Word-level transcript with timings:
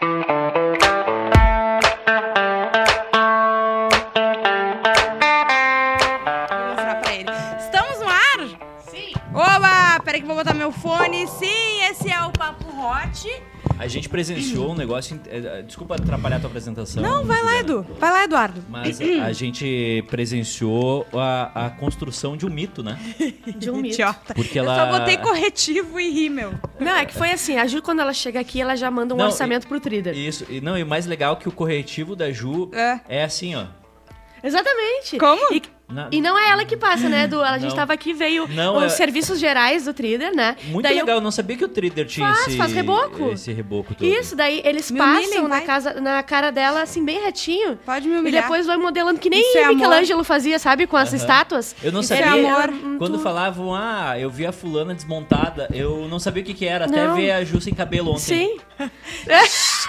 Vou 0.00 0.08
mostrar 6.68 6.94
pra 7.02 7.14
ele. 7.14 7.30
Estamos 7.58 7.98
no 7.98 8.08
ar? 8.08 8.48
Sim. 8.78 9.12
Oba, 9.34 10.00
peraí 10.02 10.20
que 10.20 10.24
eu 10.24 10.28
vou 10.28 10.36
botar 10.36 10.54
meu 10.54 10.72
fone. 10.72 11.26
Sim, 11.26 11.69
A 13.82 13.88
gente 13.88 14.08
presenciou 14.08 14.72
um 14.72 14.74
negócio. 14.74 15.14
in- 15.16 15.20
eh, 15.30 15.62
Desculpa 15.62 15.94
atrapalhar 15.94 16.36
a 16.36 16.40
tua 16.40 16.48
apresentação. 16.48 17.02
Não, 17.02 17.24
vai 17.24 17.42
lá. 17.42 17.58
Edu. 17.60 17.86
Vai 17.98 18.10
lá, 18.10 18.24
Eduardo. 18.24 18.62
Mas 18.68 19.00
a, 19.00 19.24
a 19.24 19.32
gente 19.32 20.04
presenciou 20.08 21.06
a, 21.12 21.66
a 21.66 21.70
construção 21.70 22.36
de 22.36 22.44
um 22.46 22.50
mito, 22.50 22.82
né? 22.82 22.98
De 23.56 23.70
um 23.70 23.76
mito. 23.76 23.94
Idiota. 23.94 24.34
Porque 24.34 24.58
Eu 24.60 24.64
ela. 24.64 24.76
só 24.92 24.98
botei 24.98 25.16
corretivo 25.16 25.98
e 25.98 26.10
rímel. 26.10 26.52
Não, 26.78 26.92
é 26.96 27.06
que 27.06 27.14
foi 27.14 27.30
assim, 27.30 27.56
a 27.56 27.66
Ju, 27.66 27.80
quando 27.82 28.00
ela 28.00 28.12
chega 28.12 28.38
aqui, 28.38 28.60
ela 28.60 28.76
já 28.76 28.90
manda 28.90 29.14
um 29.14 29.16
Não, 29.18 29.24
orçamento 29.26 29.66
pro 29.66 29.80
Trider. 29.80 30.16
Isso. 30.16 30.44
E, 30.50 30.60
não, 30.60 30.76
e 30.78 30.82
o 30.82 30.86
mais 30.86 31.06
legal 31.06 31.32
é 31.32 31.36
que 31.36 31.48
o 31.48 31.52
corretivo 31.52 32.14
da 32.14 32.30
Ju 32.30 32.70
É. 32.74 33.00
é, 33.08 33.24
assim, 33.24 33.54
ó. 33.56 33.64
Exatamente. 34.42 35.18
Como? 35.18 35.54
E, 35.54 35.62
Na- 35.90 36.08
e 36.12 36.20
não 36.20 36.38
é 36.38 36.50
ela 36.50 36.64
que 36.64 36.76
passa, 36.76 37.08
né, 37.08 37.24
Edu? 37.24 37.40
A 37.42 37.58
gente 37.58 37.70
Não. 37.70 37.76
tava 37.76 37.92
aqui, 37.92 38.12
veio 38.12 38.46
Não, 38.48 38.76
os 38.78 38.84
é- 38.84 38.88
serviços 38.90 39.38
gerais 39.38 39.84
do 39.84 39.92
Trider, 39.94 40.34
né? 40.34 40.56
Muito 40.64 40.82
Daí 40.84 40.96
legal, 40.96 41.16
eu 41.16 41.20
não 41.20 41.30
sabia 41.30 41.56
que 41.56 41.64
o 41.64 41.68
Trader 41.68 42.06
tinha 42.06 42.26
Faz, 42.32 42.46
esse, 42.48 42.56
faz 42.56 42.72
reboco. 42.72 43.30
esse 43.32 43.52
reboco 43.52 43.94
todo. 43.94 44.06
Isso, 44.06 44.34
daí 44.36 44.62
eles 44.64 44.90
Me 44.90 44.98
passam 44.98 45.42
na, 45.42 45.48
vai. 45.48 45.60
casa, 45.64 46.00
na 46.00 46.22
cara 46.22 46.50
dela, 46.50 46.82
assim, 46.82 47.04
bem 47.04 47.20
retinho. 47.22 47.78
Pode 47.84 48.08
me 48.08 48.14
E 48.14 48.18
humilhar. 48.18 48.42
depois 48.42 48.66
vai 48.66 48.76
modelando, 48.76 49.18
que 49.18 49.28
nem 49.30 49.56
é 49.56 49.64
amor. 49.64 49.74
Michelangelo 49.76 50.24
fazia, 50.24 50.58
sabe? 50.58 50.86
Com 50.86 50.96
as 50.96 51.08
Aham. 51.08 51.16
estátuas. 51.16 51.74
Eu 51.82 51.92
não 51.92 52.00
Isso 52.00 52.12
é 52.14 52.22
sabia. 52.22 52.54
amor. 52.54 52.70
Hum, 52.70 52.96
Quando 52.98 53.18
falavam, 53.18 53.74
ah, 53.74 54.14
eu 54.18 54.30
vi 54.30 54.46
a 54.46 54.52
fulana 54.52 54.94
desmontada, 54.94 55.68
eu 55.72 56.06
não 56.08 56.18
sabia 56.18 56.42
o 56.42 56.46
que, 56.46 56.54
que 56.54 56.66
era, 56.66 56.84
até 56.86 57.06
Não. 57.06 57.16
ver 57.16 57.30
a 57.32 57.44
Ju 57.44 57.60
sem 57.60 57.74
cabelo 57.74 58.10
ontem. 58.12 58.20
Sim. 58.20 58.56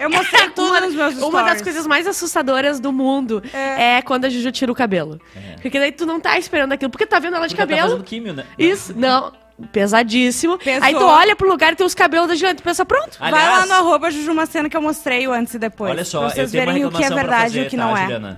Eu 0.00 0.10
mostrei 0.10 0.48
tudo 0.54 0.68
uma, 0.70 0.80
nos 0.80 0.94
meus 0.94 1.14
stories. 1.14 1.28
uma 1.34 1.42
das 1.42 1.62
coisas 1.62 1.86
mais 1.86 2.06
assustadoras 2.06 2.80
do 2.80 2.92
mundo 2.92 3.42
é, 3.52 4.00
quando 4.02 4.24
a 4.24 4.30
Juju 4.30 4.50
tira 4.52 4.70
o 4.72 4.74
cabelo. 4.74 5.20
É. 5.36 5.56
Porque 5.60 5.78
daí 5.78 5.92
tu 5.92 6.06
não 6.06 6.20
tá 6.20 6.38
esperando 6.38 6.72
aquilo, 6.72 6.90
porque 6.90 7.06
tá 7.06 7.18
vendo 7.18 7.36
ela 7.36 7.46
de 7.46 7.54
Porque 7.54 7.66
tá 7.66 7.74
cabelo. 7.76 7.90
fazendo 7.92 8.04
químio, 8.06 8.32
né? 8.34 8.44
Isso, 8.58 8.92
não. 8.96 9.32
Pesadíssimo. 9.72 10.58
Pesou. 10.58 10.82
Aí 10.82 10.94
tu 10.94 11.04
olha 11.04 11.36
pro 11.36 11.48
lugar 11.48 11.72
e 11.72 11.76
tem 11.76 11.86
os 11.86 11.94
cabelos 11.94 12.26
da 12.28 12.34
Juliana, 12.34 12.56
tu 12.56 12.62
pensa, 12.62 12.84
pronto. 12.84 13.18
Vai 13.18 13.30
lá 13.30 13.38
Aliás- 13.38 13.68
no 13.68 13.74
arroba 13.74 14.10
Jujumacena 14.10 14.68
que 14.68 14.76
eu 14.76 14.82
mostrei 14.82 15.26
o 15.28 15.32
antes 15.32 15.54
e 15.54 15.58
depois. 15.58 15.90
Olha 15.92 16.04
só, 16.04 16.18
pra 16.20 16.28
eu 16.28 16.30
vocês 16.34 16.52
uma 16.54 16.64
verem 16.72 16.84
o 16.84 16.90
que 16.90 17.04
é 17.04 17.10
verdade 17.10 17.58
e 17.60 17.62
o 17.62 17.68
que 17.70 17.76
tá, 17.76 17.84
não 17.86 17.96
é. 17.96 18.02
Juliana? 18.02 18.36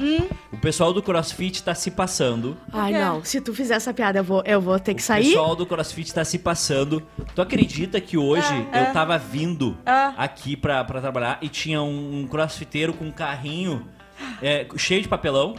O 0.53 0.57
pessoal 0.59 0.93
do 0.93 1.03
CrossFit 1.03 1.63
tá 1.63 1.75
se 1.75 1.91
passando. 1.91 2.57
Ai, 2.73 2.93
não. 2.93 3.25
Se 3.25 3.41
tu 3.41 3.55
fizer 3.55 3.75
essa 3.75 3.95
piada, 3.95 4.19
eu 4.19 4.25
vou, 4.25 4.43
eu 4.45 4.61
vou 4.61 4.79
ter 4.79 4.95
que 4.95 5.01
O 5.03 5.05
sair. 5.05 5.25
pessoal 5.29 5.57
do 5.57 5.65
CrossFit 5.67 6.13
tá 6.13 6.25
se 6.25 6.39
passando. 6.39 7.03
Tu 7.35 7.41
acredita 7.41 8.01
que 8.01 8.19
hoje 8.19 8.67
eu 8.73 8.93
tava 8.93 9.17
vindo 9.19 9.77
Ah. 9.87 10.13
aqui 10.19 10.57
pra, 10.57 10.85
pra 10.85 11.01
trabalhar 11.01 11.39
e 11.41 11.49
tinha 11.49 11.81
um, 11.83 12.21
um 12.23 12.27
crossfiteiro 12.27 12.93
com 12.93 13.07
um 13.07 13.13
carrinho 13.13 13.87
é, 14.43 14.67
cheio 14.77 15.01
de 15.03 15.09
papelão? 15.09 15.55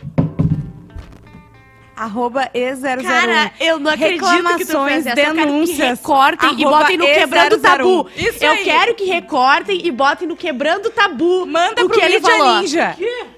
Arroba 1.98 2.50
E001. 2.54 3.02
Cara, 3.04 3.52
eu 3.60 3.80
não 3.80 3.92
acredito 3.92 4.22
que 4.22 4.66
tu 4.66 4.78
Reclamações, 4.78 4.94
fez 4.94 5.08
essa. 5.08 5.20
Eu 5.20 5.26
quero 5.26 5.36
que 5.36 5.46
denúncias, 5.46 5.90
recortem 6.00 6.50
e 6.52 6.64
botem 6.64 6.98
no 6.98 7.06
E001. 7.06 7.14
Quebrando 7.16 7.60
Tabu. 7.60 8.10
Isso 8.16 8.46
eu 8.46 8.52
aí. 8.52 8.64
quero 8.64 8.96
que 8.96 9.06
recortem 9.06 9.82
e 9.86 9.92
botem 9.92 10.28
no 10.28 10.36
Quebrando 10.36 10.92
Tabu. 10.92 11.48
Manda 11.48 11.84
o 11.84 11.90
pro 11.90 12.00
que 12.00 12.06
ele 12.06 12.20
Mídia 12.20 12.30
falou. 12.38 13.37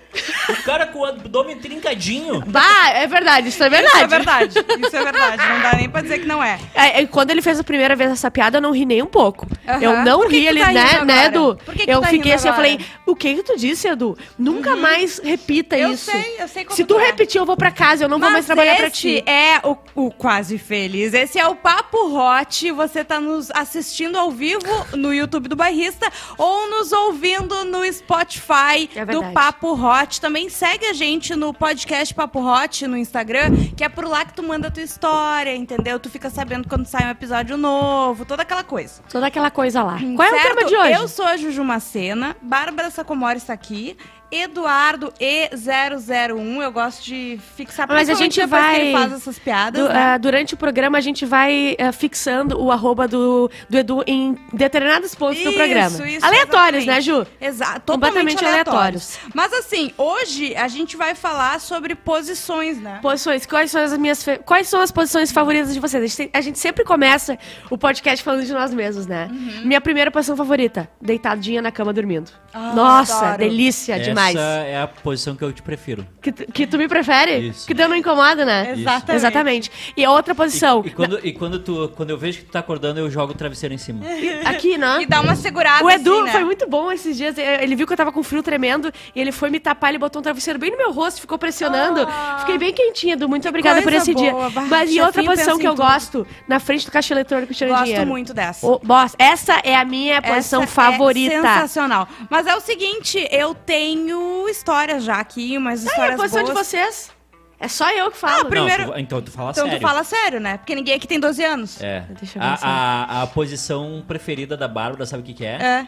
O 0.50 0.64
cara 0.64 0.88
com 0.88 1.00
o 1.00 1.06
abdômen 1.06 1.58
trincadinho. 1.60 2.42
Bah, 2.48 2.90
é 2.94 3.06
verdade, 3.06 3.50
isso 3.50 3.64
é 3.64 3.70
verdade. 3.70 3.96
Isso 3.96 4.04
é 4.04 4.08
verdade. 4.08 4.60
Isso 4.88 4.96
é 4.96 5.04
verdade. 5.04 5.48
Não 5.48 5.62
dá 5.62 5.74
nem 5.76 5.90
pra 5.90 6.02
dizer 6.02 6.20
que 6.20 6.26
não 6.26 6.44
é. 6.44 6.60
É, 6.74 7.02
é, 7.02 7.06
quando 7.06 7.30
ele 7.32 7.42
fez 7.42 7.60
a 7.60 7.64
primeira 7.64 7.96
vez 7.96 8.12
essa 8.12 8.32
piada, 8.32 8.58
eu 8.58 8.62
não 8.62 8.72
ri 8.72 8.86
nem 8.86 9.02
um 9.04 9.08
pouco. 9.08 9.48
Aham. 9.68 9.80
Eu 9.82 10.04
não 10.04 10.28
ri 10.28 10.48
ele, 10.48 10.60
tá 10.62 10.72
né, 10.72 11.04
né? 11.06 11.26
Edu? 11.26 11.60
Por 11.64 11.76
que 11.76 11.86
que 11.86 11.92
eu 11.92 12.02
tá 12.02 12.08
fiquei 12.08 12.34
assim, 12.34 12.48
eu 12.48 12.54
agora? 12.54 12.70
falei, 12.70 12.86
o 13.06 13.16
que 13.16 13.36
que 13.36 13.44
tu 13.44 13.56
disse, 13.58 13.88
Edu? 13.88 14.18
Nunca 14.38 14.76
mais 14.76 15.20
repita 15.20 15.78
Eu 15.78 15.92
isso. 15.92 16.10
sei, 16.12 16.38
eu 16.40 16.48
sei 16.48 16.66
como 16.66 16.76
Se 16.76 16.84
tu 16.84 17.00
é. 17.00 17.06
repetir, 17.06 17.40
eu 17.40 17.46
vou 17.46 17.56
pra 17.56 17.70
casa, 17.72 18.04
eu 18.06 18.10
não 18.10 18.18
vou 18.18 18.28
Mas 18.30 18.34
mais 18.34 18.46
trabalhar 18.48 18.76
pra 18.78 18.88
esse 18.88 18.96
ti. 18.98 19.24
é 19.30 19.60
o, 19.64 19.78
o 19.96 20.12
Quase 20.12 20.58
Feliz. 20.58 21.14
Esse 21.14 21.38
é 21.40 21.48
o 21.48 21.56
Papo 21.56 21.98
Hot. 22.18 22.72
Você 22.72 23.04
tá 23.04 23.20
nos 23.20 23.52
assistindo 23.52 24.18
ao 24.18 24.32
vivo 24.32 24.60
no 24.94 25.14
YouTube 25.14 25.48
do 25.48 25.56
Bairrista 25.56 26.12
ou 26.38 26.70
nos 26.70 26.92
ouvindo 26.92 27.64
no 27.66 27.84
Spotify 27.94 28.90
É 28.96 29.06
do. 29.06 29.24
Papo 29.32 29.74
Hot. 29.74 29.99
Também 30.08 30.48
segue 30.50 30.86
a 30.86 30.94
gente 30.94 31.36
no 31.36 31.54
podcast 31.54 32.14
Papo 32.14 32.40
Hot 32.40 32.88
no 32.88 32.96
Instagram, 32.96 33.52
que 33.76 33.84
é 33.84 33.90
por 33.90 34.06
lá 34.06 34.24
que 34.24 34.34
tu 34.34 34.42
manda 34.42 34.70
a 34.70 34.72
tua 34.72 34.82
história, 34.82 35.54
entendeu? 35.54 36.00
Tu 36.00 36.10
fica 36.10 36.30
sabendo 36.30 36.70
quando 36.70 36.86
sai 36.86 37.06
um 37.06 37.10
episódio 37.10 37.58
novo, 37.58 38.24
toda 38.24 38.44
aquela 38.44 38.64
coisa. 38.64 39.02
Toda 39.12 39.28
aquela 39.28 39.52
coisa 39.52 39.84
lá. 39.84 40.00
Qual 40.16 40.28
é 40.28 40.32
o 40.32 40.36
Certo? 40.36 40.56
tema 40.56 40.66
de 40.70 40.76
hoje? 40.76 40.94
Eu 40.94 41.08
sou 41.10 41.26
a 41.26 41.36
Juju 41.36 41.64
Macena, 41.66 42.36
Bárbara 42.42 42.90
Sacomori 42.90 43.38
está 43.40 43.52
aqui, 43.52 43.98
Eduardo 44.32 45.12
E001, 45.20 46.62
eu 46.62 46.72
gosto 46.72 47.04
de 47.04 47.40
fixar 47.56 47.88
Mas 47.88 48.10
a 48.10 48.14
gente 48.14 48.40
depois 48.40 48.64
que 48.66 48.76
ele 48.76 48.92
vai- 48.92 49.02
faz 49.02 49.14
essas 49.14 49.40
piadas, 49.40 49.82
Du- 49.82 49.90
né? 49.92 49.96
ah, 50.14 50.18
durante 50.18 50.54
o 50.54 50.58
programa, 50.58 50.98
a 50.98 51.02
gente 51.02 51.26
vai 51.26 51.76
ah, 51.80 51.92
fixando 51.92 52.62
o 52.62 52.72
arroba 52.72 53.08
do, 53.08 53.50
do 53.70 53.78
Edu 53.78 54.04
em 54.06 54.38
determinados 54.54 55.16
pontos 55.16 55.42
do 55.44 55.50
Isso, 55.50 55.58
programa. 55.58 56.08
isso, 56.08 56.26
Aleatórios, 56.26 56.84
exatamente. 56.84 56.88
né, 56.88 57.02
Ju? 57.02 57.28
Exato, 57.42 57.92
completamente 57.92 58.44
aleatórios. 58.46 59.18
aleatórios. 59.18 59.20
Mas 59.34 59.54
assim, 59.54 59.92
hoje 59.98 60.56
a 60.56 60.68
gente 60.68 60.96
vai 60.96 61.16
falar 61.16 61.60
sobre 61.60 61.96
posições, 61.96 62.80
né? 62.80 63.00
Posições, 63.02 63.46
quais 63.46 63.72
são 63.72 63.82
as 63.82 63.98
minhas 63.98 64.24
fe- 64.24 64.38
quais 64.40 64.68
são 64.68 64.82
as 64.82 64.92
posições 64.92 65.32
favoritas 65.32 65.74
de 65.74 65.80
vocês? 65.80 66.04
A 66.04 66.08
gente, 66.08 66.30
a 66.34 66.42
gente 66.42 66.60
sempre 66.60 66.84
começa 66.84 67.38
o 67.70 67.78
podcast 67.78 68.24
falando 68.24 68.46
de 68.46 68.54
nós 68.54 68.74
mesmos, 68.74 69.08
né? 69.08 69.28
Uhum. 69.32 69.62
Minha 69.66 69.82
primeira 69.82 70.12
posição 70.12 70.36
favorita, 70.38 70.90
deitadinha 71.02 71.62
na 71.62 71.72
cama 71.72 71.92
dormindo. 71.94 72.32
Ah, 72.54 72.74
Nossa, 72.76 73.26
adoro. 73.26 73.38
delícia 73.40 74.00
demais. 74.00 74.19
Essa 74.30 74.40
é 74.68 74.82
a 74.82 74.88
posição 74.88 75.36
que 75.36 75.44
eu 75.44 75.52
te 75.54 75.62
prefiro. 75.62 76.06
Que, 76.22 76.32
tu- 76.32 76.52
que 76.52 76.68
tu 76.68 76.78
me 76.78 76.88
prefere? 76.88 77.38
Isso. 77.50 77.66
Que 77.68 77.74
tu 77.76 77.88
não 77.88 77.96
incomoda, 77.96 78.44
né? 78.46 78.74
Exatamente. 78.78 79.16
Exatamente. 79.16 79.72
E 79.96 80.04
a 80.06 80.12
outra 80.12 80.34
posição, 80.36 80.82
E, 80.86 80.90
e 80.90 80.92
quando, 80.92 81.20
e 81.28 81.34
quando, 81.34 81.60
tu, 81.60 81.92
quando 81.96 82.10
eu 82.10 82.18
vejo 82.18 82.40
que 82.40 82.46
tu 82.46 82.52
tá 82.52 82.60
acordando, 82.60 83.00
eu 83.00 83.10
jogo 83.10 83.34
o 83.34 83.36
travesseiro 83.36 83.74
em 83.74 83.78
cima. 83.78 84.02
aqui, 84.46 84.78
né? 84.78 85.00
E 85.02 85.06
dá 85.06 85.22
uma 85.22 85.36
segurada 85.36 85.84
O 85.84 85.90
Edu 85.90 86.14
assim, 86.14 86.24
né? 86.24 86.32
foi 86.32 86.44
muito 86.44 86.68
bom 86.70 86.92
esses 86.92 87.16
dias. 87.18 87.38
Ele 87.38 87.76
viu 87.76 87.86
que 87.88 87.94
eu 87.94 87.98
tava 87.98 88.12
com 88.12 88.22
frio 88.24 88.44
tremendo 88.44 88.92
e 89.16 89.20
ele 89.22 89.32
foi 89.32 89.50
me 89.50 89.60
tapar, 89.60 89.90
ele 89.90 89.98
botou 90.00 90.20
um 90.20 90.24
travesseiro 90.24 90.60
bem 90.60 90.72
no 90.72 90.78
meu 90.78 90.92
rosto, 90.92 91.22
ficou 91.22 91.38
pressionando. 91.38 92.06
Ah. 92.10 92.38
Fiquei 92.42 92.58
bem 92.58 92.74
quentinha, 92.74 93.14
Edu. 93.14 93.28
Muito 93.30 93.48
obrigada 93.48 93.82
por 93.82 93.94
esse 93.94 94.14
dia. 94.14 94.32
boa. 94.32 94.50
Bah, 94.50 94.66
Mas 94.70 94.92
e 94.92 95.00
outra 95.02 95.24
posição 95.24 95.58
que 95.58 95.68
eu 95.68 95.76
tudo. 95.76 95.86
gosto, 95.86 96.28
na 96.48 96.60
frente 96.60 96.86
do 96.86 96.92
caixa 96.92 97.14
eletrônico 97.14 97.54
tirando 97.54 97.72
Gosto 97.74 97.86
dinheiro. 97.86 98.08
muito 98.08 98.34
dessa. 98.34 98.66
Ô, 98.66 98.80
boss, 98.80 99.16
essa 99.20 99.60
é 99.64 99.76
a 99.76 99.86
minha 99.86 100.22
posição 100.22 100.64
Essa 100.64 100.72
favorita. 100.72 101.36
É 101.36 101.42
sensacional. 101.42 102.08
Mas 102.30 102.48
é 102.48 102.56
o 102.56 102.60
seguinte, 102.60 103.28
eu 103.32 103.54
tenho 103.54 104.09
histórias 104.50 105.04
já 105.04 105.20
aqui, 105.20 105.58
umas 105.58 105.86
a 105.86 105.90
histórias 105.90 106.16
posição 106.20 106.44
de 106.44 106.52
boas. 106.52 106.68
vocês. 106.68 107.12
É 107.60 107.68
só 107.68 107.92
eu 107.92 108.10
que 108.10 108.18
falo. 108.18 108.42
Ah, 108.42 108.46
primeiro- 108.46 108.84
Não, 108.86 108.94
tu- 108.94 109.00
então 109.00 109.22
tu 109.22 109.32
fala 109.32 109.52
Então 109.52 109.66
sério. 109.66 109.80
tu 109.80 109.82
fala 109.82 110.04
sério, 110.04 110.40
né? 110.40 110.58
Porque 110.58 110.74
ninguém 110.74 110.96
aqui 110.96 111.06
tem 111.08 111.20
12 111.20 111.44
anos. 111.44 111.82
É. 111.82 112.06
Deixa 112.20 112.40
eu 112.40 112.42
ver 112.42 112.48
a, 112.48 112.58
a, 112.62 113.22
a 113.24 113.28
posição 113.28 114.04
preferida 114.08 114.56
da 114.56 114.68
Bárbara, 114.68 115.06
sabe 115.06 115.24
o 115.24 115.26
que, 115.26 115.34
que 115.34 115.46
é? 115.46 115.58
É. 115.62 115.88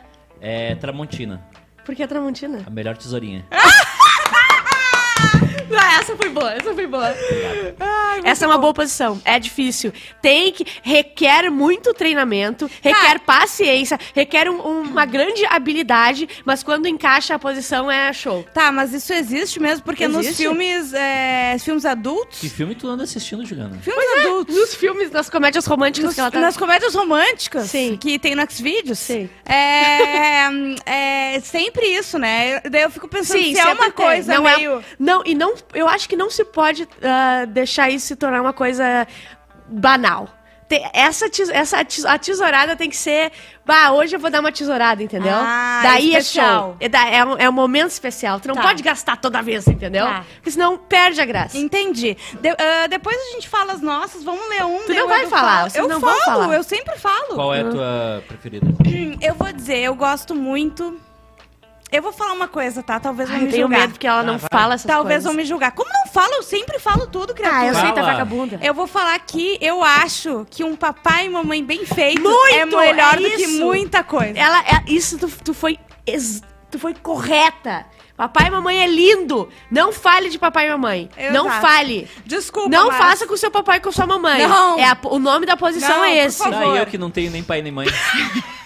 É 0.72 0.76
Tramontina. 0.76 1.42
Por 1.86 1.96
que 1.96 2.04
a 2.04 2.08
Tramontina? 2.08 2.64
A 2.66 2.70
melhor 2.70 2.98
tesourinha. 2.98 3.46
Ah, 5.78 6.00
essa 6.00 6.16
foi 6.16 6.30
boa, 6.30 6.52
essa 6.54 6.74
foi 6.74 6.88
boa. 6.88 7.16
essa 8.24 8.46
é 8.46 8.48
uma 8.48 8.58
boa 8.58 8.74
posição. 8.74 9.22
É 9.26 9.40
difícil. 9.40 9.94
Tem 10.22 10.52
que. 10.52 10.66
Requer 10.84 11.50
muito 11.50 11.94
treinamento, 11.94 12.70
requer 12.82 13.20
paciência, 13.20 14.00
requer 14.14 14.50
um- 14.50 14.66
um- 14.66 14.82
uma 14.82 15.06
grande 15.06 15.46
habilidade, 15.46 16.28
mas 16.46 16.64
quando 16.64 16.88
encaixa 16.88 17.36
a 17.36 17.40
posição 17.40 17.90
é 17.92 18.12
show. 18.14 18.44
Tá, 18.54 18.72
mas 18.72 18.94
isso 18.94 19.14
existe 19.14 19.60
mesmo, 19.60 19.84
porque 19.84 20.08
nos 20.08 20.26
Existe? 20.26 20.44
filmes, 20.44 20.94
é, 20.94 21.56
filmes 21.60 21.86
adultos... 21.86 22.40
Que 22.40 22.50
filme 22.50 22.76
tu 22.76 22.88
anda 22.88 23.04
assistindo, 23.04 23.46
Juliana? 23.46 23.78
Filmes 23.82 24.06
adultos. 24.26 24.56
Nos 24.56 24.76
filmes, 24.76 25.12
nas 25.12 25.30
comédias 25.30 25.66
românticas 25.66 26.06
Nos- 26.08 26.16
que 26.16 26.22
ela 26.22 26.32
tá. 26.32 26.40
Nas 26.40 26.58
comédias 26.58 26.94
românticas 26.96 27.70
Sim. 27.70 27.98
que 27.98 28.18
tem 28.20 28.36
no 28.36 28.42
Xvideos. 28.50 29.00
Sim. 29.00 29.30
É, 29.46 31.36
é 31.36 31.40
sempre 31.42 31.86
isso, 31.88 32.18
né? 32.18 32.60
Daí 32.62 32.82
eu 32.84 32.90
fico 32.92 33.08
pensando 33.08 33.42
se 33.42 33.58
é 33.60 33.66
uma 33.74 33.92
coisa 33.92 34.36
não 34.36 34.44
meio... 34.44 34.80
É, 34.80 34.84
não, 35.00 35.22
e 35.26 35.34
não, 35.36 35.54
eu 35.74 35.88
acho 35.88 36.08
que 36.10 36.16
não 36.16 36.30
se 36.30 36.44
pode 36.46 36.88
ah, 37.04 37.46
deixar 37.46 37.90
isso 37.90 38.08
se 38.08 38.16
tornar 38.16 38.42
uma 38.42 38.54
coisa 38.54 39.08
banal. 39.68 40.28
Tem- 40.68 40.90
essa, 40.94 41.26
essa 41.52 41.80
a 42.08 42.18
tesourada 42.18 42.78
tem 42.78 42.90
que 42.90 42.96
ser. 42.96 43.30
Bah, 43.66 43.92
hoje 43.92 44.16
eu 44.16 44.20
vou 44.22 44.30
dar 44.32 44.40
uma 44.40 44.54
tesourada, 44.54 45.04
entendeu? 45.04 45.34
Ah, 45.36 45.82
Daí 45.84 46.12
especial. 46.16 46.78
é 46.80 46.88
show. 46.90 47.00
É, 47.10 47.18
é 47.18 47.26
um, 47.26 47.38
é 47.40 47.50
um 47.50 47.52
momento 47.52 47.90
especial. 47.90 48.40
Tu 48.40 48.48
não 48.48 48.56
Tá. 48.56 48.62
pode 48.62 48.82
gastar 48.82 49.18
toda 49.18 49.42
vez, 49.42 49.68
entendeu? 49.68 50.06
Tá. 50.06 50.24
Porque 50.36 50.50
senão 50.52 50.78
perde 50.78 51.20
a 51.20 51.26
graça. 51.26 51.58
Entendi. 51.58 52.16
De- 52.40 52.50
ah, 52.52 52.88
depois 52.90 53.18
a 53.18 53.34
gente 53.34 53.50
fala 53.50 53.74
as 53.74 53.82
nossas, 53.82 54.24
vamos 54.24 54.48
ler 54.48 54.64
um. 54.64 54.86
Tu 54.86 54.94
não 54.94 55.10
vai 55.10 55.28
falar, 55.28 55.68
Eu 55.76 55.90
não 55.90 56.00
falo, 56.00 56.20
falar. 56.22 56.56
eu 56.56 56.64
sempre 56.64 56.98
falo. 56.98 57.36
Qual 57.36 57.54
é 57.54 57.62
a 57.62 57.70
tua 57.70 58.24
preferida? 58.28 58.66
Hum, 58.88 59.18
Eu 59.22 59.36
vou 59.36 59.52
dizer, 59.52 59.78
eu 59.80 59.94
gosto 59.94 60.34
muito. 60.34 60.98
Eu 61.92 62.02
vou 62.02 62.14
falar 62.14 62.32
uma 62.32 62.48
coisa, 62.48 62.82
tá? 62.82 63.00
Talvez 63.02 63.30
Ai, 63.30 63.36
vão 63.36 63.42
eu 63.42 63.46
me 63.48 63.52
tenho 63.52 63.64
julgar. 63.68 63.80
medo 63.82 63.92
porque 63.94 64.08
ela 64.08 64.24
não 64.24 64.36
Ah, 64.36 64.38
vai. 64.38 64.50
fala 64.50 64.74
essas 64.76 64.88
Talvez 64.88 65.08
coisas. 65.16 65.24
vão 65.26 65.34
me 65.34 65.44
julgar. 65.46 65.72
Como 65.74 65.90
não 65.94 66.12
fala? 66.12 66.36
Eu 66.36 66.44
sempre 66.44 66.80
falo 66.80 67.06
tudo, 67.08 67.34
criatura. 67.34 67.62
Ah, 67.62 67.68
eu 67.68 67.76
sei, 67.76 67.90
tá 67.90 67.96
Fala. 67.96 68.12
vagabunda. 68.14 68.60
Eu 68.64 68.74
vou 68.74 68.88
falar 68.88 69.20
que 69.20 69.58
eu 69.60 69.84
acho 69.84 70.48
que 70.50 70.64
um 70.64 70.76
papai 70.76 71.26
e 71.26 71.30
mamãe 71.30 71.62
bem 71.64 71.86
feito 71.86 72.22
Muito, 72.22 72.54
é 72.54 72.66
melhor 72.66 73.16
é 73.16 73.18
do 73.18 73.30
que 73.36 73.48
muita 73.48 74.04
coisa. 74.06 74.40
Ela, 74.40 74.60
é- 74.62 74.84
isso 74.88 75.18
tu, 75.18 75.28
tu 75.44 75.54
foi 75.54 75.78
ex- 76.08 76.42
tu 76.70 76.80
foi 76.80 76.94
correta. 76.94 77.86
Papai 78.16 78.48
e 78.48 78.52
mamãe 78.52 78.82
é 78.84 78.88
lindo. 78.88 79.50
Não 79.70 79.92
fale 79.92 80.30
de 80.30 80.38
papai 80.40 80.68
e 80.68 80.70
mamãe. 80.70 81.10
Exato. 81.18 81.34
Não 81.34 81.50
fale. 81.50 82.08
Desculpa, 82.26 82.70
Não 82.70 82.88
mas- 82.88 82.98
faça 82.98 83.28
com 83.28 83.36
seu 83.36 83.50
papai 83.52 83.78
e 83.78 83.82
com 83.82 83.92
sua 83.92 84.06
mamãe. 84.08 84.48
Não. 84.48 84.78
É 84.80 84.86
a- 84.86 84.98
o 85.06 85.20
nome 85.20 85.46
da 85.46 85.58
posição 85.58 85.98
Não, 85.98 86.04
é 86.06 86.22
por 86.22 86.28
esse. 86.28 86.38
favor. 86.38 86.60
Não, 86.60 86.76
eu 86.78 86.86
que 86.86 86.98
não 87.00 87.10
tenho 87.12 87.32
nem 87.32 87.44
pai 87.44 87.62
nem 87.62 87.72
mãe. 87.72 87.88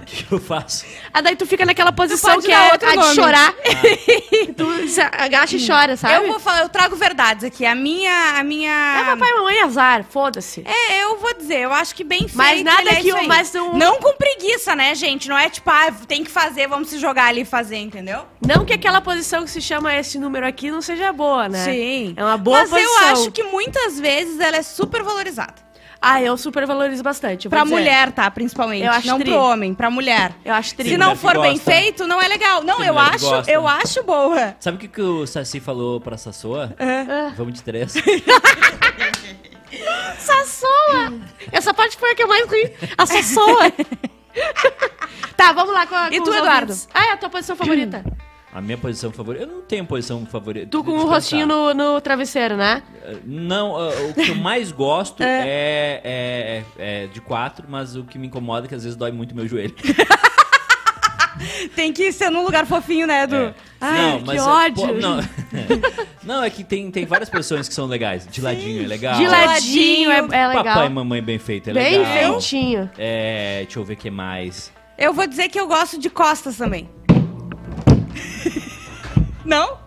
O 0.00 0.04
que 0.06 0.32
eu 0.32 0.38
faço? 0.40 0.84
Ah, 1.12 1.20
daí 1.20 1.36
tu 1.36 1.46
fica 1.46 1.64
naquela 1.66 1.92
posição 1.92 2.40
que 2.40 2.50
é 2.52 2.72
outro 2.72 2.88
a 2.88 2.96
de 2.96 3.14
chorar. 3.14 3.54
tu 4.56 4.88
se 4.88 5.00
agacha 5.00 5.56
e 5.56 5.66
chora, 5.66 5.96
sabe? 5.96 6.14
Eu 6.14 6.26
vou 6.28 6.40
falar, 6.40 6.62
eu 6.62 6.68
trago 6.68 6.96
verdades 6.96 7.44
aqui. 7.44 7.64
A 7.66 7.74
minha. 7.74 8.38
A 8.38 8.42
minha. 8.44 8.70
É 9.00 9.04
papai 9.04 9.30
e 9.30 9.34
mamãe 9.34 9.60
azar, 9.62 10.04
foda-se. 10.04 10.62
É, 10.66 11.02
eu 11.04 11.18
vou 11.18 11.34
dizer, 11.34 11.60
eu 11.60 11.72
acho 11.72 11.94
que 11.94 12.04
bem 12.04 12.20
feito. 12.20 12.36
Mas 12.36 12.62
nada 12.62 12.90
é 12.90 12.96
que 12.96 13.10
aí. 13.12 13.26
mas 13.26 13.54
um- 13.54 13.74
Não 13.76 13.98
com 14.00 14.12
preguiça, 14.14 14.74
né, 14.74 14.94
gente? 14.94 15.28
Não 15.28 15.36
é 15.38 15.48
tipo, 15.48 15.68
ah, 15.70 15.92
tem 16.08 16.24
que 16.24 16.30
fazer, 16.30 16.66
vamos 16.66 16.88
se 16.88 16.98
jogar 16.98 17.26
ali 17.26 17.42
e 17.42 17.44
fazer, 17.44 17.76
entendeu? 17.78 18.24
Não 18.46 18.64
que 18.64 18.72
aquela 18.72 19.00
posição 19.00 19.44
que 19.44 19.50
se 19.50 19.60
chama 19.60 19.94
esse 19.94 20.18
número 20.18 20.46
aqui 20.46 20.70
não 20.70 20.80
seja 20.82 21.12
boa, 21.12 21.48
né? 21.48 21.64
Sim. 21.64 22.14
É 22.16 22.24
uma 22.24 22.36
boa 22.36 22.60
Mas 22.60 22.70
posição. 22.70 23.02
eu 23.02 23.08
acho 23.12 23.30
que 23.32 23.42
muitas 23.42 23.98
vezes 24.00 24.40
ela 24.40 24.56
é 24.56 24.62
super 24.62 25.02
valorizada. 25.02 25.54
Ah, 26.02 26.22
eu 26.22 26.34
super 26.36 26.66
valorizo 26.66 27.02
bastante. 27.02 27.46
Pra 27.48 27.62
dizer. 27.62 27.74
mulher, 27.74 28.10
tá? 28.12 28.30
Principalmente. 28.30 28.84
Eu 28.84 28.90
acho 28.90 29.06
não 29.06 29.18
tri. 29.18 29.28
pro 29.30 29.38
homem, 29.38 29.74
pra 29.74 29.90
mulher. 29.90 30.32
Eu 30.44 30.54
acho 30.54 30.74
tri. 30.74 30.88
Se 30.88 30.96
não 30.96 31.14
for 31.14 31.38
bem 31.40 31.58
feito, 31.58 32.06
não 32.06 32.20
é 32.20 32.26
legal. 32.26 32.62
Não, 32.64 32.82
eu 32.82 32.98
acho, 32.98 33.28
gosta. 33.28 33.50
eu 33.52 33.68
acho 33.68 34.02
boa. 34.02 34.56
Sabe 34.58 34.78
o 34.78 34.80
que, 34.80 34.88
que 34.88 35.02
o 35.02 35.26
Saci 35.26 35.60
falou 35.60 36.00
pra 36.00 36.16
Sassoa? 36.16 36.74
Ah. 36.78 37.32
Vamos 37.36 37.52
de 37.54 37.62
três. 37.62 37.92
Sassoa! 40.18 41.12
Essa 41.52 41.74
parte 41.74 41.96
foi 41.96 42.12
a 42.12 42.14
que 42.14 42.22
eu 42.22 42.28
mais 42.28 42.48
ri. 42.50 42.72
A 42.96 43.04
Sassoa. 43.06 43.70
tá, 45.36 45.52
vamos 45.52 45.72
lá 45.74 45.86
com 45.86 45.94
a 45.94 46.08
E 46.08 46.20
tu, 46.20 46.30
os 46.30 46.36
Eduardo? 46.36 46.72
ouvintes. 46.72 46.88
Ah, 46.94 47.06
é 47.08 47.12
a 47.12 47.16
tua 47.16 47.28
posição 47.28 47.56
favorita. 47.56 48.02
A 48.52 48.60
minha 48.60 48.76
posição 48.76 49.12
favorita. 49.12 49.44
Eu 49.44 49.48
não 49.48 49.60
tenho 49.62 49.84
posição 49.86 50.26
favorita. 50.26 50.66
tu 50.68 50.82
com 50.82 50.90
o 50.90 51.06
rostinho 51.06 51.46
no, 51.46 51.72
no 51.72 52.00
travesseiro, 52.00 52.56
né? 52.56 52.82
Não, 53.24 53.72
uh, 53.74 54.10
o 54.10 54.14
que 54.14 54.30
eu 54.30 54.34
mais 54.34 54.72
gosto 54.72 55.22
é, 55.22 56.00
é- 56.02 56.64
é 56.78 57.06
de 57.06 57.20
quatro, 57.20 57.66
mas 57.68 57.94
o 57.94 58.02
que 58.02 58.18
me 58.18 58.26
incomoda 58.26 58.66
é 58.66 58.68
que 58.68 58.74
às 58.74 58.82
vezes 58.82 58.96
dói 58.96 59.12
muito 59.12 59.34
meu 59.36 59.46
joelho. 59.46 59.74
Tem 61.74 61.92
que 61.92 62.12
ser 62.12 62.28
num 62.28 62.42
lugar 62.44 62.66
fofinho, 62.66 63.06
né, 63.06 63.22
Edu? 63.22 63.36
É. 63.36 63.54
Ai, 63.80 64.22
que 64.22 64.36
é, 64.36 64.42
ódio. 64.42 64.88
pô, 64.88 64.92
não. 64.94 65.20
não, 66.22 66.44
é 66.44 66.50
que 66.50 66.62
tem, 66.62 66.90
tem 66.90 67.06
várias 67.06 67.30
posições 67.30 67.66
que 67.68 67.72
são 67.74 67.86
legais. 67.86 68.26
De 68.26 68.40
ladinho 68.42 68.84
é 68.84 68.86
legal. 68.86 69.16
De 69.16 69.26
ladinho 69.26 70.10
é, 70.10 70.18
é 70.18 70.48
legal. 70.48 70.64
Papai 70.64 70.86
e 70.86 70.90
mamãe 70.90 71.22
bem 71.22 71.38
feito 71.38 71.70
é 71.70 71.72
Bem 71.72 71.98
legal. 71.98 72.32
feitinho. 72.40 72.90
É, 72.98 73.62
deixa 73.62 73.78
eu 73.78 73.84
ver 73.84 73.94
o 73.94 73.96
que 73.96 74.10
mais. 74.10 74.70
Eu 74.98 75.14
vou 75.14 75.26
dizer 75.26 75.48
que 75.48 75.58
eu 75.58 75.66
gosto 75.66 75.98
de 75.98 76.10
costas 76.10 76.56
também. 76.58 76.90
não? 79.44 79.78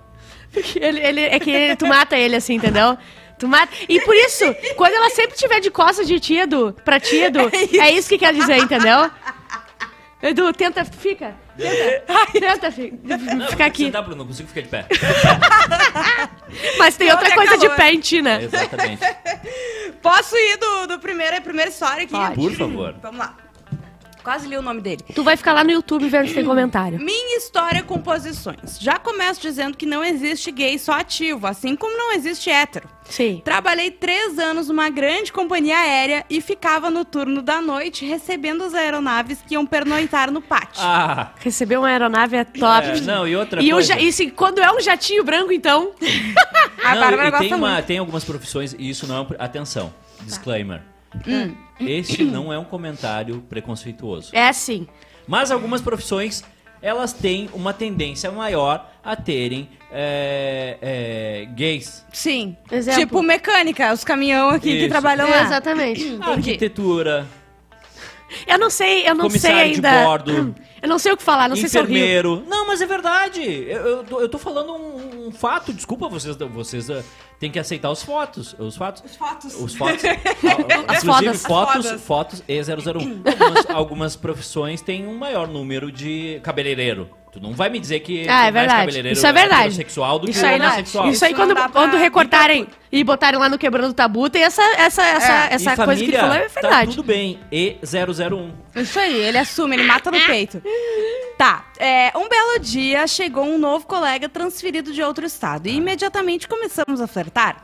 Ele, 0.76 1.00
ele, 1.00 1.22
é 1.22 1.40
que 1.40 1.50
ele- 1.50 1.76
tu 1.76 1.86
mata 1.88 2.16
ele 2.18 2.36
assim, 2.36 2.56
entendeu? 2.56 2.98
Tu 3.40 3.48
mata. 3.48 3.74
E 3.90 4.00
por 4.02 4.16
isso, 4.16 4.44
quando 4.76 4.94
ela 4.94 5.10
sempre 5.10 5.36
tiver 5.36 5.60
de 5.60 5.72
costas 5.72 6.08
de 6.08 6.20
ti, 6.20 6.36
Edu, 6.38 6.76
pra 6.86 7.00
ti, 7.00 7.16
Edu, 7.18 7.50
é 7.80 7.92
isso 7.92 8.08
que 8.08 8.18
quer 8.18 8.34
dizer, 8.34 8.58
entendeu? 8.58 9.10
Edu, 10.22 10.54
tenta, 10.54 10.86
fica. 10.86 11.36
Tenta, 11.58 12.32
tenta 12.32 12.72
fi- 12.72 12.94
Não, 13.04 13.48
ficar 13.48 13.66
aqui. 13.66 13.86
Sentar, 13.86 14.02
Bruno, 14.04 14.18
não 14.20 14.28
consigo 14.28 14.48
ficar 14.48 14.62
de 14.62 14.68
pé. 14.70 14.88
Mas 16.78 16.96
tem 16.96 17.08
Não, 17.10 17.16
outra 17.16 17.34
coisa 17.34 17.58
de 17.58 17.66
calor. 17.66 17.76
pé 17.76 17.92
em 17.94 18.00
ti, 18.00 18.22
né? 18.22 18.44
Exatamente. 18.44 19.02
Posso 20.02 20.36
ir 20.38 20.58
do, 20.58 20.88
do 20.88 21.00
primeiro, 21.00 21.42
primeira 21.42 21.70
história 21.70 22.04
aqui? 22.04 22.12
Pode. 22.14 22.36
Por 22.36 22.52
favor. 22.54 22.96
Vamos 23.02 23.18
lá. 23.20 23.36
Quase 24.24 24.48
li 24.48 24.56
o 24.58 24.62
nome 24.62 24.80
dele. 24.82 25.02
Tu 25.14 25.24
vai 25.24 25.36
ficar 25.36 25.52
lá 25.54 25.64
no 25.64 25.72
YouTube 25.72 26.08
vendo 26.08 26.28
se 26.30 26.34
tem 26.36 26.46
comentário. 26.46 26.98
Minha 27.00 27.38
história 27.38 27.84
com 27.84 28.00
posições. 28.00 28.78
Já 28.80 28.98
começo 28.98 29.42
dizendo 29.42 29.76
que 29.76 29.86
não 29.86 30.04
existe 30.04 30.50
gay 30.52 30.80
só 30.80 30.94
ativo, 30.94 31.46
assim 31.46 31.76
como 31.76 31.98
não 31.98 32.14
existe 32.14 32.50
hétero. 32.50 32.88
Sim. 33.04 33.42
Trabalhei 33.44 33.92
três 33.92 34.40
anos 34.40 34.70
numa 34.70 34.90
grande 34.90 35.32
companhia 35.34 35.78
aérea 35.78 36.26
e 36.30 36.40
ficava 36.40 36.90
no 36.90 37.04
turno 37.04 37.42
da 37.42 37.62
noite 37.62 38.06
recebendo 38.06 38.64
as 38.64 38.74
aeronaves 38.74 39.40
que 39.46 39.56
iam 39.56 39.66
pernoitar 39.66 40.32
no 40.32 40.42
pátio. 40.42 40.82
Ah, 40.82 41.32
Receber 41.40 41.78
uma 41.78 41.90
aeronave 41.90 42.38
é 42.38 42.46
top. 42.46 42.88
é, 42.88 43.02
não, 43.02 43.28
e 43.28 43.36
outra 43.36 43.62
e, 43.62 43.70
coisa. 43.72 44.00
e 44.00 44.12
se, 44.14 44.32
quando 44.32 44.60
é 44.62 44.72
um 44.72 44.80
jatinho 44.80 45.24
branco, 45.26 45.52
então. 45.52 45.92
a 46.82 46.96
Não, 46.96 47.02
Bárbara 47.02 47.28
e 47.28 47.32
gosta 47.32 47.46
tem, 47.46 47.54
uma- 47.54 47.82
tem 47.82 47.98
algumas 47.98 48.24
profissões, 48.24 48.74
e 48.80 48.90
isso 48.90 49.06
não 49.06 49.18
é. 49.18 49.22
um- 49.22 49.28
Atenção, 49.38 49.94
disclaimer. 50.22 50.82
Hum. 51.28 51.56
Este 51.80 52.24
não 52.24 52.52
é 52.52 52.58
um 52.58 52.64
comentário 52.64 53.42
preconceituoso. 53.50 54.30
É 54.34 54.52
sim. 54.54 54.88
Mas 55.28 55.52
algumas 55.52 55.82
profissões, 55.82 56.44
elas 56.82 57.14
têm 57.14 57.50
uma 57.54 57.74
tendência 57.74 58.32
maior 58.32 58.90
a 59.04 59.16
terem 59.16 59.70
é, 59.92 60.78
é, 60.82 61.46
gays. 61.54 62.06
Sim. 62.12 62.58
Exemplo. 62.72 63.00
Tipo 63.00 63.22
mecânica, 63.22 63.94
os 63.94 64.04
caminhão 64.04 64.50
aqui 64.50 64.70
que 64.70 64.78
Isso. 64.80 64.90
trabalham 64.90 65.30
lá. 65.30 65.44
Exatamente. 65.44 66.18
Arquitetura, 66.22 67.28
Eu 68.48 68.58
não 68.58 68.70
sei, 68.70 69.08
eu 69.08 69.14
não 69.16 69.30
sei 69.30 69.52
Comissário 69.52 69.70
de 69.70 69.76
ainda. 69.76 70.04
bordo. 70.04 70.56
Eu 70.84 70.90
não 70.90 71.00
sei 71.00 71.14
o 71.14 71.18
que 71.18 71.24
falar, 71.24 71.48
não 71.48 71.56
sei 71.56 71.70
se 71.70 71.78
eu 71.78 71.86
rio. 71.86 71.96
enfermeiro. 71.96 72.44
Não, 72.46 72.68
mas 72.68 72.82
é 72.82 72.86
verdade. 72.86 73.42
Eu, 73.42 73.80
eu, 73.88 74.04
tô, 74.04 74.20
eu 74.20 74.28
tô 74.28 74.38
falando 74.38 74.74
um, 74.74 75.28
um 75.28 75.32
fato. 75.32 75.72
Desculpa, 75.72 76.10
vocês, 76.10 76.36
vocês 76.36 76.90
uh, 76.90 77.02
têm 77.40 77.50
que 77.50 77.58
aceitar 77.58 77.90
os 77.90 78.04
fotos. 78.04 78.54
Os 78.60 78.76
fatos. 78.76 79.02
Os 79.06 79.16
fotos. 79.16 79.56
Os 79.56 79.76
fotos. 79.76 80.04
As 80.86 81.04
Inclusive, 81.04 81.38
fodas. 81.38 81.42
fotos, 81.46 81.86
As 81.86 82.02
fodas. 82.02 82.42
fotos 82.42 82.44
E001. 82.50 83.22
Algumas, 83.26 83.70
algumas 83.70 84.16
profissões 84.18 84.82
têm 84.82 85.08
um 85.08 85.18
maior 85.18 85.48
número 85.48 85.90
de 85.90 86.42
cabeleireiro. 86.44 87.10
Tu 87.34 87.42
não 87.42 87.52
vai 87.52 87.68
me 87.68 87.80
dizer 87.80 88.00
que 88.02 88.30
Ah, 88.30 88.46
é 88.46 88.52
verdade. 88.52 88.80
cabeleireiro 88.82 89.18
Isso 89.18 89.26
é 89.26 89.34
verdade. 89.34 89.62
heterossexual 89.62 90.20
do 90.20 90.30
Isso 90.30 90.40
que 90.40 90.46
aí, 90.46 90.60
não, 90.60 90.66
homossexual. 90.68 91.10
isso 91.10 91.26
aí 91.26 91.32
Isso 91.34 91.42
quando, 91.42 91.72
quando 91.72 91.98
recortarem 91.98 92.68
e 92.92 93.04
botarem 93.04 93.40
lá 93.40 93.50
no 93.50 93.58
Quebrando 93.58 93.90
o 93.90 93.94
Tabu, 93.94 94.30
tem 94.30 94.44
essa, 94.44 94.62
essa, 94.78 95.02
essa, 95.04 95.34
É, 95.50 95.54
essa 95.56 95.74
E 95.74 95.76
coisa 95.78 95.96
que 96.04 96.12
ele 96.12 96.18
falou, 96.20 96.36
é 96.36 96.42
Tá 96.48 96.62
verdade. 96.62 96.92
tudo 96.92 97.04
bem. 97.04 97.40
E001. 97.52 98.52
Isso 98.76 99.00
aí, 99.00 99.16
ele 99.16 99.40
assume, 99.40 99.76
ele 99.78 99.84
mata 99.84 100.12
no 100.12 100.20
peito. 100.28 100.62
Tá, 101.44 101.66
é, 101.78 102.10
um 102.16 102.30
belo 102.30 102.58
dia 102.62 103.06
chegou 103.06 103.44
um 103.44 103.58
novo 103.58 103.86
colega 103.86 104.30
transferido 104.30 104.94
de 104.94 105.04
outro 105.04 105.26
estado 105.26 105.68
e 105.68 105.76
imediatamente 105.76 106.48
começamos 106.48 107.02
a 107.02 107.06
flertar. 107.08 107.58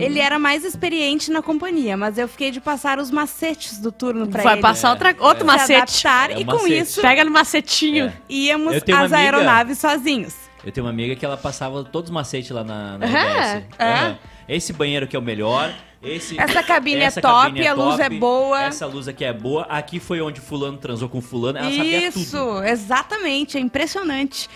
Ele 0.00 0.18
era 0.18 0.36
mais 0.36 0.64
experiente 0.64 1.30
na 1.30 1.40
companhia, 1.40 1.96
mas 1.96 2.18
eu 2.18 2.26
fiquei 2.26 2.50
de 2.50 2.60
passar 2.60 2.98
os 2.98 3.08
macetes 3.08 3.78
do 3.78 3.92
turno 3.92 4.26
pra 4.26 4.42
Vai 4.42 4.54
ele. 4.54 4.62
passar 4.62 4.90
outra, 4.90 5.14
outro 5.20 5.40
se 5.40 5.44
macete. 5.44 5.74
adaptar 6.08 6.30
É 6.32 6.40
e 6.40 6.44
com 6.44 6.54
macete. 6.54 6.78
isso 6.78 7.00
Pega 7.00 7.24
no 7.24 7.30
macetinho. 7.30 8.06
É. 8.06 8.12
íamos 8.28 8.74
às 8.74 8.82
amiga- 8.90 9.16
aeronaves 9.16 9.78
sozinhos. 9.78 10.34
Eu 10.64 10.72
tenho 10.72 10.84
uma 10.84 10.92
amiga 10.92 11.14
que 11.14 11.24
ela 11.24 11.36
passava 11.36 11.84
todos 11.84 12.10
os 12.10 12.14
macetes 12.14 12.50
lá 12.50 12.64
na, 12.64 12.98
na 12.98 13.06
É? 13.06 13.08
RBS. 13.08 13.66
É? 13.78 13.84
Aham. 13.92 14.18
Esse 14.48 14.72
banheiro 14.72 15.04
aqui 15.06 15.14
é 15.14 15.18
o 15.20 15.22
melhor. 15.22 15.72
Esse, 16.02 16.40
Essa 16.40 16.62
cabine 16.62 17.02
é 17.02 17.04
essa 17.04 17.20
top, 17.20 17.44
cabine 17.48 17.66
a 17.66 17.74
luz 17.74 18.00
é 18.00 18.08
boa. 18.08 18.62
Essa 18.62 18.86
luz 18.86 19.06
aqui 19.06 19.22
é 19.24 19.32
boa. 19.34 19.64
Aqui 19.64 20.00
foi 20.00 20.20
onde 20.22 20.40
fulano 20.40 20.78
transou 20.78 21.08
com 21.10 21.20
fulano. 21.20 21.58
Ela 21.58 21.70
sabia 21.70 22.08
Isso, 22.08 22.30
tudo. 22.38 22.64
exatamente, 22.64 23.58
é 23.58 23.60
impressionante. 23.60 24.48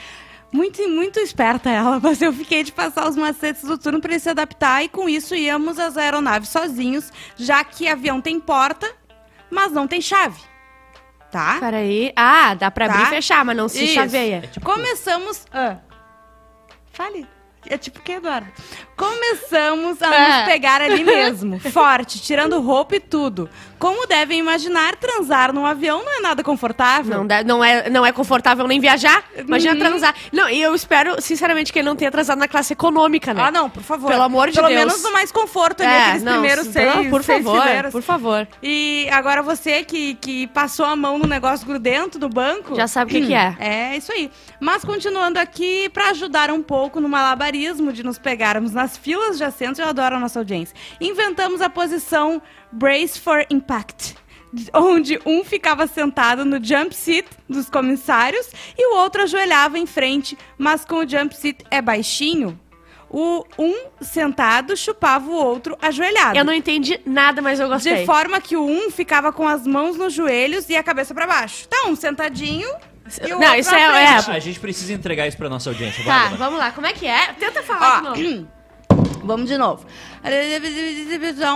Muito, 0.51 0.89
muito 0.89 1.19
esperta 1.21 1.69
ela, 1.69 1.99
mas 2.03 2.23
eu 2.23 2.33
fiquei 2.33 2.63
de 2.63 2.73
passar 2.73 3.07
os 3.09 3.17
macetes 3.17 3.63
do 3.63 3.77
turno 3.77 4.01
para 4.01 4.13
ele 4.13 4.21
se 4.21 4.31
adaptar 4.31 4.83
e 4.85 4.89
com 4.89 5.07
isso 5.09 5.35
íamos 5.35 5.79
às 5.79 5.97
aeronaves 5.99 6.49
sozinhos, 6.49 7.13
já 7.37 7.63
que 7.63 7.89
avião 7.89 8.21
tem 8.21 8.39
porta, 8.41 8.91
mas 9.51 9.71
não 9.73 9.87
tem 9.87 10.01
chave. 10.01 10.41
Tá? 11.31 11.57
Peraí. 11.59 12.13
Ah, 12.17 12.55
dá 12.55 12.71
pra 12.71 12.87
abrir 12.87 13.03
Tá. 13.03 13.07
e 13.09 13.11
fechar, 13.11 13.45
mas 13.45 13.57
não 13.57 13.69
se 13.69 13.85
Isso. 13.85 13.95
chaveia. 13.95 14.37
É 14.45 14.47
tipo- 14.47 14.65
Começamos. 14.65 15.45
Ah. 15.53 15.79
Fale. 16.93 17.27
É 17.69 17.77
tipo 17.79 17.99
o 17.99 18.03
que, 18.03 18.13
Eduardo? 18.13 18.47
Começamos 18.97 20.01
a 20.03 20.15
É. 20.15 20.37
nos 20.39 20.45
pegar 20.53 20.81
ali 20.81 21.03
mesmo, 21.05 21.59
forte, 21.61 22.21
tirando 22.21 22.61
roupa 22.61 22.97
e 22.97 23.01
tudo. 23.01 23.49
Como 23.79 24.07
devem 24.07 24.39
imaginar, 24.39 24.97
transar 24.97 25.53
num 25.53 25.67
avião 25.67 26.03
não 26.05 26.19
é 26.19 26.21
nada 26.21 26.43
confortável. 26.43 27.23
Não, 27.25 27.43
não, 27.45 27.65
é, 27.65 27.91
não 27.91 28.05
é 28.07 28.13
confortável 28.13 28.67
nem 28.67 28.81
viajar. 28.81 29.23
Imagina 29.37 29.75
Uhum. 29.75 29.79
transar. 29.81 30.15
Não, 30.33 30.49
e 30.49 30.61
eu 30.63 30.75
espero, 30.75 31.21
sinceramente, 31.21 31.73
que 31.73 31.79
ele 31.81 31.89
não 31.89 31.97
tenha 31.97 32.11
transado 32.11 32.39
na 32.39 32.49
classe 32.49 32.73
econômica, 32.73 33.35
né? 33.35 33.43
Ah, 33.47 33.51
não, 33.51 33.69
por 33.69 33.83
favor. 33.83 34.11
Pelo 34.11 34.23
amor 34.23 34.49
de 34.49 34.55
Pelo 34.55 34.69
Deus. 34.69 34.79
menos 34.81 35.03
no 35.03 35.13
mais 35.13 35.31
conforto 35.33 35.83
ali, 35.83 35.93
É, 35.93 36.19
não, 36.21 36.33
primeiros 36.33 36.67
se- 36.67 36.73
seis, 36.73 36.95
não, 36.95 37.11
por 37.11 37.23
seis 37.23 37.45
favor, 37.45 37.91
por 37.93 38.03
favor. 38.03 38.49
E 38.63 39.07
agora 39.13 39.43
você 39.43 39.85
que, 39.85 40.15
que 40.15 40.47
passou 40.49 40.87
a 40.87 40.97
mão 40.97 41.19
no 41.19 41.27
negócio 41.27 41.67
grudento 41.67 42.19
do 42.19 42.29
banco. 42.29 42.75
Já 42.75 42.87
sabe 42.89 43.11
o 43.11 43.15
que, 43.21 43.27
que 43.27 43.35
é. 43.35 43.57
É, 43.59 43.97
isso 43.97 44.13
aí. 44.13 44.31
Mas 44.61 44.85
continuando 44.85 45.39
aqui, 45.39 45.89
pra 45.91 46.11
ajudar 46.11 46.51
um 46.51 46.63
pouco 46.63 47.01
no 47.01 47.09
malabarismo 47.09 47.54
de 47.93 48.03
nos 48.03 48.19
pegarmos 48.19 48.73
nas 48.73 48.97
filas 48.97 49.39
de 49.39 49.45
assentos, 49.45 49.79
eu 49.79 49.87
adoro 49.87 50.17
a 50.17 50.21
nossa 50.21 50.41
audiência. 50.41 50.77
Inventamos 51.01 51.61
a 51.61 51.71
posição 51.71 52.43
Brace 52.73 53.21
for 53.21 53.47
Impact. 53.49 54.17
onde 54.73 55.19
um 55.25 55.45
ficava 55.45 55.87
sentado 55.87 56.45
no 56.45 56.63
jump 56.63 56.95
seat 56.95 57.29
dos 57.49 57.69
comissários 57.69 58.49
e 58.77 58.93
o 58.93 58.97
outro 58.97 59.23
ajoelhava 59.23 59.79
em 59.79 59.87
frente, 59.87 60.37
mas 60.59 60.85
como 60.85 61.05
o 61.05 61.09
jump 61.09 61.35
seat 61.35 61.65
é 61.71 61.81
baixinho, 61.81 62.59
o 63.11 63.45
um 63.57 63.87
sentado 64.01 64.77
chupava 64.77 65.31
o 65.31 65.35
outro 65.35 65.77
ajoelhado. 65.81 66.37
Eu 66.37 66.45
não 66.45 66.53
entendi 66.53 67.01
nada, 67.07 67.41
mas 67.41 67.61
eu 67.61 67.69
gostei. 67.69 67.99
De 67.99 68.07
forma 68.07 68.41
que 68.41 68.57
o 68.57 68.65
um 68.65 68.91
ficava 68.91 69.33
com 69.33 69.47
as 69.47 69.65
mãos 69.65 69.97
nos 69.97 70.13
joelhos 70.13 70.69
e 70.69 70.77
a 70.77 70.83
cabeça 70.83 71.15
pra 71.15 71.27
baixo. 71.27 71.69
Tá, 71.69 71.87
um 71.87 71.95
sentadinho 71.95 72.69
e 73.27 73.33
o 73.33 73.39
Não, 73.39 73.55
isso 73.55 73.75
é- 73.75 74.23
frente. 74.23 74.37
A 74.37 74.39
gente 74.41 74.59
precisa 74.61 74.93
entregar 74.93 75.27
isso 75.27 75.37
pra 75.37 75.49
nossa 75.49 75.71
audiência. 75.71 76.03
Tá, 76.05 76.11
Bárbara. 76.11 76.37
vamos 76.37 76.59
lá. 76.59 76.71
Como 76.73 76.87
é 76.87 76.93
que 76.93 77.07
é? 77.07 77.33
Tenta 77.35 77.63
falar 77.63 78.03
Ó, 78.09 78.13
de 78.13 78.23
novo. 78.23 78.49
Vamos 79.25 79.49
de 79.49 79.57
novo. 79.57 79.87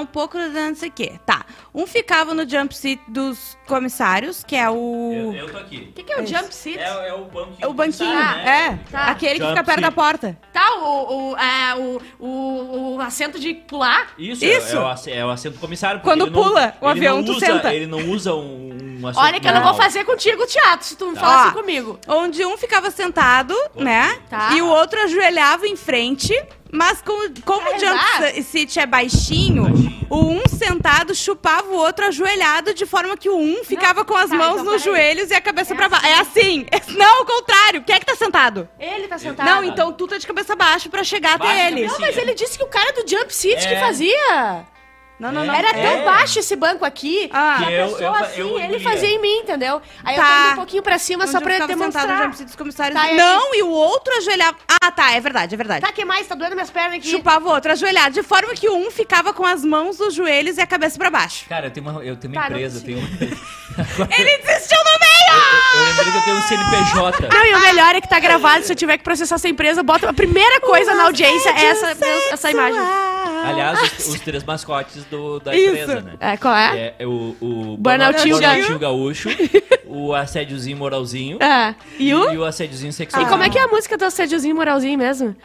Um 0.01 0.07
pouco, 0.07 0.37
não 0.39 0.75
sei 0.75 0.89
o 0.89 0.93
quê. 0.93 1.13
Tá. 1.25 1.45
Um 1.75 1.87
ficava 1.87 2.35
no 2.35 2.49
jump 2.49 2.75
seat 2.77 3.01
dos 3.09 3.57
comissários, 3.67 4.45
que 4.45 4.55
é 4.57 4.69
o... 4.69 5.33
Eu, 5.35 5.47
eu 5.47 5.51
tô 5.53 5.59
aqui. 5.59 5.89
O 5.91 5.93
que, 5.93 6.03
que 6.03 6.13
é 6.13 6.21
o 6.21 6.27
jump 6.27 6.55
seat? 6.55 6.79
É, 6.79 7.09
é 7.09 7.15
o 7.15 7.25
banquinho. 7.25 7.57
É 7.61 7.67
o 7.67 7.73
banquinho, 7.75 8.19
sabe, 8.19 8.39
né? 8.45 8.79
é. 8.87 8.91
Tá. 8.91 9.05
Aquele 9.07 9.35
que 9.35 9.39
Jump 9.41 9.51
fica 9.53 9.65
perto 9.65 9.79
seat. 9.81 9.81
da 9.81 9.93
porta. 9.93 10.39
Tá, 10.53 10.75
o, 10.77 11.31
o, 11.33 11.37
é, 11.37 11.75
o, 11.77 12.03
o, 12.19 12.97
o 12.97 13.01
assento 13.01 13.39
de 13.39 13.55
pular. 13.55 14.09
Isso, 14.19 14.45
Isso. 14.45 14.77
É, 14.77 14.81
o, 14.81 14.87
ass- 14.87 15.07
o 15.07 15.31
assento 15.31 15.55
do 15.55 15.61
comissário. 15.61 16.01
Quando 16.01 16.27
ele 16.27 16.31
não- 16.31 16.43
pula 16.43 16.75
o 16.81 16.89
avião, 16.89 17.25
tu 17.25 17.33
usa, 17.33 17.47
senta. 17.47 17.75
Ele 17.75 17.87
não 17.87 18.11
usa 18.11 18.35
um, 18.35 18.99
um 19.01 19.07
assento 19.07 19.25
Olha 19.25 19.41
que 19.41 19.47
eu 19.49 19.53
não 19.53 19.61
vou 19.63 19.71
normal. 19.71 19.83
fazer 19.87 20.05
contigo 20.05 20.47
teatro, 20.47 20.87
se 20.87 20.97
tu 20.97 21.13
Tá. 21.15 21.21
falar 21.21 21.45
assim 21.47 21.55
comigo. 21.55 21.99
Onde 22.07 22.45
um 22.45 22.57
ficava 22.57 22.91
sentado, 22.91 23.55
né? 23.77 24.19
Tá. 24.29 24.51
E 24.55 24.63
o 24.63 24.67
outro 24.69 25.01
ajoelhava 25.03 25.67
em 25.67 25.77
frente. 25.77 26.35
Mas 26.71 27.01
como, 27.01 27.23
como 27.47 27.67
o 27.75 27.79
jump 27.79 27.99
seat 28.59 28.81
é 28.81 28.87
baixinho, 28.87 29.67
o 30.11 30.17
um 30.17 30.43
sentado 30.49 31.15
chupava 31.15 31.69
o 31.69 31.77
outro 31.77 32.07
ajoelhado, 32.07 32.75
de 32.75 32.85
forma 32.85 33.17
que 33.17 33.29
o 33.29 33.37
um 33.37 33.63
ficava 33.63 34.05
com 34.05 34.17
as 34.17 34.31
tá, 34.31 34.37
mãos 34.37 34.61
então 34.61 34.73
nos 34.73 34.83
joelhos 34.83 35.31
e 35.31 35.35
a 35.35 35.41
cabeça 35.41 35.75
É 35.75 35.77
pra 35.77 35.89
baixo. 35.89 36.07
É 36.07 36.15
assim. 36.21 36.67
Não, 36.97 37.19
ao 37.21 37.25
contrário. 37.25 37.83
Quem 37.85 37.95
é 37.95 38.01
que 38.01 38.07
tá 38.07 38.17
sentado? 38.17 38.69
Ele 38.81 39.07
tá 39.07 39.19
sentado. 39.19 39.47
Não, 39.47 39.63
então 39.63 39.93
tu 39.93 40.09
tá 40.09 40.19
de 40.19 40.27
cabeça 40.27 40.57
baixa 40.57 40.89
pra 40.89 41.05
chegar 41.05 41.39
Baixa 41.39 41.53
até 41.53 41.63
a 41.63 41.71
ele. 41.71 41.87
Não, 41.87 42.01
mas 42.01 42.17
ele 42.17 42.35
disse 42.35 42.59
que 42.59 42.65
o 42.65 42.69
cara 42.69 42.93
do 42.93 43.09
jump 43.09 43.33
que 43.67 43.75
É. 43.75 43.81
fazia. 43.81 44.67
Não, 45.19 45.33
não, 45.33 45.45
não. 45.45 45.53
Era 45.55 45.71
É. 45.77 45.83
tão 45.97 46.05
baixo 46.05 46.39
esse 46.39 46.55
banco 46.55 46.85
aqui. 46.85 47.29
Ah. 47.33 47.57
que 47.59 47.65
a 47.65 47.67
Que 47.67 47.73
eu- 47.75 47.89
pessoa 47.89 48.03
eu- 48.03 48.15
assim, 48.15 48.41
eu 48.41 48.59
ele 48.61 48.79
fazia 48.81 49.09
em 49.09 49.21
mim, 49.21 49.39
entendeu? 49.39 49.83
Aí 50.05 50.15
eu 50.17 50.23
Tá. 50.23 50.29
caí 50.29 50.53
um 50.53 50.57
pouquinho 50.57 50.83
pra 50.83 50.99
cima 50.99 51.25
Onde 51.25 51.33
só 51.33 51.41
pra 51.41 51.53
sentado 51.55 51.69
demonstrar. 51.69 52.33
seat 52.35 52.45
dos 52.45 52.55
comissários. 52.57 53.01
Tá, 53.01 53.13
não, 53.15 53.55
e 53.55 53.63
o 53.63 53.69
outro 53.69 54.15
ajoelhava. 54.17 54.57
Ah, 54.81 54.91
tá, 54.93 55.13
é 55.13 55.21
verdade, 55.21 55.55
é 55.55 55.57
verdade. 55.57 55.81
Tá, 55.85 55.91
que 55.93 56.05
mais? 56.05 56.27
Tá 56.27 56.35
doendo 56.35 56.55
minhas 56.55 56.71
pernas 56.71 56.95
aqui. 56.99 57.11
Chupava 57.11 57.49
o 57.49 57.53
outro 57.53 57.73
ajoelhado, 57.73 58.15
de 58.15 58.23
forma 58.23 58.55
que 58.55 58.69
um 58.69 58.91
ficava 58.91 59.33
com 59.33 59.45
as 59.45 59.65
mãos 59.65 59.99
nos 59.99 60.15
joelhos 60.15 60.57
e 60.57 60.61
a 60.61 60.67
cabeça 60.67 60.97
pra 60.99 61.11
baixo. 61.11 61.47
Cara, 61.49 61.67
eu 61.67 61.71
tenho 61.73 61.89
uma, 61.89 62.05
eu 62.05 62.17
tenho 62.17 62.33
uma 62.33 62.41
Tá, 62.43 62.49
empresa, 62.49 62.79
eu 62.79 62.85
tenho 62.85 62.99
uma... 62.99 63.09
Ele 64.19 64.39
desistiu 64.39 64.79
no 64.79 64.91
meio! 65.01 65.19
Eu 65.75 65.85
lembrei 65.85 66.13
que 66.13 66.19
eu 66.19 66.23
tenho 66.25 66.37
um 66.37 66.43
CNPJ. 66.43 67.29
Não, 67.29 67.45
e 67.47 67.55
o 67.55 67.61
melhor 67.61 67.95
é 67.95 68.01
que 68.01 68.09
tá 68.09 68.19
gravado. 68.21 68.65
Se 68.65 68.73
eu 68.73 68.77
tiver 68.77 68.99
que 68.99 69.05
processar 69.05 69.35
essa 69.37 69.49
empresa, 69.49 69.83
bota 69.83 70.09
a 70.09 70.13
primeira 70.13 70.61
coisa 70.61 70.95
na 70.95 71.05
audiência 71.05 71.51
é 71.51 71.65
essa, 71.67 71.97
essa 72.33 72.51
imagem. 72.51 72.81
Aliás, 73.45 73.81
os, 73.99 74.09
os 74.09 74.21
três 74.21 74.45
mascotes 74.45 75.05
do, 75.05 75.41
da 75.41 75.55
Isso. 75.55 75.71
empresa, 75.71 76.01
né? 76.01 76.13
É, 76.21 76.37
qual 76.37 76.55
é? 76.55 76.79
É, 76.79 76.95
é 77.01 77.07
o, 77.07 77.37
o 77.41 77.77
Burnoutinho 77.79 78.39
Burnoutinho 78.39 78.79
gaúcho, 78.79 79.29
o 79.87 80.15
assédiozinho 80.15 80.77
moralzinho 80.77 81.39
É. 81.43 81.75
E 81.99 82.15
o? 82.15 82.33
e 82.33 82.39
o 82.39 82.45
assédiozinho 82.45 82.93
sexual. 82.93 83.23
E 83.23 83.27
como 83.27 83.43
é 83.43 83.51
que 83.51 83.59
é 83.59 83.63
a 83.63 83.69
música 83.69 83.97
do 83.97 84.05
assédiozinho 84.05 84.55
moralzinho 84.55 84.99
mesmo? 84.99 85.37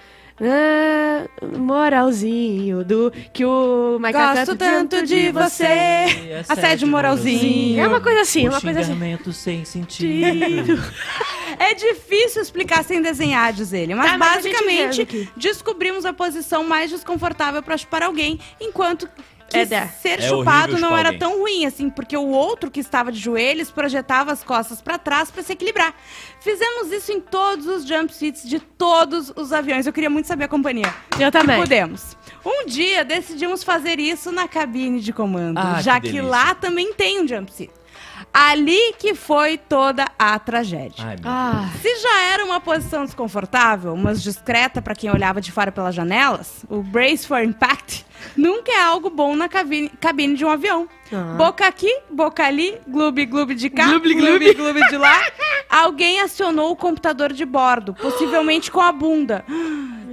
Ah, 0.42 1.28
moralzinho 1.58 2.84
do 2.84 3.14
que 3.32 3.46
o 3.46 4.00
Michael 4.00 4.36
Gosto 4.36 4.58
canta 4.58 4.66
tanto 4.66 5.06
de 5.06 5.32
você. 5.32 5.64
É 5.64 6.44
Assédio 6.50 6.88
moralzinho. 6.88 7.80
É 7.80 7.88
uma 7.88 8.02
coisa 8.02 8.22
assim, 8.22 8.48
o 8.48 8.50
uma 8.50 8.60
coisa 8.60 8.80
assim. 8.80 8.94
xingamento 8.94 9.32
sem 9.32 9.64
sentido. 9.64 10.82
É 11.64 11.74
difícil 11.74 12.42
explicar 12.42 12.84
sem 12.84 13.02
desenhar, 13.02 13.54
diz 13.54 13.72
ele. 13.74 13.96
Mas 13.96 14.12
Tá, 14.12 14.18
basicamente 14.18 15.30
descobrimos 15.36 16.06
a 16.06 16.14
posição 16.14 16.64
mais 16.64 16.90
desconfortável 16.92 17.62
pra 17.64 17.78
chupar 17.78 18.04
alguém, 18.04 18.40
enquanto 18.60 19.08
que 19.50 19.58
É, 19.58 19.66
ser 19.88 20.20
É 20.20 20.22
chupado 20.28 20.80
não 20.80 20.98
era 20.98 21.10
alguém. 21.10 21.20
tão 21.20 21.38
ruim 21.40 21.66
assim, 21.66 21.88
porque 21.90 22.18
o 22.18 22.28
outro 22.30 22.72
que 22.72 22.80
estava 22.80 23.12
de 23.12 23.20
joelhos 23.20 23.70
projetava 23.70 24.32
as 24.32 24.44
costas 24.44 24.82
pra 24.82 24.98
trás 24.98 25.30
pra 25.30 25.44
se 25.44 25.54
equilibrar. 25.54 25.94
Fizemos 26.42 26.92
isso 26.92 27.12
em 27.12 27.20
todos 27.22 27.68
os 27.68 27.86
jump 27.86 28.12
seats 28.12 28.48
de 28.50 28.60
todos 28.60 29.32
os 29.36 29.54
aviões. 29.54 29.86
Eu 29.86 29.94
queria 29.94 30.10
muito 30.10 30.26
saber 30.28 30.46
a 30.46 30.48
companhia. 30.48 30.92
Eu 31.20 31.32
também. 31.32 31.58
Podemos. 31.60 32.18
Um 32.44 32.66
dia 32.66 33.06
decidimos 33.06 33.64
fazer 33.64 34.00
isso 34.00 34.32
na 34.32 34.48
cabine 34.48 35.00
de 35.00 35.14
comando, 35.14 35.60
Ah, 35.60 35.82
já 35.84 36.00
que 36.00 36.10
que, 36.10 36.22
lá 36.22 36.56
também 36.56 36.92
tem 36.94 37.22
um 37.22 37.28
jump 37.28 37.52
seat. 37.54 37.72
Ali 38.34 38.94
que 38.98 39.14
foi 39.14 39.58
toda 39.60 40.08
a 40.18 40.40
tragédia. 40.40 41.06
Ai, 41.06 41.16
Ah, 41.24 41.70
Se 41.82 42.02
já 42.02 42.22
era 42.34 42.44
uma 42.44 42.60
posição 42.60 43.06
desconfortável, 43.06 43.96
mas 43.96 44.24
discreta 44.24 44.82
para 44.82 44.96
quem 44.96 45.12
olhava 45.12 45.40
de 45.40 45.52
fora 45.52 45.72
pelas 45.72 45.94
janelas, 45.94 46.66
o 46.68 46.82
brace 46.82 47.28
for 47.28 47.44
impact 47.44 48.04
nunca 48.36 48.72
é 48.72 48.82
algo 48.82 49.10
bom 49.12 49.36
na 49.36 49.48
cabine, 49.48 49.90
cabine 50.00 50.36
de 50.36 50.44
um 50.44 50.50
avião. 50.50 50.88
Ah. 51.12 51.36
Boca 51.38 51.68
aqui, 51.68 52.00
boca 52.10 52.44
ali, 52.44 52.76
gloob 52.88 53.24
gloob 53.28 53.54
de 53.54 53.70
cá, 53.70 53.86
Gloob, 53.86 54.14
gloob 54.16 54.54
gloob 54.56 54.90
de 54.90 54.98
lá. 54.98 55.22
Alguém 55.70 56.20
acionou 56.22 56.72
o 56.72 56.76
computador 56.76 57.32
de 57.34 57.46
bordo, 57.46 57.94
possivelmente 57.94 58.72
com 58.72 58.80
a 58.82 58.92
bunda. 58.92 59.46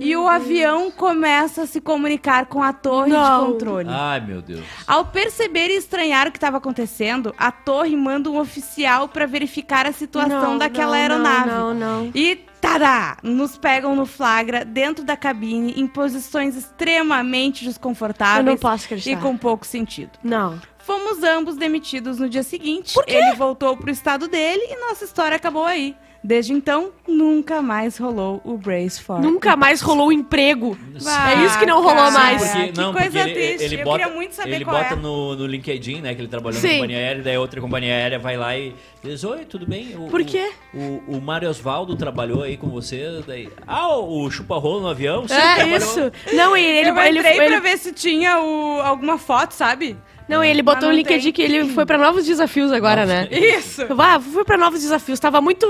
E 0.01 0.17
o 0.17 0.27
avião 0.27 0.91
começa 0.91 1.63
a 1.63 1.67
se 1.67 1.81
comunicar 1.81 2.47
com 2.47 2.63
a 2.63 2.73
torre 2.73 3.11
Não. 3.11 3.47
de 3.47 3.53
controle. 3.53 3.89
Ai, 3.91 4.21
meu 4.21 4.41
Deus. 4.43 4.65
Ao 4.87 5.05
perceber 5.05 5.69
e 5.69 5.77
estranhar 5.77 6.27
o 6.27 6.33
que 6.33 6.39
estava 6.39 6.57
acontecendo, 6.57 7.35
a 7.39 7.53
torre 7.53 7.95
manda 7.97 8.31
um 8.31 8.39
oficial 8.39 9.09
para 9.09 9.27
verificar 9.27 9.87
a 9.87 9.93
situação 9.93 10.53
Não, 10.53 10.59
daquela 10.59 10.93
não, 10.93 10.95
aeronave. 10.95 11.51
não, 11.51 11.75
não, 11.75 12.03
não. 12.05 12.11
E 12.15 12.37
tará! 12.61 13.19
Nos 13.23 13.57
pegam 13.59 13.95
no 13.95 14.07
flagra, 14.07 14.65
dentro 14.65 15.05
da 15.05 15.17
cabine, 15.17 15.75
em 15.77 15.87
posições 15.87 16.57
extremamente 16.57 17.65
desconfortáveis 17.65 18.47
Eu 18.47 18.53
não 18.53 18.57
posso 18.59 18.85
acreditar. 18.87 19.11
e 19.19 19.23
com 19.23 19.37
pouco 19.37 19.67
sentido. 19.67 20.11
não. 20.23 20.59
Fomos 20.83 21.23
ambos 21.23 21.57
demitidos 21.57 22.19
no 22.19 22.29
dia 22.29 22.43
seguinte. 22.43 22.95
Por 22.95 23.05
quê? 23.05 23.15
Ele 23.15 23.37
voltou 23.37 23.77
pro 23.77 23.91
estado 23.91 24.27
dele 24.27 24.63
e 24.71 24.77
nossa 24.81 25.05
história 25.05 25.37
acabou 25.37 25.65
aí. 25.65 25.95
Desde 26.23 26.53
então, 26.53 26.91
nunca 27.09 27.63
mais 27.63 27.97
rolou 27.97 28.43
o 28.45 28.59
Brace 28.59 29.01
for. 29.01 29.19
Nunca 29.23 29.57
mais 29.57 29.81
rolou 29.81 30.09
um 30.09 30.13
emprego. 30.13 30.77
Vai, 31.01 31.35
é 31.43 31.47
isso 31.47 31.59
que 31.59 31.65
não 31.65 31.79
rolou 31.79 31.97
cara. 31.97 32.11
mais. 32.11 32.43
Sim, 32.43 32.53
Porque, 32.59 32.73
que 32.73 32.79
não, 32.79 32.93
coisa 32.93 33.09
porque 33.11 33.19
ele, 33.31 33.33
triste. 33.57 33.65
ele 33.65 33.81
Eu 33.81 33.85
bota, 33.85 33.99
queria 34.01 34.15
muito 34.15 34.35
saber 34.35 34.55
ele 34.57 34.65
qual 34.67 34.77
bota 34.83 34.93
é. 34.93 34.97
no, 34.97 35.35
no 35.37 35.47
LinkedIn, 35.47 36.03
né, 36.03 36.15
que 36.15 36.21
ele 36.21 36.29
trabalhou 36.29 36.61
Sim. 36.61 36.67
na 36.69 36.75
companhia 36.75 36.99
aérea, 36.99 37.23
daí 37.23 37.39
outra 37.39 37.61
companhia 37.63 37.95
aérea 37.95 38.19
vai 38.19 38.37
lá 38.37 38.55
e 38.55 38.75
diz, 39.03 39.25
oi, 39.25 39.47
tudo 39.47 39.67
bem? 39.67 39.97
O, 39.97 40.09
Por 40.09 40.23
quê? 40.23 40.53
O, 40.75 40.79
o, 40.79 41.17
o 41.17 41.21
Mário 41.23 41.49
Osvaldo 41.49 41.97
trabalhou 41.97 42.43
aí 42.43 42.59
com 42.59 42.69
você, 42.69 43.23
daí... 43.27 43.49
Ah, 43.67 43.97
o 43.97 44.31
chupa-rolo 44.31 44.81
no 44.81 44.89
avião? 44.89 45.27
Sim, 45.27 45.33
É 45.35 45.55
trabalhou. 45.55 45.77
isso. 45.79 46.13
Não, 46.35 46.55
e 46.55 46.63
ele, 46.63 46.91
eu 46.91 46.99
ele, 46.99 47.19
entrei 47.21 47.39
ele, 47.39 47.47
pra 47.49 47.61
ver 47.61 47.79
se 47.79 47.93
tinha 47.93 48.39
o- 48.41 48.81
alguma 48.83 49.17
foto, 49.17 49.53
sabe? 49.53 49.97
Não, 50.31 50.45
ele 50.45 50.63
botou 50.63 50.89
no 50.89 50.95
LinkedIn 50.95 51.25
tem. 51.25 51.33
que 51.33 51.43
ele 51.43 51.69
foi 51.73 51.85
pra 51.85 51.99
novos 51.99 52.25
desafios 52.25 52.71
agora, 52.73 53.05
né? 53.05 53.29
Isso! 53.31 53.83
Ah, 53.99 54.19
fui 54.21 54.45
pra 54.45 54.57
novos 54.57 54.81
desafios. 54.81 55.19
Tava 55.21 55.41
muito, 55.41 55.67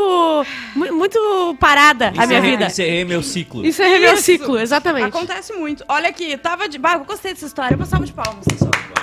mu- 0.74 0.92
muito 0.94 1.56
parada 1.58 2.08
a 2.08 2.10
minha 2.12 2.24
Encerrei- 2.38 2.50
vida. 2.52 2.66
Encerrei 2.66 3.04
meu 3.04 3.22
ciclo. 3.22 3.66
Isso 3.66 3.82
é 3.82 3.98
meu 3.98 4.14
Isso. 4.14 4.22
ciclo, 4.22 4.58
exatamente. 4.58 5.06
Acontece 5.08 5.52
muito. 5.54 5.84
Olha 5.88 6.08
aqui, 6.08 6.36
tava 6.36 6.68
de. 6.68 6.78
Bah, 6.78 6.94
eu 6.94 7.04
gostei 7.04 7.32
dessa 7.32 7.46
história. 7.46 7.76
Eu 7.78 7.86
salva 7.86 8.04
de 8.06 8.12
palmas. 8.12 8.44
Tava 8.44 8.99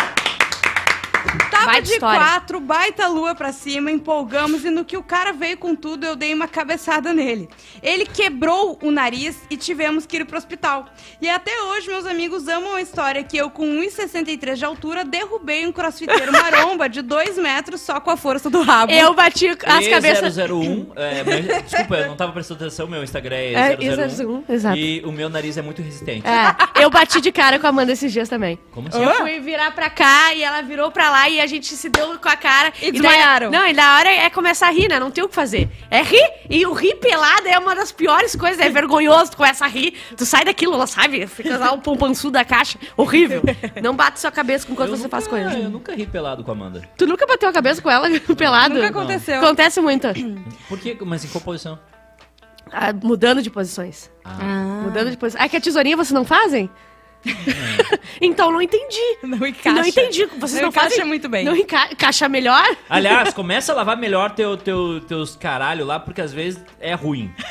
Baita 1.72 1.82
de 1.88 1.94
história. 1.94 2.20
quatro, 2.20 2.60
baita 2.60 3.08
lua 3.08 3.36
pra 3.36 3.52
cima, 3.52 3.92
empolgamos 3.92 4.64
e 4.66 4.70
no 4.70 4.84
que 4.86 4.98
o 4.98 5.04
cara 5.04 5.32
veio 5.34 5.58
com 5.58 5.76
tudo, 5.76 6.06
eu 6.06 6.16
dei 6.16 6.34
uma 6.34 6.48
cabeçada 6.48 7.14
nele. 7.14 7.50
Ele 7.84 8.06
quebrou 8.06 8.78
o 8.82 8.92
nariz 8.92 9.38
e 9.50 9.58
tivemos 9.58 10.06
que 10.06 10.18
ir 10.18 10.26
pro 10.26 10.38
hospital. 10.38 10.86
E 11.22 11.30
até 11.30 11.52
hoje, 11.64 11.88
meus 11.88 12.06
amigos 12.06 12.48
amam 12.48 12.76
a 12.76 12.82
história 12.82 13.24
que 13.24 13.38
eu, 13.38 13.50
com 13.50 13.66
1,63 13.66 14.56
de 14.56 14.66
altura, 14.66 15.04
derrubei 15.04 15.66
um 15.66 15.72
crossfiteiro 15.72 16.32
maromba 16.32 16.88
de 16.90 17.02
2 17.02 17.38
metros 17.38 17.82
só 17.82 18.00
com 18.00 18.12
a 18.12 18.18
força 18.18 18.50
do 18.50 18.62
rabo. 18.62 18.92
Eu 18.92 19.14
bati 19.14 19.48
as 19.66 19.88
cabeças. 19.88 20.38
001, 20.38 20.92
é, 20.96 21.24
desculpa, 21.64 21.96
eu 21.96 22.08
não 22.08 22.16
tava 22.16 22.32
prestando 22.32 22.64
atenção, 22.64 22.88
meu 22.88 23.04
Instagram 23.04 23.36
é, 23.36 23.54
É, 23.54 23.78
001. 23.78 24.44
exato. 24.50 24.78
E 24.78 25.02
o 25.06 25.12
meu 25.12 25.30
nariz 25.30 25.58
é 25.58 25.62
muito 25.62 25.82
resistente. 25.82 26.26
É, 26.28 26.84
eu 26.84 26.90
bati 26.90 27.20
de 27.22 27.32
cara 27.32 27.60
com 27.60 27.66
a 27.66 27.70
Amanda 27.70 27.92
esses 27.92 28.12
dias 28.12 28.30
também. 28.30 28.58
Como 28.72 28.88
assim? 28.88 29.04
Eu 29.04 29.14
fui 29.16 29.40
virar 29.40 29.72
pra 29.72 29.90
cá 29.90 30.34
e 30.34 30.44
ela 30.44 30.62
virou 30.62 30.92
pra 30.92 31.10
lá 31.10 31.30
e 31.30 31.40
a 31.40 31.48
gente 31.48 31.57
se 31.66 31.90
deu 31.90 32.18
com 32.20 32.30
a 32.30 32.36
cara. 32.36 32.70
E 32.82 32.92
daí- 32.92 32.92
desmaiaram. 32.92 33.50
não, 33.52 33.66
e 33.68 33.74
da 33.74 33.96
hora 33.98 34.10
é 34.10 34.30
começar 34.30 34.68
a 34.68 34.72
rir, 34.72 34.88
né? 34.88 35.00
Não 35.00 35.10
tem 35.12 35.24
o 35.24 35.30
que 35.30 35.36
fazer. 35.36 35.70
É 35.90 36.02
rir. 36.02 36.30
E 36.50 36.66
o 36.66 36.74
rir 36.74 36.96
pelado 36.96 37.48
é 37.48 37.58
uma 37.58 37.76
das 37.76 37.92
piores 37.92 38.36
coisas. 38.36 38.60
É 38.60 38.70
vergonhoso. 38.70 39.32
Tu 39.32 39.38
começa 39.38 39.66
a 39.66 39.68
rir. 39.68 39.94
Tu 40.16 40.26
sai 40.26 40.46
daquilo, 40.46 40.74
ela 40.74 40.88
sabe? 40.88 41.26
Fica 41.28 41.58
lá 41.58 41.72
o 41.72 41.80
pompançu 41.80 42.30
da 42.30 42.44
caixa. 42.46 42.78
Horrível. 42.96 43.42
Não 43.82 43.96
bate 43.96 44.20
sua 44.20 44.32
cabeça 44.32 44.68
com 44.68 44.76
quando 44.76 44.90
Eu 44.90 44.98
você 44.98 45.04
nunca- 45.04 45.16
faz 45.18 45.28
coisa. 45.28 45.58
Eu 45.58 45.70
nunca 45.70 45.94
ri 45.96 46.06
pelado 46.06 46.44
com 46.44 46.52
a 46.52 46.54
Amanda. 46.54 46.88
Tu 46.98 47.06
nunca 47.08 47.26
bateu 47.26 47.50
a 47.50 47.54
cabeça 47.54 47.82
com 47.82 47.90
ela 47.90 48.08
pelado? 48.38 48.76
Nunca 48.76 48.88
aconteceu. 48.88 49.38
Acontece 49.40 49.80
muito. 49.82 50.08
Por 50.70 50.78
que? 50.80 50.98
Mas 51.06 51.24
em 51.26 51.28
qual 51.30 51.42
posição? 51.42 51.80
Ah, 52.72 52.92
mudando 53.02 53.42
de 53.42 53.50
posições. 53.50 54.12
Ah. 54.26 54.82
Mudando 54.84 55.10
de 55.10 55.18
posições. 55.18 55.44
Ah, 55.44 55.48
que 55.48 55.56
a 55.56 55.62
tesourinha 55.62 55.96
vocês 55.96 56.12
não 56.12 56.26
fazem? 56.26 56.70
então 58.22 58.52
não 58.52 58.62
entendi. 58.62 59.18
Não 59.24 59.46
encaixa. 59.46 59.80
Não 59.82 59.86
entendi. 59.86 60.26
Vocês 60.38 60.62
não, 60.62 60.70
encaixa 60.70 60.90
fazem 60.90 61.06
muito 61.06 61.28
bem. 61.28 61.46
Não 61.46 61.56
enca 61.56 61.90
encaixa 61.92 62.30
melhor? 62.30 62.66
Aliás, 62.90 63.34
começa 63.34 63.72
a 63.72 63.76
lavar 63.76 63.98
melhor 63.98 64.32
teu, 64.32 64.56
teu, 64.58 65.02
teus 65.02 65.36
caralho 65.36 65.86
lá, 65.86 66.00
porque 66.00 66.22
às 66.22 66.34
vezes 66.34 66.64
é 66.80 66.94
ruim. 66.94 67.32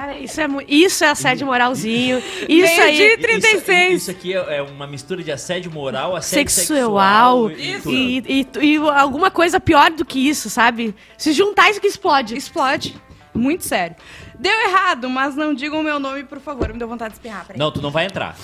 Cara, 0.00 0.18
isso 0.18 0.40
é, 0.40 0.46
isso 0.66 1.04
é 1.04 1.08
assédio 1.08 1.46
moralzinho. 1.46 2.22
Isso 2.48 2.80
aí. 2.80 2.96
dia 2.96 3.06
e 3.06 3.18
Isso, 3.18 3.22
36. 3.22 3.94
isso 4.02 4.10
aqui 4.10 4.32
é 4.34 4.56
é 4.56 4.62
uma 4.62 4.86
mistura 4.86 5.22
de 5.22 5.30
assédio 5.30 5.70
moral, 5.70 6.16
assédio 6.16 6.50
Sexual. 6.50 7.50
sexual. 7.50 7.50
e 7.50 7.80
tudo. 7.80 7.94
E, 7.94 8.46
e, 8.62 8.76
e 8.76 8.76
alguma 8.78 9.30
coisa 9.30 9.60
pior 9.60 9.90
do 9.90 10.02
que 10.02 10.18
isso, 10.26 10.48
sabe? 10.48 10.94
Se 11.18 11.32
juntar, 11.32 11.68
isso 11.70 11.80
que 11.82 11.86
explode. 11.86 12.34
Explode. 12.34 12.96
Muito 13.34 13.64
sério. 13.64 13.94
Deu 14.40 14.58
errado, 14.62 15.10
mas 15.10 15.36
não 15.36 15.52
digam 15.52 15.80
o 15.80 15.82
meu 15.82 16.00
nome, 16.00 16.24
por 16.24 16.40
favor. 16.40 16.72
Me 16.72 16.78
deu 16.78 16.88
vontade 16.88 17.10
de 17.12 17.18
espirrar. 17.18 17.44
Peraí. 17.46 17.58
Não, 17.58 17.70
tu 17.70 17.82
não 17.82 17.90
vai 17.90 18.06
entrar. 18.06 18.34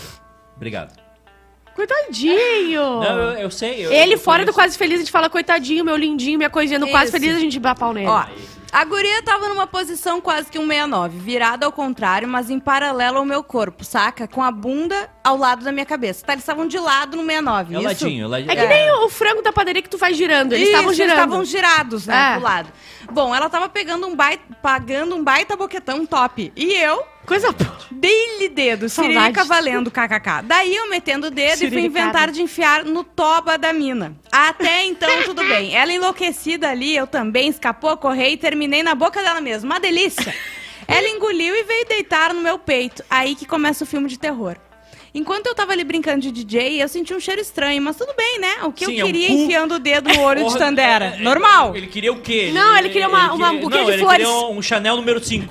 Obrigado. 0.55 1.06
Coitadinho. 1.77 2.81
Não, 3.01 3.33
eu, 3.33 3.39
eu 3.39 3.51
sei. 3.51 3.85
eu- 3.87 3.93
Ele 3.93 4.15
eu 4.15 4.19
fora 4.19 4.45
do 4.45 4.53
conheço. 4.53 4.57
Quase 4.57 4.79
Feliz, 4.79 4.97
a 4.97 4.99
gente 5.01 5.13
fala 5.13 5.29
coitadinho, 5.31 5.85
meu 5.85 5.97
lindinho, 5.97 6.39
minha 6.39 6.51
coisinha. 6.51 6.79
No 6.79 6.89
Quase. 6.89 7.13
Feliz, 7.13 7.37
a 7.37 7.39
gente 7.39 7.59
dá 7.61 7.75
pau 7.75 7.93
nele. 7.93 8.09
Ó, 8.09 8.25
a 8.73 8.85
guria 8.85 9.23
tava 9.23 9.49
numa 9.49 9.67
posição 9.67 10.21
quase 10.21 10.51
que 10.51 10.59
um 10.59 10.67
69, 10.67 11.19
virada 11.19 11.65
ao 11.67 11.73
contrário, 11.73 12.27
mas 12.27 12.51
em 12.51 12.59
paralelo 12.59 13.19
ao 13.19 13.25
meu 13.25 13.43
corpo, 13.45 13.85
saca? 13.85 14.27
Com 14.27 14.43
a 14.43 14.51
bunda 14.51 15.09
ao 15.23 15.37
lado 15.37 15.65
da 15.65 15.71
minha 15.73 15.87
cabeça. 15.87 16.25
Tá, 16.27 16.33
eles 16.33 16.43
estavam 16.43 16.67
de 16.67 16.79
lado 16.79 17.17
no 17.17 17.23
69. 17.25 17.75
É 17.75 17.79
o 17.79 17.81
isso? 17.81 17.89
ladinho, 18.05 18.27
o 18.27 18.29
ladinho. 18.31 18.51
É 18.51 18.57
que 18.57 18.67
nem 18.67 18.91
o, 18.93 19.05
o 19.05 19.09
frango 19.09 19.41
da 19.43 19.53
padaria 19.53 19.81
que 19.83 19.89
tu 19.89 19.99
faz 19.99 20.17
girando. 20.17 20.53
Eles 20.53 20.69
estavam 20.69 20.91
Isso, 20.91 20.97
girando. 20.97 21.15
estavam 21.15 21.45
girados, 21.45 22.07
né, 22.07 22.31
É. 22.31 22.33
pro 22.35 22.43
lado. 22.43 22.69
Bom, 23.13 23.35
ela 23.35 23.49
tava 23.49 23.69
pegando 23.69 24.07
um 24.07 24.17
baita, 24.17 24.43
pagando 24.63 25.15
um 25.15 25.23
baita 25.23 25.55
boquetão 25.57 26.05
top. 26.05 26.53
E 26.57 26.73
eu 26.75 27.03
Coisa 27.27 27.51
boa. 27.53 27.77
dei-lhe 27.91 28.49
dedo, 28.49 28.89
siririca 28.89 29.45
valendo, 29.45 29.91
kkk. 29.91 30.43
Daí 30.45 30.75
eu 30.77 30.89
metendo 30.89 31.27
o 31.27 31.31
dedo 31.31 31.65
e 31.65 31.71
fui 31.71 31.81
inventar 31.81 32.31
de 32.31 32.41
enfiar 32.41 32.85
no 32.85 33.03
toba 33.03 33.59
da 33.59 33.73
mina. 33.73 34.17
Até 34.31 34.85
então, 34.85 35.25
tudo 35.25 35.43
bem. 35.45 35.75
Ela 35.77 35.93
enlouquecida 35.93 36.69
ali, 36.71 36.95
eu 36.97 37.07
também, 37.07 37.49
escapou 37.49 37.91
a 37.91 37.97
correr 37.97 38.31
e 38.31 38.37
terminei 38.37 38.83
na 38.83 38.95
boca 38.95 39.21
dela 39.23 39.41
mesma. 39.41 39.75
Uma 39.75 39.81
delícia. 39.81 40.33
Ela 40.87 41.09
engoliu 41.09 41.55
e 41.55 41.65
veio 41.65 41.85
deitar 41.87 42.33
no 42.33 42.41
meu 42.41 42.59
peito. 42.61 43.03
Aí 43.11 43.35
que 43.35 43.45
começa 43.45 43.83
o 43.83 43.87
filme 43.87 44.09
de 44.09 44.19
terror. 44.19 44.57
Enquanto 45.13 45.47
eu 45.47 45.55
tava 45.55 45.73
ali 45.73 45.83
brincando 45.83 46.21
de 46.21 46.31
DJ, 46.31 46.81
eu 46.83 46.87
senti 46.89 47.13
um 47.15 47.19
cheiro 47.19 47.41
estranho, 47.41 47.81
mas 47.83 47.97
tudo 47.97 48.13
bem, 48.17 48.39
né? 48.39 48.59
O 48.65 48.71
que 48.71 48.85
Sim, 48.85 48.99
é 48.99 49.01
eu 49.01 49.05
um 49.05 49.07
queria 49.07 49.29
cu. 49.29 49.35
enfiando 49.35 49.75
o 49.77 49.79
dedo 49.79 50.11
no 50.13 50.21
olho 50.21 50.47
de 50.47 50.55
Tandera. 50.59 51.15
é, 51.17 51.21
é, 51.21 51.23
Normal. 51.23 51.75
Ele 51.75 51.87
queria 51.87 52.13
o 52.13 52.21
quê? 52.21 52.51
Não, 52.53 52.77
ele 52.77 52.91
queria 52.91 53.09
uma- 53.09 53.33
uma- 53.33 53.51
um 53.51 53.59
buquê 53.61 53.77
não, 53.79 53.85
de 53.87 53.91
ele 53.93 54.03
flores. 54.03 54.27
queria 54.27 54.47
um 54.49 54.61
Chanel 54.63 54.95
número 54.97 55.19
5. 55.25 55.49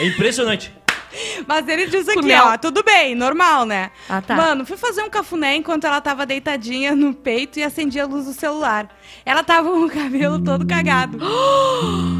é 0.00 0.06
impressionante. 0.06 0.70
Mas 1.46 1.68
ele 1.68 1.86
diz 1.86 2.08
aqui, 2.08 2.32
ó, 2.32 2.56
tudo 2.56 2.82
bem, 2.82 3.14
normal, 3.14 3.64
né? 3.64 3.90
Ah, 4.08 4.20
tá. 4.20 4.34
Mano, 4.34 4.64
fui 4.66 4.76
fazer 4.76 5.02
um 5.02 5.10
cafuné 5.10 5.56
enquanto 5.56 5.84
ela 5.84 6.00
tava 6.00 6.26
deitadinha 6.26 6.94
no 6.94 7.14
peito 7.14 7.58
e 7.58 7.62
acendia 7.62 8.04
a 8.04 8.06
luz 8.06 8.26
do 8.26 8.32
celular. 8.32 8.88
Ela 9.24 9.42
tava 9.42 9.70
com 9.70 9.84
o 9.84 9.90
cabelo 9.90 10.42
todo 10.42 10.66
cagado. 10.66 11.18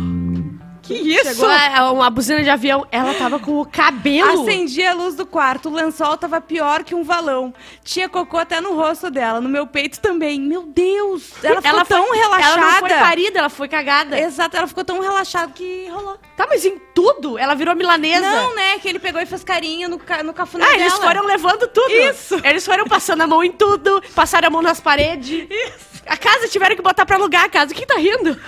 que 0.84 0.94
isso? 0.94 1.24
Chegou 1.34 1.48
a- 1.48 1.92
uma 1.92 2.10
buzina 2.10 2.42
de 2.42 2.50
avião. 2.50 2.86
Ela 2.90 3.14
tava 3.14 3.38
com 3.38 3.60
o 3.60 3.64
cabelo. 3.66 4.42
Acendi 4.42 4.84
a 4.84 4.92
luz 4.94 5.14
do 5.14 5.24
quarto, 5.26 5.68
o 5.68 5.72
lençol 5.74 6.16
tava 6.16 6.40
pior 6.40 6.84
que 6.84 6.94
um 6.94 7.02
valão. 7.02 7.52
Tinha 7.82 8.08
cocô 8.08 8.36
até 8.38 8.60
no 8.60 8.74
rosto 8.74 9.10
dela, 9.10 9.40
no 9.40 9.48
meu 9.48 9.66
peito 9.66 9.98
também. 10.00 10.40
Meu 10.40 10.62
Deus! 10.62 11.30
Ela 11.42 11.56
ficou 11.56 11.70
Ela 11.70 11.84
foi- 11.84 11.96
tão 11.96 12.12
relaxada. 12.12 12.60
Ela 12.60 12.70
não 12.72 12.78
foi 12.80 12.88
parida, 12.90 13.38
ela 13.38 13.48
foi 13.50 13.68
cagada. 13.68 14.18
Exato, 14.20 14.56
ela 14.56 14.66
ficou 14.66 14.84
tão 14.84 15.00
relaxada 15.00 15.50
que 15.52 15.88
rolou. 15.88 16.18
Tá, 16.36 16.46
mas 16.48 16.64
em 16.64 16.78
tudo? 16.94 17.38
Ela 17.38 17.54
virou 17.54 17.74
milanesa. 17.74 18.20
Não, 18.28 18.54
né? 18.54 18.78
Que 18.78 18.88
ele 18.88 18.98
pegou 18.98 19.20
e 19.20 19.26
fez 19.26 19.42
carinho 19.44 19.88
no, 19.88 19.98
ca- 19.98 20.22
no 20.22 20.32
cafuné 20.34 20.64
Ah, 20.64 20.68
dela. 20.70 20.80
eles 20.82 20.94
foram 20.94 21.24
levando 21.24 21.66
tudo. 21.68 21.90
Isso. 21.90 22.40
Eles 22.44 22.64
foram 22.64 22.84
passando 22.86 23.22
a 23.22 23.26
mão 23.26 23.42
em 23.42 23.52
tudo, 23.52 24.02
passaram 24.14 24.48
a 24.48 24.50
mão 24.50 24.60
nas 24.62 24.80
paredes. 24.80 25.46
Isso. 25.50 26.02
A 26.06 26.16
casa 26.18 26.46
tiveram 26.48 26.76
que 26.76 26.82
botar 26.82 27.06
pra 27.06 27.16
alugar 27.16 27.44
a 27.44 27.48
casa. 27.48 27.72
Quem 27.72 27.86
tá 27.86 27.94
rindo? 27.96 28.38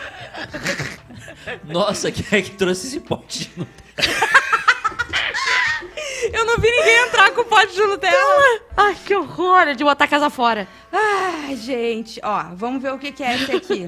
Nossa, 1.64 2.10
quem 2.10 2.24
é 2.38 2.42
que 2.42 2.50
trouxe 2.52 2.86
esse 2.86 3.00
pote? 3.00 3.50
Eu 6.32 6.44
não 6.44 6.56
vi 6.58 6.70
ninguém 6.70 7.06
entrar 7.06 7.30
com 7.32 7.42
o 7.42 7.44
pote 7.44 7.72
de 7.74 7.80
Nutella. 7.82 8.60
Ai, 8.76 8.96
que 9.04 9.14
horror 9.14 9.68
é 9.68 9.74
de 9.74 9.84
botar 9.84 10.04
a 10.04 10.08
casa 10.08 10.28
fora. 10.30 10.66
Ai, 10.92 11.56
gente, 11.56 12.20
ó, 12.22 12.44
vamos 12.54 12.82
ver 12.82 12.92
o 12.92 12.98
que, 12.98 13.12
que 13.12 13.22
é 13.22 13.34
esse 13.36 13.52
aqui. 13.52 13.86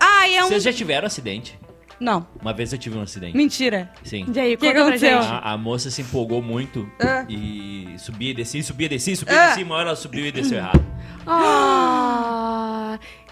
Ah, 0.00 0.28
é 0.28 0.42
um. 0.44 0.48
Vocês 0.48 0.62
já 0.62 0.72
tiveram 0.72 1.06
acidente? 1.06 1.58
Não, 2.00 2.26
Uma 2.40 2.52
vez 2.52 2.72
eu 2.72 2.78
tive 2.78 2.98
um 2.98 3.02
acidente. 3.02 3.36
mentira. 3.36 3.90
Sim. 4.02 4.26
E 4.34 4.38
aí, 4.40 4.56
Que 4.56 4.66
conta 4.66 4.72
pra 4.74 4.82
aconteceu? 4.82 5.22
gente. 5.22 5.32
A, 5.32 5.52
a 5.52 5.56
moça 5.56 5.90
se 5.90 6.02
empolgou 6.02 6.42
muito 6.42 6.90
Ah. 7.00 7.24
e 7.28 7.94
subia 7.98 8.30
e 8.32 8.34
descia, 8.34 8.62
subia 8.62 8.86
e 8.86 8.88
descia, 8.90 9.16
subia 9.16 9.34
e 9.34 9.38
Ah. 9.38 9.46
descia. 9.48 9.64
Uma 9.64 9.76
hora 9.76 9.88
ela 9.90 9.96
subiu 9.96 10.26
e 10.26 10.32
desceu 10.32 10.58
errado. 10.58 10.84
Ah, 11.26 12.43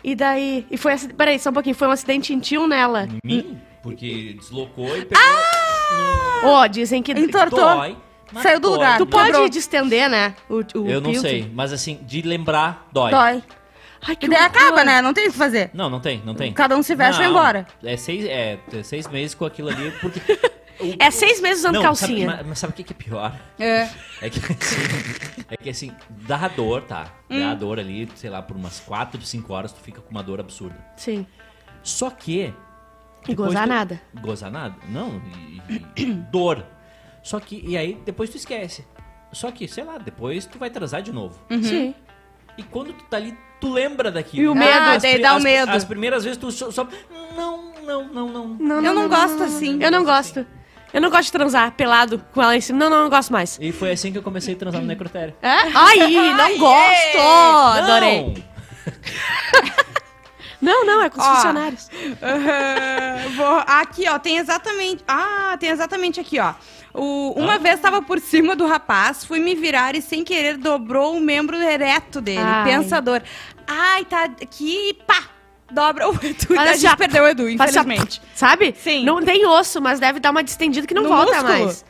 e 0.03 0.15
daí? 0.15 0.67
E 0.71 0.77
foi 0.77 0.93
acidente. 0.93 1.17
Peraí, 1.17 1.39
só 1.39 1.51
um 1.51 1.53
pouquinho. 1.53 1.75
Foi 1.75 1.89
um 1.89 1.93
acidente 1.93 2.33
em 2.33 2.39
ti 2.41 2.57
ou 2.59 2.67
nela? 2.69 3.07
Em 3.07 3.19
mim, 3.25 3.61
porque 3.83 4.35
deslocou 4.39 4.97
e 4.97 5.05
pegou. 5.05 5.25
Ó, 6.45 6.67
dizem 6.67 7.03
que. 7.03 7.13
Entortou. 7.13 7.61
Dói. 7.61 7.97
mas 8.33 8.43
Saiu 8.43 8.59
do 8.61 8.69
dói. 8.69 8.73
lugar. 8.79 8.99
Tu 8.99 9.07
pode 9.07 9.27
Quebrou. 9.27 9.49
distender, 9.49 10.09
né? 10.11 10.35
O, 10.49 10.57
o 10.57 10.89
Eu 10.89 11.01
não 11.01 11.11
pinto. 11.11 11.21
sei, 11.23 11.51
mas 11.53 11.73
assim, 11.73 11.99
de 12.03 12.23
lembrar, 12.23 12.89
dói. 12.93 13.11
Dói. 13.11 13.43
Ai, 14.05 14.17
que 14.17 14.27
E 14.27 14.29
daí 14.29 14.39
horror. 14.39 14.51
acaba, 14.51 14.85
né? 14.85 15.01
Não 15.01 15.15
tem 15.15 15.29
o 15.29 15.31
que 15.31 15.39
fazer. 15.39 15.71
Não, 15.73 15.89
não 15.89 16.01
tem, 16.01 16.21
não 16.25 16.35
tem. 16.35 16.53
Cada 16.53 16.77
um 16.77 16.83
se 16.83 16.93
veste 16.97 17.21
e 17.21 17.25
vai 17.25 17.31
embora. 17.31 17.67
É 17.85 17.97
seis, 17.97 18.25
é, 18.25 18.59
é 18.73 18.83
seis 18.83 19.07
meses 19.07 19.33
com 19.35 19.45
aquilo 19.45 19.69
ali, 19.69 19.93
porque... 20.01 20.21
o- 20.83 20.97
É 20.99 21.11
seis 21.11 21.41
meses 21.41 21.61
usando 21.61 21.75
não, 21.77 21.83
calcinha. 21.83 22.27
Sabe, 22.27 22.39
mas, 22.39 22.47
mas 22.49 22.59
sabe 22.59 22.73
o 22.73 22.77
que 22.85 22.93
é 22.93 22.97
pior? 22.97 23.35
É. 23.59 23.89
É 24.21 24.31
que 24.31 24.39
assim, 24.39 24.77
é 25.51 25.57
que 25.57 25.71
assim, 25.71 25.93
dá 26.11 26.49
dor, 26.49 26.83
tá? 26.83 27.13
Hum. 27.31 27.39
Dá 27.41 27.55
dor 27.55 27.79
ali, 27.79 28.09
sei 28.15 28.31
lá, 28.31 28.43
por 28.43 28.57
umas 28.57 28.81
4, 28.81 29.21
5 29.23 29.53
horas 29.53 29.73
tu 29.73 29.81
fica 29.81 30.01
com 30.01 30.11
uma 30.11 30.23
dor 30.23 30.41
absurda. 30.41 30.77
Sim. 30.97 31.27
Só 31.83 32.11
que. 32.11 32.53
E 33.29 33.35
gozar 33.35 33.65
tu- 33.65 33.69
nada. 33.69 34.01
Gozar 34.21 34.51
nada? 34.51 34.75
Não, 34.89 35.23
e, 35.69 35.83
e- 35.97 36.05
dor. 36.31 36.65
Só 37.23 37.39
que, 37.39 37.63
e 37.65 37.77
aí 37.77 38.01
depois 38.05 38.29
tu 38.31 38.37
esquece. 38.37 38.85
Só 39.33 39.51
que, 39.51 39.67
sei 39.69 39.85
lá, 39.85 39.97
depois 39.97 40.45
tu 40.45 40.59
vai 40.59 40.69
transar 40.71 41.01
de 41.03 41.13
novo. 41.13 41.39
Sim. 41.63 41.95
E 42.59 42.63
quando 42.65 42.93
tu 42.93 43.05
tá 43.05 43.17
ali, 43.17 43.35
tu 43.61 43.73
lembra 43.73 44.11
daquilo. 44.11 44.43
E 44.43 44.49
o 44.49 44.55
medo? 44.55 44.71
Ah, 44.71 44.93
As 44.93 45.03
daí 45.03 45.23
dá 45.23 45.33
o 45.35 45.37
as- 45.37 45.43
medo. 45.45 45.71
As 45.71 45.85
primeiras 45.85 46.23
vezes 46.25 46.37
tu 46.37 46.51
só. 46.53 46.71
só- 46.71 46.87
não, 47.35 47.73
não, 47.83 48.09
não, 48.13 48.29
não. 48.59 48.85
Eu 48.85 48.93
não 48.95 49.09
gosto 49.09 49.43
assim. 49.43 49.83
Eu 49.83 49.91
não 49.91 50.05
gosto. 50.05 50.45
Eu 50.93 51.01
não 51.01 51.11
gosto 51.11 51.25
de 51.25 51.33
transar 51.33 51.73
pelado 51.73 52.23
com 52.33 52.43
ela 52.43 52.57
em 52.57 52.61
cima. 52.61 52.79
Não, 52.79 52.91
não, 52.91 53.03
não 53.05 53.11
gosto 53.11 53.33
mais. 53.33 53.59
E 53.61 53.73
foi 53.73 53.93
assim 53.93 54.13
que 54.13 54.19
eu 54.19 54.23
comecei 54.23 54.55
a 54.55 54.57
transar 54.59 54.81
no 54.81 54.87
necrotério. 54.87 55.35
É? 55.41 55.49
Ai, 55.75 55.97
não 56.35 56.59
gosto! 56.59 57.19
Adorei. 57.79 58.45
Não, 60.61 60.87
não, 60.87 61.03
é 61.03 61.11
com 61.11 61.21
os 61.21 61.27
Ó. 61.27 61.35
funcionários. 61.35 61.91
Aham, 62.23 63.31
vou- 63.35 63.65
aqui, 63.67 64.09
ó, 64.09 64.17
tem 64.17 64.39
exatamente. 64.39 65.03
Ah, 65.09 65.57
tem 65.59 65.71
exatamente 65.71 66.21
aqui, 66.21 66.39
ó. 66.39 66.55
O- 66.95 67.33
uma 67.37 67.59
vez 67.59 67.81
tava 67.81 68.01
por 68.01 68.21
cima 68.21 68.55
do 68.55 68.65
rapaz, 68.65 69.25
fui 69.25 69.41
me 69.41 69.57
virar 69.57 69.97
e 69.97 70.01
sem 70.03 70.23
querer 70.23 70.57
dobrou 70.57 71.17
o 71.17 71.21
membro 71.21 71.57
ereto 71.57 72.21
dele. 72.21 72.39
Ai. 72.45 72.63
Pensador. 72.65 73.23
Ai, 73.67 74.05
tá 74.05 74.23
aqui, 74.41 74.97
pá! 75.05 75.25
Dobra 75.73 76.09
o 76.09 76.13
Edu. 76.15 76.47
Olha 76.51 76.61
a 76.63 76.67
gente 76.75 76.87
assim, 76.87 76.87
ó. 76.89 76.97
perdeu 76.97 77.25
o 77.25 77.29
Edu, 77.29 77.43
assim, 77.45 77.55
infelizmente. 77.55 78.23
Sabe? 78.35 78.75
Sim. 78.79 79.05
Não 79.05 79.23
tem 79.23 79.47
osso, 79.47 79.81
mas 79.81 79.99
deve 79.99 80.21
dar 80.21 80.31
uma 80.31 80.45
distendida 80.45 80.87
que 80.87 80.95
não 80.95 81.03
No 81.05 81.09
volta 81.09 81.33
músculo. 81.33 81.49
mais. 81.65 81.85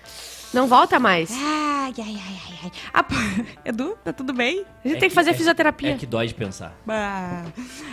Não 0.54 0.66
volta 0.66 0.98
mais. 0.98 1.30
Ai, 1.32 1.92
ai, 1.98 2.04
ai, 2.06 2.16
ai, 2.18 2.58
ai. 2.64 2.72
A 2.92 3.02
po- 3.02 3.14
Edu, 3.64 3.96
tá 4.04 4.12
tudo 4.12 4.32
bem? 4.34 4.64
A 4.84 4.88
gente 4.88 4.96
É 4.98 5.00
tem 5.00 5.08
que 5.08 5.14
fazer 5.14 5.30
é- 5.30 5.34
fisioterapia. 5.34 5.92
É 5.92 5.94
que 5.96 6.04
dói 6.06 6.26
de 6.26 6.34
pensar. 6.34 6.74
Bah. 6.86 7.42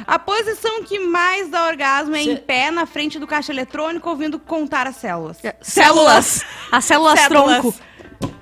A 0.05 0.19
posição 0.19 0.83
que 0.83 0.99
mais 0.99 1.49
dá 1.49 1.65
orgasmo 1.67 2.15
é 2.15 2.23
Cê- 2.23 2.31
em 2.33 2.37
pé, 2.37 2.69
na 2.69 2.85
frente 2.85 3.17
do 3.17 3.25
caixa 3.25 3.51
eletrônico, 3.53 4.09
ouvindo 4.09 4.37
contar 4.37 4.85
as 4.87 4.97
células. 4.97 5.37
É, 5.43 5.55
Células. 5.61 6.43
As 6.71 6.83
células 6.85 7.19
Células. 7.19 7.61
tronco. 7.61 7.79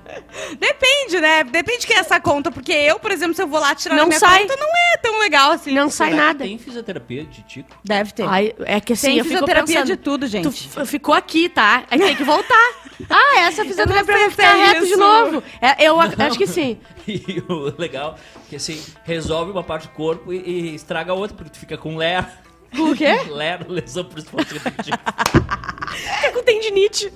Depende, 0.60 1.20
né? 1.20 1.44
Depende 1.44 1.82
de 1.82 1.88
quem 1.88 1.96
é 1.98 2.00
essa 2.00 2.20
conta. 2.20 2.52
Porque 2.52 2.72
eu, 2.72 3.00
por 3.00 3.12
exemplo, 3.12 3.34
se 3.36 3.42
eu 3.42 3.48
vou 3.48 3.60
lá 3.60 3.74
tirar 3.76 3.96
Não 3.96 4.08
minha 4.08 4.20
sai. 4.20 4.42
conta, 4.42 4.56
não 4.56 4.68
é 4.94 4.98
tão 4.98 5.20
legal 5.20 5.52
assim. 5.52 5.74
Não 5.74 5.90
sai 5.90 6.10
Será 6.12 6.22
que 6.22 6.28
nada. 6.28 6.44
Tem 6.46 6.58
fisioterapia 6.58 7.24
de 7.26 7.42
Tico? 7.44 7.70
Deve 7.84 8.12
ter. 8.14 8.24
Ai, 8.28 8.54
é 8.60 8.80
que 8.80 8.94
assim, 8.94 9.08
Tem 9.08 9.18
eu 9.20 9.26
fisioterapia 9.26 9.76
pensando, 9.82 9.88
de 9.88 9.98
tudo, 9.98 10.28
gente. 10.28 10.70
Tu 10.70 10.86
ficou 10.86 11.14
aqui, 11.14 11.50
tá? 11.50 11.84
Aí 11.90 12.00
tem 12.00 12.16
que 12.16 12.24
voltar. 12.24 12.56
Ah, 13.12 13.42
essa 13.42 13.64
fisioterapia 13.64 14.18
vai 14.18 14.30
ficar 14.32 14.58
é 14.58 14.66
reto 14.74 14.88
de 14.88 14.96
novo. 14.96 15.44
É, 15.62 15.86
eu 15.88 16.02
ac- 16.02 16.20
acho 16.20 16.36
que 16.36 16.48
sim. 16.48 16.80
E 17.08 17.44
o 17.48 17.72
legal 17.80 18.16
é 18.18 18.40
que 18.50 18.56
assim, 18.56 18.84
resolve 19.04 19.52
uma 19.52 19.64
parte 19.64 19.84
do 19.88 19.94
corpo 19.94 20.34
e, 20.34 20.38
e 20.72 20.74
estraga 20.76 21.12
a 21.12 21.16
outra, 21.16 21.38
porque 21.38 21.52
tu 21.52 21.60
fica 21.60 21.78
com 21.78 21.96
ler. 21.96 22.26
O 22.76 22.96
quê? 22.96 23.14
Ler, 23.30 23.70
lesão 23.70 24.04
por 24.04 24.18
esforço 24.18 24.52
repetitivo. 24.52 24.98
Fica 26.22 26.32
com 26.34 26.42
tendinite. 26.44 27.14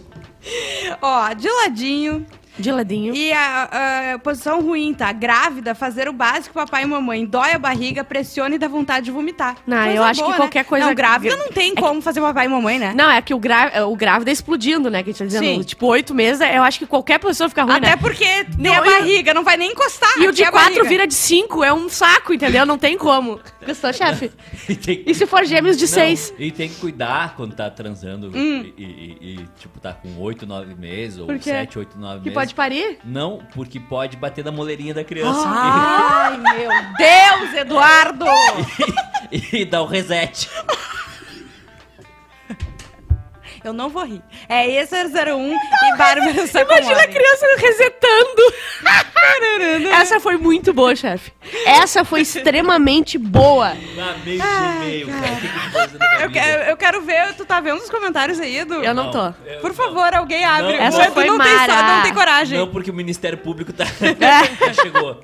Ó, 1.01 1.33
de 1.33 1.49
ladinho. 1.49 2.25
De 2.57 2.71
ladinho. 2.71 3.15
E 3.15 3.31
a, 3.33 4.13
a 4.13 4.19
posição 4.19 4.61
ruim, 4.61 4.93
tá? 4.93 5.11
Grávida, 5.11 5.73
fazer 5.73 6.07
o 6.09 6.13
básico 6.13 6.53
papai 6.53 6.83
e 6.83 6.85
mamãe. 6.85 7.25
Dói 7.25 7.53
a 7.53 7.57
barriga, 7.59 8.03
pressiona 8.03 8.55
e 8.55 8.57
dá 8.57 8.67
vontade 8.67 9.05
de 9.05 9.11
vomitar. 9.11 9.55
Não, 9.65 9.85
eu 9.87 10.03
acho 10.03 10.23
que 10.23 10.29
né? 10.29 10.35
qualquer 10.37 10.65
coisa- 10.65 10.85
Não, 10.87 10.93
grávida 10.95 11.35
não 11.37 11.49
tem 11.49 11.71
É 11.71 11.75
que- 11.75 11.81
como 11.81 12.01
fazer 12.01 12.19
papai 12.21 12.45
e 12.45 12.49
mamãe, 12.49 12.77
né? 12.77 12.93
Não, 12.95 13.09
é 13.09 13.21
que 13.21 13.33
o, 13.33 13.39
gra... 13.39 13.85
o 13.87 13.95
grávida 13.95 14.29
é 14.31 14.33
explodindo, 14.33 14.89
né? 14.89 15.01
Que 15.01 15.09
a 15.09 15.13
gente 15.13 15.19
tá 15.19 15.25
dizendo. 15.25 15.45
Sim. 15.45 15.61
Tipo, 15.63 15.87
oito 15.87 16.13
meses, 16.13 16.41
eu 16.41 16.63
acho 16.63 16.77
que 16.79 16.85
qualquer 16.85 17.19
pessoa 17.19 17.47
fica 17.49 17.63
ruim, 17.63 17.77
Até 17.77 17.89
né? 17.91 17.95
porque 17.97 18.25
tem 18.25 18.45
Não, 18.57 18.73
a 18.73 18.81
barriga, 18.81 19.33
não 19.33 19.43
vai 19.43 19.57
nem 19.57 19.71
encostar. 19.71 20.11
E 20.17 20.27
o 20.27 20.31
de 20.31 20.43
é 20.43 20.51
quatro 20.51 20.69
barriga. 20.71 20.89
vira 20.89 21.07
de 21.07 21.13
cinco, 21.13 21.63
é 21.63 21.73
um 21.73 21.87
saco, 21.89 22.33
entendeu? 22.33 22.65
Não 22.65 22.77
tem 22.77 22.97
como. 22.97 23.39
Gostou, 23.65 23.93
chefe? 23.93 24.31
E 24.69 24.75
tem, 24.75 25.03
E 25.05 25.13
se 25.13 25.25
for 25.25 25.45
gêmeos 25.45 25.77
de 25.77 25.83
Não, 25.85 25.89
seis? 25.93 26.33
E 26.37 26.51
tem 26.51 26.67
que 26.69 26.75
cuidar 26.75 27.35
quando 27.35 27.55
tá 27.55 27.69
transando 27.69 28.27
Hum. 28.35 28.71
e, 28.77 28.83
e- 28.83 29.17
e, 29.39 29.47
tipo, 29.59 29.79
tá 29.79 29.93
com 29.93 30.17
8, 30.19 30.45
9 30.45 30.73
meses, 30.75 31.19
ou 31.19 31.27
quê? 31.27 31.39
7, 31.41 31.79
8, 31.79 31.97
9 31.97 32.17
Que 32.19 32.25
meses. 32.25 32.33
pode 32.33 32.55
parir? 32.55 32.97
Não, 33.05 33.39
porque 33.53 33.79
pode 33.79 34.17
bater 34.17 34.43
na 34.43 34.51
moleirinha 34.51 34.93
da 34.93 35.03
criança 35.03 35.43
Ai, 35.45 36.37
meu 36.37 36.69
Deus, 36.97 37.53
Eduardo! 37.61 38.25
e, 39.31 39.61
e 39.61 39.65
dar 39.65 39.81
o 39.81 39.85
reset. 39.85 40.49
Eu 43.63 43.73
não 43.73 43.89
vou 43.89 44.03
rir. 44.03 44.21
É 44.49 44.69
esse 44.69 44.95
001 44.95 45.53
e 45.53 45.97
Bárbara 45.97 46.47
Sacomori. 46.47 46.81
Imagina 46.83 47.01
a 47.03 47.07
criança 47.07 47.45
resetando. 47.57 48.53
Essa 49.93 50.19
foi 50.19 50.37
muito 50.37 50.73
boa, 50.73 50.95
chefe. 50.95 51.31
Essa 51.65 52.03
foi 52.03 52.21
extremamente 52.21 53.17
boa. 53.17 53.69
Na 53.95 54.13
meio 54.25 54.41
meio, 54.79 55.07
cara. 55.07 56.25
O 56.25 56.29
que 56.31 56.39
que 56.39 56.39
eu 56.71 56.75
que- 56.75 56.75
quero 56.77 57.01
ver, 57.01 57.33
tu 57.35 57.45
tá 57.45 57.59
vendo 57.59 57.77
os 57.79 57.89
comentários 57.89 58.39
aí, 58.39 58.57
Edu? 58.57 58.75
Eu 58.83 58.93
não 58.93 59.11
tô. 59.11 59.31
Por 59.61 59.73
favor, 59.73 60.13
alguém 60.13 60.43
abre. 60.43 60.73
Não, 60.77 60.79
O 60.79 60.87
Essa 60.87 61.03
Edu 61.03 61.13
foi 61.13 61.25
não 61.25 61.37
tem, 61.37 61.53
mara. 61.55 61.73
só- 61.73 61.83
não 61.83 62.01
tem 62.03 62.13
coragem. 62.13 62.57
Não, 62.57 62.67
porque 62.67 62.89
o 62.89 62.93
Ministério 62.93 63.37
Público 63.37 63.71
tá... 63.73 63.85
Já 64.65 64.73
chegou. 64.73 65.21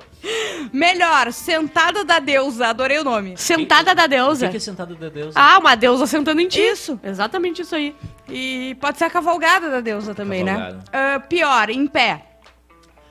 Melhor, 0.72 1.32
sentada 1.32 2.04
da 2.04 2.18
deusa. 2.18 2.68
Adorei 2.68 2.98
o 2.98 3.04
nome. 3.04 3.36
Sentada 3.36 3.94
da 3.94 4.04
O 4.04 4.08
deusa. 4.08 4.46
que 4.46 4.52
que 4.52 4.56
é 4.58 4.60
sentado 4.60 4.94
da 4.96 5.08
Deus? 5.08 5.32
Ah, 5.34 5.58
uma 5.58 5.74
deusa 5.74 6.06
sentando 6.06 6.40
em 6.40 6.48
ti. 6.48 6.60
Isso. 6.60 6.98
Exatamente 7.02 7.62
isso 7.62 7.74
aí. 7.74 7.94
E 8.28 8.76
pode 8.80 8.98
ser 8.98 9.04
a 9.04 9.10
cavalgada 9.10 9.70
da 9.70 9.80
deusa 9.80 10.14
também, 10.14 10.44
Cavalgada. 10.44 10.76
né? 10.76 10.82
Ah, 10.92 11.20
pior, 11.20 11.70
em 11.70 11.86
pé. 11.86 12.22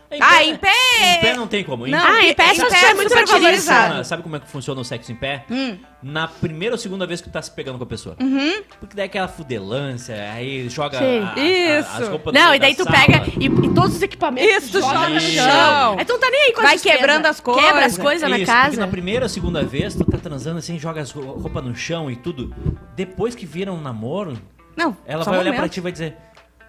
Em 0.09 0.21
Ah, 0.21 0.27
pé- 0.37 0.43
em 0.45 0.55
pé... 0.55 0.69
Em 1.17 1.19
pé 1.19 1.33
não 1.35 1.47
tem 1.47 1.65
como. 1.65 1.85
Em 1.85 1.91
Não, 1.91 1.99
Ah, 1.99 2.21
em 2.23 2.33
pé 2.33 2.53
em 2.53 2.55
pé 2.55 2.61
coisas 2.61 2.81
é 2.81 2.85
é 2.91 2.93
muito 2.93 3.09
super 3.09 3.09
Sabe 3.09 3.09
como 3.09 3.19
é 3.19 3.23
que 3.25 3.31
valorizado. 3.43 3.81
funciona- 3.81 4.03
Sabe 4.05 4.23
como 4.23 4.35
é 4.37 4.39
que 4.39 4.47
funciona 4.47 4.79
o 4.81 4.85
sexo 4.85 5.11
em 5.11 5.15
pé? 5.15 5.43
Hum. 5.51 5.77
Na 6.01 6.29
primeira 6.29 6.75
ou 6.75 6.79
segunda 6.79 7.05
vez 7.05 7.19
que 7.19 7.27
tu 7.29 7.33
tá 7.33 7.41
se 7.41 7.51
pegando 7.51 7.77
com 7.77 7.83
a 7.83 7.87
pessoa. 7.87 8.15
Uhum. 8.21 8.63
Porque 8.79 8.95
daí 8.95 9.03
é 9.03 9.05
aquela 9.07 9.27
fudelância, 9.27 10.15
aí 10.31 10.69
joga 10.69 10.97
Sim. 10.97 11.19
a- 11.19 11.33
a- 11.33 11.39
Isso. 11.39 11.89
as 12.03 12.07
roupas 12.07 12.33
Não, 12.33 12.55
e 12.55 12.59
daí 12.59 12.73
tu 12.73 12.85
sala. 12.85 12.95
pega 12.95 13.23
e, 13.37 13.45
e 13.47 13.49
todos 13.49 13.97
os 13.97 14.01
equipamentos. 14.01 14.63
Isso, 14.63 14.71
tu 14.71 14.79
joga 14.79 15.09
no 15.09 15.19
chão. 15.19 15.43
chão. 15.45 15.95
Aí 15.99 16.05
tu 16.05 16.13
não 16.13 16.19
tá 16.21 16.29
nem 16.29 16.41
aí 16.41 16.53
com 16.53 16.61
Vai 16.61 16.75
as 16.75 16.81
quebrando 16.81 17.25
as 17.25 17.39
Quebra 17.41 17.65
as 17.65 17.73
coisas. 17.73 17.97
coisas 17.97 18.29
na 18.29 18.37
Isso, 18.37 18.45
Porque 18.45 18.61
casa. 18.69 18.79
na 18.79 18.87
primeira 18.87 19.25
ou 19.25 19.29
segunda 19.29 19.61
vez, 19.61 19.93
tu 19.93 20.05
tá 20.05 20.17
transando 20.17 20.59
assim, 20.59 20.79
joga 20.79 21.01
as 21.01 21.11
ro- 21.11 21.33
roupa 21.37 21.61
no 21.61 21.75
chão 21.75 22.09
e 22.09 22.15
tudo. 22.15 22.55
Depois 22.95 23.35
que 23.35 23.45
vira 23.45 23.73
um 23.73 23.81
namoro, 23.81 24.39
Não, 24.77 24.95
ela 25.05 25.23
só 25.23 25.31
vai 25.31 25.39
um 25.39 25.41
olhar 25.41 25.51
pra 25.51 25.59
momento. 25.61 25.73
ti 25.73 25.79
e 25.79 25.81
vai 25.83 25.91
dizer: 25.91 26.15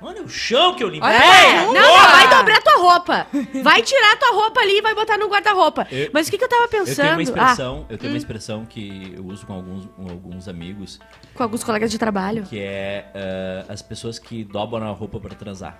Olha 0.01 0.23
o 0.23 0.29
chão 0.29 0.75
que 0.75 0.83
eu 0.83 0.89
limpei. 0.89 1.09
Olha 1.09 1.17
É, 1.17 1.67
não, 1.67 1.75
não, 1.75 2.11
vai 2.11 2.29
dobrar 2.29 2.63
tua 2.63 2.77
roupa. 2.79 3.27
Vai 3.63 3.83
tirar 3.83 4.17
tua 4.17 4.33
roupa 4.33 4.61
ali 4.61 4.79
e 4.79 4.81
vai 4.83 4.95
botar 4.95 5.19
no 5.19 5.27
guarda-roupa. 5.29 5.87
Eu- 5.91 6.11
Mas 6.15 6.29
o 6.29 6.31
que, 6.31 6.39
que 6.39 6.45
eu 6.45 6.49
tava 6.49 6.65
Eu 6.65 6.69
pensando? 6.69 6.95
tenho 6.97 7.09
uma 7.11 7.19
Ah, 7.19 7.23
expressão, 7.23 7.87
eu 7.91 7.95
Hum. 7.95 7.99
tenho 7.99 8.13
uma 8.13 8.17
expressão 8.19 8.65
que 8.65 9.15
eu 9.17 9.27
uso 9.27 9.45
com 9.45 9.53
alguns, 9.55 9.87
com 9.87 10.09
alguns 10.09 10.49
amigos, 10.49 11.01
com 11.35 11.43
alguns 11.43 11.63
colegas 11.65 11.91
de 11.91 11.99
trabalho. 11.99 12.45
que 12.45 12.59
é 12.61 13.11
eh, 13.13 13.65
as 13.69 13.83
pessoas 13.83 14.19
que 14.21 14.45
dobram 14.45 14.89
a 14.89 14.93
roupa 14.93 15.19
pra 15.19 15.35
transar. 15.35 15.79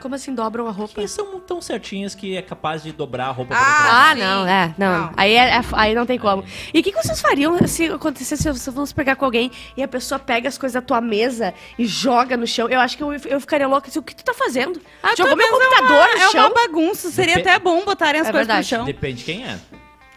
Como 0.00 0.14
assim 0.14 0.34
dobram 0.34 0.66
a 0.66 0.70
roupa? 0.70 1.00
Que 1.00 1.06
são 1.08 1.38
tão 1.40 1.60
certinhas 1.60 2.14
que 2.14 2.36
é 2.36 2.42
capaz 2.42 2.82
de 2.82 2.90
dobrar 2.92 3.26
a 3.28 3.30
roupa 3.32 3.54
Ah. 3.54 4.10
Ah, 4.10 4.14
não, 4.14 4.46
é, 4.46 4.74
não. 4.78 5.00
Não. 5.02 5.12
Aí, 5.16 5.34
é, 5.34 5.56
é- 5.56 5.62
aí 5.74 5.94
não 5.94 6.06
tem 6.06 6.18
como. 6.18 6.42
E 6.72 6.80
o 6.80 6.82
que, 6.82 6.90
que 6.92 7.02
vocês 7.02 7.20
fariam 7.20 7.58
se 7.66 7.86
acontecesse, 7.86 8.42
se 8.42 8.50
vocês 8.50 8.74
vamos 8.74 8.92
pegar 8.92 9.16
com 9.16 9.24
alguém 9.24 9.50
e 9.76 9.82
a 9.82 9.88
pessoa 9.88 10.18
pega 10.18 10.48
as 10.48 10.56
coisas 10.56 10.74
da 10.74 10.82
tua 10.82 11.00
mesa 11.00 11.52
e 11.78 11.84
joga 11.86 12.36
no 12.36 12.46
chão? 12.46 12.68
Eu 12.68 12.80
acho 12.80 12.96
que 12.96 13.02
eu, 13.02 13.12
eu 13.12 13.40
ficaria 13.40 13.68
louca 13.68 13.88
assim, 13.88 13.98
o 13.98 14.02
que 14.02 14.14
tu 14.14 14.24
tá 14.24 14.32
fazendo? 14.34 14.80
Ah, 15.02 15.14
Jogou 15.16 15.36
meu 15.36 15.46
talvez 15.48 15.70
é 15.70 15.74
computador 15.76 16.06
uma- 16.06 16.14
no 16.16 16.22
É 16.22 16.30
chão? 16.30 16.46
uma 16.46 16.54
bagunça. 16.54 17.10
Seria 17.10 17.34
Depe- 17.36 17.48
até 17.50 17.58
bom 17.58 17.84
botarem 17.84 18.20
as 18.20 18.28
É 18.28 18.30
coisas 18.32 18.46
verdade. 18.46 18.66
no 18.72 18.76
chão. 18.78 18.84
Depende 18.86 19.18
de 19.18 19.24
quem 19.24 19.44
é. 19.44 19.58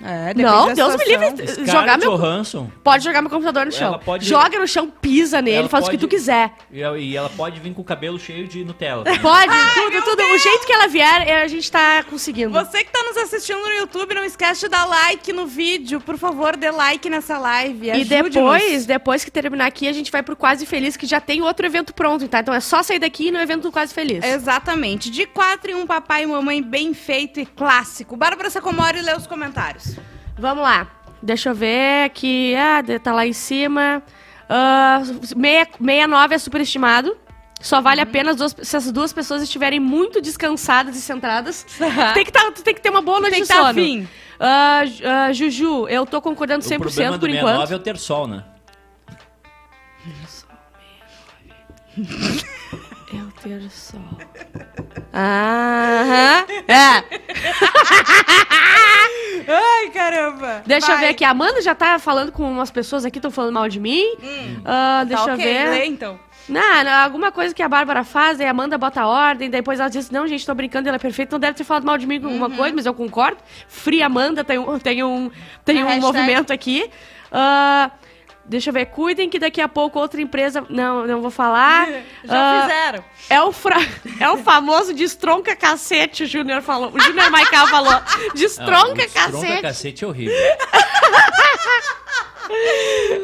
É, 0.03 0.27
depende 0.33 0.43
Não, 0.43 0.67
da 0.67 0.73
Deus 0.73 0.95
me 0.95 1.05
livre. 1.05 1.27
Scarlett 1.47 1.65
Jogar 1.71 1.97
meu- 1.97 2.17
Johansson. 2.17 2.71
Pode 2.83 3.03
jogar 3.03 3.21
meu 3.21 3.29
computador 3.29 3.65
no 3.65 3.71
chão. 3.71 3.87
Ela 3.87 3.99
pode- 3.99 4.25
Joga 4.25 4.59
no 4.59 4.67
chão, 4.67 4.89
pisa 4.89 5.41
nele, 5.41 5.57
Ela 5.57 5.69
faz 5.69 5.85
o 5.85 5.89
que 5.89 5.97
pode- 5.97 6.07
tu 6.07 6.09
quiser. 6.09 6.51
E 6.71 6.79
e 6.83 7.15
ela 7.17 7.29
pode 7.29 7.59
vir 7.59 7.73
com 7.73 7.81
o 7.81 7.85
cabelo 7.85 8.19
cheio 8.19 8.47
de 8.47 8.63
Nutella. 8.65 9.03
Pode, 9.21 9.53
tudo, 9.73 10.01
tudo. 10.03 10.23
O 10.23 10.37
jeito 10.37 10.65
que 10.67 10.73
ela 10.73 10.87
vier, 10.87 11.41
a 11.43 11.47
gente 11.47 11.71
tá 11.71 12.03
conseguindo. 12.09 12.51
Você 12.51 12.83
que 12.83 12.91
tá 12.91 13.01
nos 13.03 13.17
assistindo 13.17 13.59
no 13.59 13.69
YouTube, 13.71 14.13
não 14.13 14.23
esquece 14.25 14.61
de 14.61 14.67
dar 14.69 14.85
like 14.85 15.31
no 15.31 15.45
vídeo. 15.47 16.01
Por 16.01 16.17
favor, 16.17 16.55
dê 16.57 16.69
like 16.71 17.09
nessa 17.09 17.37
live. 17.37 17.89
E 17.91 18.03
depois, 18.03 18.85
depois 18.85 19.23
que 19.23 19.31
terminar 19.31 19.65
aqui, 19.67 19.87
a 19.87 19.93
gente 19.93 20.11
vai 20.11 20.21
pro 20.21 20.35
Quase 20.35 20.65
Feliz, 20.65 20.97
que 20.97 21.05
já 21.05 21.19
tem 21.21 21.41
outro 21.41 21.65
evento 21.65 21.93
pronto, 21.93 22.27
tá? 22.27 22.39
Então 22.39 22.53
é 22.53 22.59
só 22.59 22.83
sair 22.83 22.99
daqui 22.99 23.27
e 23.27 23.31
no 23.31 23.39
evento 23.39 23.63
do 23.63 23.71
Quase 23.71 23.93
Feliz. 23.93 24.23
Exatamente. 24.23 25.09
De 25.09 25.25
quatro 25.25 25.71
em 25.71 25.75
um 25.75 25.85
papai 25.87 26.23
e 26.23 26.25
mamãe 26.25 26.61
bem 26.61 26.93
feito 26.93 27.39
e 27.39 27.45
clássico. 27.45 28.15
Bárbara 28.17 28.49
Sacomori 28.49 29.01
lê 29.01 29.15
os 29.15 29.25
comentários. 29.27 29.92
Vamos 30.37 30.63
lá. 30.63 30.87
Deixa 31.21 31.49
eu 31.49 31.55
ver 31.55 32.05
aqui. 32.05 32.53
Ah, 32.55 32.81
tá 32.99 33.13
lá 33.13 33.25
em 33.25 33.33
cima. 33.33 34.03
Ah, 34.49 35.01
meia- 35.35 35.65
69 35.79 36.35
é 36.35 36.37
superestimado. 36.37 37.15
Só 37.61 37.79
vale 37.79 38.01
Uhum. 38.01 38.07
a 38.09 38.11
pena 38.11 38.31
as 38.31 38.35
duas- 38.37 38.55
se 38.61 38.75
as 38.75 38.91
duas 38.91 39.13
pessoas 39.13 39.41
estiverem 39.41 39.79
muito 39.79 40.19
descansadas 40.19 40.97
e 40.97 41.01
centradas. 41.01 41.65
tem, 42.13 42.25
que 42.25 42.31
tá, 42.31 42.51
tem 42.51 42.73
que 42.75 42.81
ter 42.81 42.89
uma 42.89 43.01
boa 43.01 43.21
noite 43.21 43.33
Tem 43.35 43.41
de 43.43 43.47
tá 43.47 43.55
sono. 43.55 43.67
afim. 43.69 44.07
Ah, 44.39 44.81
Ju- 44.85 45.03
ah, 45.07 45.31
Juju, 45.31 45.87
eu 45.87 46.05
tô 46.05 46.21
concordando 46.21 46.59
O 46.65 46.67
problema 46.67 46.83
100% 46.85 47.19
do 47.19 47.19
por 47.19 47.29
69 47.29 47.37
enquanto. 47.37 47.71
é 47.71 47.75
o 47.75 47.79
ter 47.79 47.97
sol, 47.97 48.27
né? 48.27 48.43
Ter 50.03 50.27
sol. 50.27 50.49
Aham. 55.13 56.45
É. 56.67 57.03
Ai, 59.45 59.89
caramba. 59.89 60.63
Deixa 60.65 60.87
eu 60.91 60.95
Vai. 60.95 61.05
ver 61.05 61.11
aqui. 61.11 61.23
A 61.25 61.31
Amanda 61.31 61.61
já 61.61 61.75
tá 61.75 61.99
falando 61.99 62.31
com 62.31 62.43
umas 62.49 62.71
pessoas 62.71 63.03
aqui, 63.05 63.17
estão 63.19 63.31
falando 63.31 63.53
mal 63.53 63.67
de 63.67 63.79
mim. 63.79 64.03
Ah, 64.63 65.03
deixa 65.05 65.25
Tá 65.25 65.31
eu 65.33 65.37
ver. 65.37 65.69
lê 65.69 65.85
então. 65.85 66.19
Não, 66.47 66.83
não, 66.83 66.91
alguma 67.03 67.31
coisa 67.31 67.53
que 67.55 67.63
a 67.63 67.69
Bárbara 67.69 68.03
faz, 68.03 68.39
aí 68.41 68.45
a 68.47 68.51
Amanda 68.51 68.77
bota 68.77 68.99
a 69.01 69.07
ordem, 69.07 69.49
depois 69.49 69.79
ela 69.79 69.87
diz, 69.89 70.09
não, 70.09 70.27
gente, 70.27 70.45
tô 70.45 70.53
brincando, 70.53 70.89
ela 70.89 70.97
é 70.97 70.99
perfeita, 70.99 71.35
não 71.35 71.39
deve 71.39 71.53
ter 71.53 71.63
falado 71.63 71.85
mal 71.85 71.97
de 71.97 72.05
mim 72.05 72.19
com 72.19 72.27
alguma 72.27 72.49
coisa, 72.49 72.75
mas 72.75 72.85
eu 72.85 72.93
concordo. 72.93 73.37
Free 73.69 74.01
Amanda 74.03 74.43
tem, 74.43 74.59
um- 74.59 74.77
tem 74.77 75.01
um, 75.03 75.31
tem 75.63 75.77
A 75.81 75.85
um 75.85 75.87
hashtag. 75.87 76.01
movimento 76.05 76.51
aqui. 76.51 76.89
Ah, 77.31 77.91
deixa 78.45 78.69
eu 78.69 78.73
ver, 78.73 78.85
cuidem 78.87 79.29
que 79.29 79.39
daqui 79.39 79.61
a 79.61 79.67
pouco 79.67 79.99
outra 79.99 80.21
empresa... 80.21 80.63
Não, 80.69 81.05
não 81.07 81.21
vou 81.21 81.31
falar. 81.31 81.87
Já 82.23 82.33
Ah, 82.33 82.61
fizeram. 82.63 83.05
É 83.29 83.41
o, 83.41 83.51
fra... 83.51 83.77
é 84.19 84.29
o 84.29 84.37
famoso 84.37 84.93
destronca 84.93 85.55
cacete, 85.55 86.23
o 86.23 86.27
Júnior 86.27 86.61
falou. 86.61 86.91
O 86.93 86.99
Júnior 86.99 87.29
Maiká 87.31 87.67
falou. 87.67 87.93
Destronca 88.35 89.03
Ah, 89.15 89.27
o 89.27 89.31
Tronca 89.31 89.31
cacete. 89.37 89.61
cacete 89.61 90.03
é 90.03 90.07
horrível. 90.07 90.35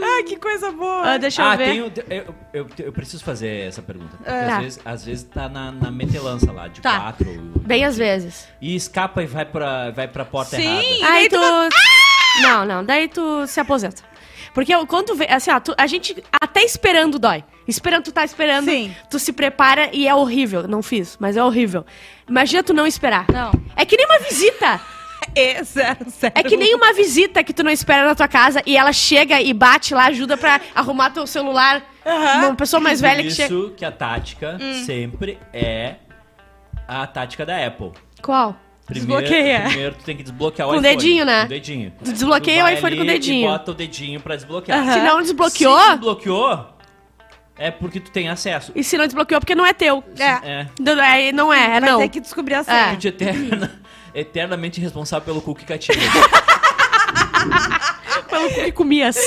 Ai, 0.01 0.23
que 0.23 0.35
coisa 0.37 0.71
boa. 0.71 1.13
Ah, 1.13 1.17
deixa 1.17 1.41
eu 1.41 1.45
ah, 1.45 1.55
ver. 1.55 1.65
tenho, 1.65 1.93
eu, 2.09 2.35
eu, 2.53 2.67
eu 2.79 2.91
preciso 2.91 3.23
fazer 3.23 3.67
essa 3.67 3.81
pergunta. 3.81 4.17
Porque 4.17 4.29
Tá. 4.31 4.55
às, 4.57 4.63
vezes, 4.63 4.79
às 4.85 5.05
vezes 5.05 5.23
tá 5.23 5.49
na, 5.49 5.71
na 5.71 5.91
metelança 5.91 6.51
lá, 6.51 6.67
de 6.67 6.81
Tá. 6.81 6.99
quatro. 6.99 7.25
Bem 7.65 7.83
às 7.85 7.97
vezes. 7.97 8.47
E 8.61 8.75
escapa 8.75 9.21
e 9.21 9.27
vai 9.27 9.45
pra, 9.45 9.91
vai 9.91 10.07
pra 10.07 10.25
porta 10.25 10.55
Sim. 10.55 10.63
errada. 10.63 10.83
E 10.83 11.03
Aí 11.03 11.29
tu 11.29 11.35
tu. 11.37 12.41
Não, 12.41 12.65
não, 12.65 12.83
daí 12.83 13.07
tu 13.07 13.45
se 13.47 13.59
aposenta. 13.59 14.01
Porque 14.53 14.73
eu- 14.73 14.85
quando 14.87 15.15
vê, 15.15 15.27
assim, 15.29 15.51
ó, 15.51 15.59
tu- 15.59 15.75
a 15.77 15.87
gente 15.87 16.23
até 16.41 16.63
esperando 16.63 17.17
dói. 17.19 17.43
Esperando, 17.67 18.05
tu 18.05 18.11
tá 18.11 18.23
esperando, 18.25 18.65
Sim. 18.65 18.95
tu 19.09 19.19
se 19.19 19.31
prepara 19.31 19.89
e 19.93 20.07
é 20.07 20.15
horrível. 20.15 20.67
Não 20.67 20.81
fiz, 20.81 21.17
mas 21.19 21.37
é 21.37 21.43
horrível. 21.43 21.85
Imagina 22.27 22.63
tu 22.63 22.73
não 22.73 22.87
esperar. 22.87 23.25
Não. 23.31 23.51
É 23.75 23.85
que 23.85 23.95
nem 23.95 24.05
uma 24.05 24.19
visita. 24.19 24.81
É, 25.35 25.61
zero, 25.63 26.09
zero. 26.09 26.33
É 26.35 26.41
que 26.41 26.57
nem 26.57 26.73
uma 26.73 26.93
visita 26.93 27.43
que 27.43 27.53
tu 27.53 27.61
não 27.61 27.69
espera 27.69 28.07
na 28.07 28.15
tua 28.15 28.27
casa 28.27 28.63
e 28.65 28.75
ela 28.75 28.91
chega 28.91 29.39
e 29.39 29.53
bate 29.53 29.93
lá, 29.93 30.05
ajuda 30.07 30.35
pra 30.37 30.59
arrumar 30.73 31.11
teu 31.11 31.27
celular. 31.27 31.83
Aham. 32.05 32.47
Uma 32.47 32.55
pessoa 32.55 32.79
mais 32.79 32.99
velha 32.99 33.21
que 33.21 33.27
isso 33.27 33.35
chega. 33.37 33.69
que 33.75 33.85
a 33.85 33.91
tática 33.91 34.57
Hum. 34.59 34.83
sempre 34.85 35.37
é 35.53 35.95
a 36.87 37.05
tática 37.05 37.45
da 37.45 37.63
Apple. 37.63 37.91
Qual? 38.23 38.55
Primeiro, 38.89 39.21
Desbloqueia. 39.21 39.61
primeiro 39.69 39.95
tu 39.95 40.03
tem 40.03 40.17
que 40.17 40.23
desbloquear 40.23 40.67
o 40.67 40.71
Com 40.71 40.77
o 40.77 40.81
iPhone. 40.81 40.95
dedinho, 40.97 41.25
né? 41.25 41.39
Com 41.41 41.45
o 41.45 41.49
dedinho. 41.49 41.93
Tu 42.03 42.11
desbloqueia 42.11 42.57
Tu 42.57 42.59
o 42.59 42.63
vai 42.63 42.73
iPhone 42.73 42.95
com 42.97 43.03
o 43.03 43.05
dedinho. 43.05 43.45
E 43.45 43.51
bota 43.51 43.71
o 43.71 43.73
dedinho 43.75 44.19
pra 44.19 44.35
desbloquear. 44.35 44.79
Aham. 44.79 44.93
Se 44.93 44.99
não 45.01 45.21
desbloqueou, 45.21 45.79
Se 45.79 45.89
desbloqueou, 45.91 46.65
é 47.57 47.71
porque 47.71 47.99
tu 47.99 48.09
tem 48.11 48.27
acesso. 48.29 48.71
e 48.75 48.83
se 48.83 48.97
não 48.97 49.05
desbloqueou, 49.05 49.39
porque 49.39 49.55
não 49.55 49.65
é 49.65 49.73
teu. 49.73 50.03
É. 50.17 50.25
É. 50.61 50.67
Não, 50.79 51.01
é, 51.01 51.31
não 51.31 51.53
é, 51.53 51.77
é 51.77 51.79
Vai 51.79 51.89
não. 51.89 51.99
ter 51.99 52.09
que 52.09 52.19
descobrir 52.19 52.55
a 52.55 52.63
senha. 52.63 52.77
É. 52.77 52.89
Tu 52.91 52.97
de 52.97 53.07
eterna, 53.09 53.79
eternamente 54.15 54.81
responsável 54.81 55.25
pelo 55.25 55.41
cookie 55.41 55.65
cativa. 55.65 55.99
Pelo 58.29 58.49
que 58.49 58.71
comias. 58.71 59.17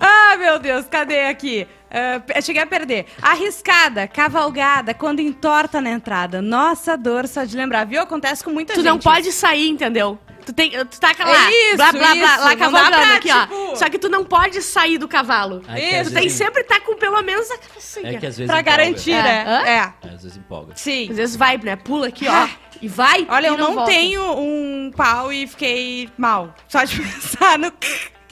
Ah, 0.00 0.36
meu 0.36 0.58
Deus, 0.58 0.86
cadê 0.90 1.26
aqui? 1.26 1.66
Uh, 1.90 2.42
cheguei 2.42 2.62
a 2.62 2.66
perder. 2.66 3.06
Arriscada, 3.20 4.06
cavalgada, 4.08 4.94
quando 4.94 5.20
entorta 5.20 5.80
na 5.80 5.90
entrada. 5.90 6.40
Nossa, 6.40 6.96
dor 6.96 7.26
só 7.28 7.44
de 7.44 7.56
lembrar. 7.56 7.84
Viu? 7.84 8.00
Acontece 8.00 8.42
com 8.42 8.50
muita 8.50 8.72
Tu 8.74 8.76
gente. 8.80 8.86
não 8.88 8.98
pode 8.98 9.30
sair, 9.32 9.68
entendeu? 9.68 10.18
Tu, 10.44 10.52
tem, 10.52 10.70
tu 10.70 10.98
taca 10.98 11.24
lá, 11.24 11.48
É 11.52 11.68
isso, 11.68 11.76
blá, 11.76 11.92
blá, 11.92 12.00
blá, 12.00 12.14
isso. 12.16 12.24
lá 12.24 12.36
Não 12.38 12.48
dá 12.48 12.56
cavalgando 12.56 13.12
aqui, 13.12 13.30
ó. 13.30 13.42
tipo- 13.42 13.76
Só 13.76 13.88
que 13.88 13.98
tu 13.98 14.08
não 14.08 14.24
pode 14.24 14.60
sair 14.62 14.98
do 14.98 15.06
cavalo. 15.06 15.60
Que 15.60 15.78
Isso, 15.80 16.10
Tu 16.10 16.14
tem 16.14 16.22
vezes- 16.24 16.38
sempre 16.38 16.62
estar 16.62 16.80
com 16.80 16.96
pelo 16.96 17.22
menos 17.22 17.48
a 17.50 17.58
cabecinha. 17.58 18.08
É 18.08 18.18
que 18.18 18.26
às 18.26 18.36
vezes 18.36 18.46
Pra 18.50 18.60
empolga. 18.60 18.76
garantir, 18.78 19.12
É. 19.12 19.22
né? 19.22 19.44
Hã? 19.46 19.62
É. 20.08 20.08
Às 20.14 20.22
vezes 20.22 20.36
empolga. 20.36 20.72
Sim. 20.74 21.08
Às 21.10 21.16
vezes 21.16 21.36
vai, 21.36 21.56
né? 21.58 21.76
Pula 21.76 22.08
aqui, 22.08 22.26
ó. 22.26 22.48
E 22.80 22.88
vai. 22.88 23.24
Olha, 23.30 23.46
e 23.46 23.50
eu 23.50 23.56
não, 23.56 23.74
volta. 23.74 23.90
tenho 23.92 24.20
um 24.36 24.90
pau 24.96 25.32
e 25.32 25.46
fiquei 25.46 26.08
mal. 26.18 26.52
Só 26.66 26.82
de 26.82 26.96
pensar 27.00 27.56
no. 27.58 27.72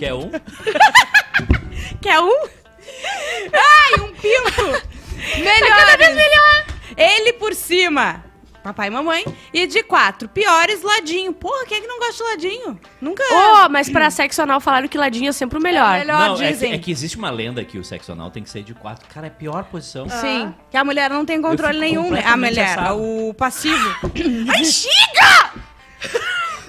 Quer 0.01 0.15
um? 0.15 0.31
Quer 2.01 2.21
um? 2.21 2.49
Ai, 3.53 4.01
um 4.01 4.15
pinto! 4.15 4.89
Melhor! 5.39 5.77
Cada 5.77 5.97
vez 5.99 6.17
melhor. 6.17 6.65
Ele 6.97 7.35
por 7.35 7.55
cima. 7.55 8.25
Papai 8.63 8.89
e 8.89 8.91
mamãe. 8.91 9.23
E 9.53 9.67
de 9.67 9.83
quatro. 9.83 10.27
Piores, 10.27 10.81
ladinho. 10.83 11.35
Porra, 11.35 11.67
quem 11.67 11.77
é 11.77 11.81
que 11.83 11.87
não 11.87 11.99
gosta 11.99 12.15
de 12.15 12.31
ladinho? 12.31 12.81
Nunca. 12.99 13.23
Ô, 13.31 13.69
mas 13.69 13.91
pra 13.91 14.11
sexo 14.11 14.41
anal 14.41 14.59
falaram 14.59 14.89
que 14.89 14.97
ladinho 14.97 15.29
é 15.29 15.33
sempre 15.33 15.59
o 15.59 15.63
melhor. 15.63 15.95
É 15.97 15.99
melhor. 15.99 16.29
não, 16.29 16.35
é 16.35 16.39
que, 16.39 16.53
dizem. 16.53 16.73
é 16.73 16.79
que 16.79 16.91
existe 16.91 17.19
uma 17.19 17.31
lenda 17.31 17.63
que 17.63 17.79
o 17.79 17.85
sexo 17.85 18.13
anal 18.13 18.31
tem 18.31 18.43
que 18.43 18.49
ser 18.49 18.63
de 18.63 18.73
quatro. 18.73 19.07
Cara, 19.07 19.27
é 19.27 19.29
a 19.29 19.33
pior 19.33 19.65
posição. 19.65 20.09
Sim. 20.09 20.55
Que 20.71 20.79
a 20.79 20.85
mulher 20.85 21.11
não 21.11 21.27
tem 21.27 21.43
controle 21.43 21.79
nenhum, 21.79 22.11
né? 22.11 22.23
A 22.25 22.39
mulher, 22.39 22.79
assado. 22.79 23.03
o 23.03 23.35
passivo. 23.35 23.97
Ai, 24.49 24.65
chega! 24.65 25.00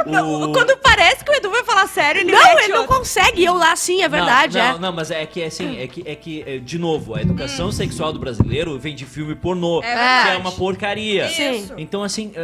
O- 0.06 0.52
Quando 0.52 0.78
parece 0.78 1.24
que 1.24 1.32
o 1.32 1.36
Edu 1.36 1.50
vai 1.50 1.64
falar 1.64 1.88
sério, 1.88 2.22
ele 2.22 2.32
Não, 2.32 2.60
ele 2.60 2.74
não 2.74 2.82
outro. 2.82 2.98
consegue. 2.98 3.44
Eu 3.44 3.54
lá 3.54 3.76
sim, 3.76 4.02
é 4.02 4.10
verdade, 4.10 4.58
não, 4.58 4.64
é. 4.66 4.72
Não, 4.74 4.80
não, 4.80 4.92
mas 4.94 5.12
é 5.12 5.26
que 5.26 5.44
assim, 5.44 5.80
é 5.80 5.88
que, 5.88 6.04
é 6.06 6.16
que, 6.16 6.44
é, 6.46 6.58
de 6.58 6.78
novo, 6.80 7.16
a 7.16 7.22
educação 7.22 7.72
sexual 7.72 8.12
do 8.14 8.20
brasileiro 8.20 8.78
vem 8.80 8.96
de 8.96 9.06
filme 9.06 9.36
pornô, 9.36 9.82
É 9.84 10.24
que 10.24 10.30
é 10.32 10.38
uma 10.38 10.52
porcaria. 10.52 11.28
Sim. 11.30 11.52
Isso. 11.52 11.74
Então, 11.78 12.04
assim, 12.04 12.32
é, 12.36 12.40
é, 12.40 12.44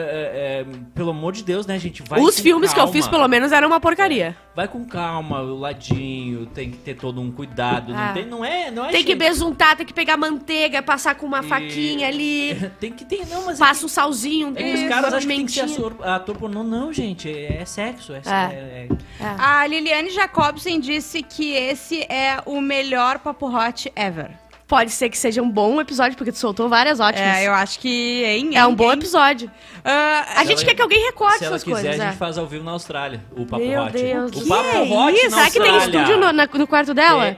é, 0.61 0.65
pelo 0.95 1.09
amor 1.11 1.33
de 1.33 1.43
Deus, 1.43 1.65
né, 1.65 1.77
gente? 1.79 2.03
Vai 2.03 2.19
Os 2.19 2.39
filmes 2.39 2.71
que 2.73 2.79
eu 2.79 2.83
calma. 2.83 2.93
fiz, 2.93 3.07
pelo 3.07 3.27
menos, 3.27 3.51
eram 3.51 3.67
uma 3.67 3.79
porcaria. 3.79 4.35
Vai 4.55 4.67
com 4.67 4.83
calma, 4.85 5.41
o 5.41 5.59
ladinho, 5.59 6.45
tem 6.47 6.71
que 6.71 6.77
ter 6.77 6.95
todo 6.95 7.21
um 7.21 7.31
cuidado. 7.31 7.93
Ah. 7.95 8.07
Não, 8.07 8.13
tem, 8.13 8.25
não 8.25 8.45
é. 8.45 8.71
Não 8.71 8.85
é 8.85 8.89
Tem 8.91 9.03
que 9.03 9.11
gente- 9.11 9.19
besuntar, 9.19 9.75
tem 9.77 9.85
que 9.85 9.93
pegar 9.93 10.17
manteiga, 10.17 10.81
passar 10.81 11.15
com 11.15 11.25
uma 11.25 11.39
E- 11.41 11.43
faquinha 11.43 12.07
ali. 12.07 12.37
Tem 12.79 12.91
que 12.91 13.05
ter, 13.05 13.25
não, 13.27 13.45
mas. 13.45 13.57
Passa 13.59 13.85
um 13.85 13.89
salzinho, 13.89 14.53
É 14.55 14.63
que 14.63 14.73
os 14.83 14.89
caras 14.89 15.13
acham 15.13 15.21
que 15.29 15.35
tem 15.35 15.45
que 15.45 15.51
ser 15.51 15.67
ator 16.03 16.35
pornô. 16.37 16.63
Não, 16.63 16.91
gente, 16.91 17.27
é, 17.47 17.61
é 17.61 17.65
sexo. 17.65 18.13
É, 18.13 18.17
É. 18.25 18.31
é- 18.31 18.87
é- 19.23 19.25
A 19.37 19.65
Liliane 19.67 20.09
Jacobsen 20.09 20.79
disse 20.79 21.21
que 21.23 21.53
esse 21.53 22.01
é 22.03 22.37
o 22.45 22.59
melhor 22.61 23.19
papo 23.19 23.47
hot 23.47 23.91
ever. 23.95 24.29
Pode 24.67 24.91
ser 24.91 25.09
que 25.09 25.17
seja 25.17 25.41
um 25.41 25.49
bom 25.49 25.79
episódio, 25.79 26.17
porque 26.17 26.29
tu 26.31 26.37
soltou 26.37 26.67
várias 26.67 26.99
ótimas. 26.99 27.37
É, 27.37 27.47
eu 27.47 27.53
acho 27.53 27.79
que. 27.79 28.23
Hein, 28.25 28.49
É 28.57 28.65
um 28.65 28.71
hein, 28.71 28.75
bom 28.75 28.91
hein. 28.91 28.97
episódio. 28.97 29.49
Ah, 29.83 30.25
A 30.35 30.43
gente 30.43 30.57
ela- 30.57 30.65
quer 30.65 30.75
que 30.75 30.81
alguém 30.81 31.05
recorde 31.05 31.37
Se 31.37 31.45
ela 31.45 31.55
essas 31.55 31.63
quiser, 31.63 31.81
coisas. 31.83 32.01
a 32.01 32.03
é. 32.03 32.07
gente 32.09 32.17
faz 32.17 32.37
ao 32.37 32.45
vivo 32.45 32.65
na 32.65 32.71
Austrália. 32.71 33.21
O 33.31 33.45
Papo 33.45 33.63
Meu 33.65 33.83
Hot. 33.83 33.93
Deus, 33.93 34.29
o 34.29 34.33
que 34.33 34.49
Papo 34.49 34.63
é 34.67 34.81
Hot 34.81 35.13
isso? 35.15 35.29
na 35.29 35.37
Será 35.37 35.51
que 35.51 35.59
tem 35.61 35.69
Austrália. 35.71 35.99
estúdio 36.01 36.17
no, 36.19 36.33
na- 36.33 36.49
no 36.53 36.67
quarto 36.67 36.93
dela? 36.93 37.27
É, 37.27 37.37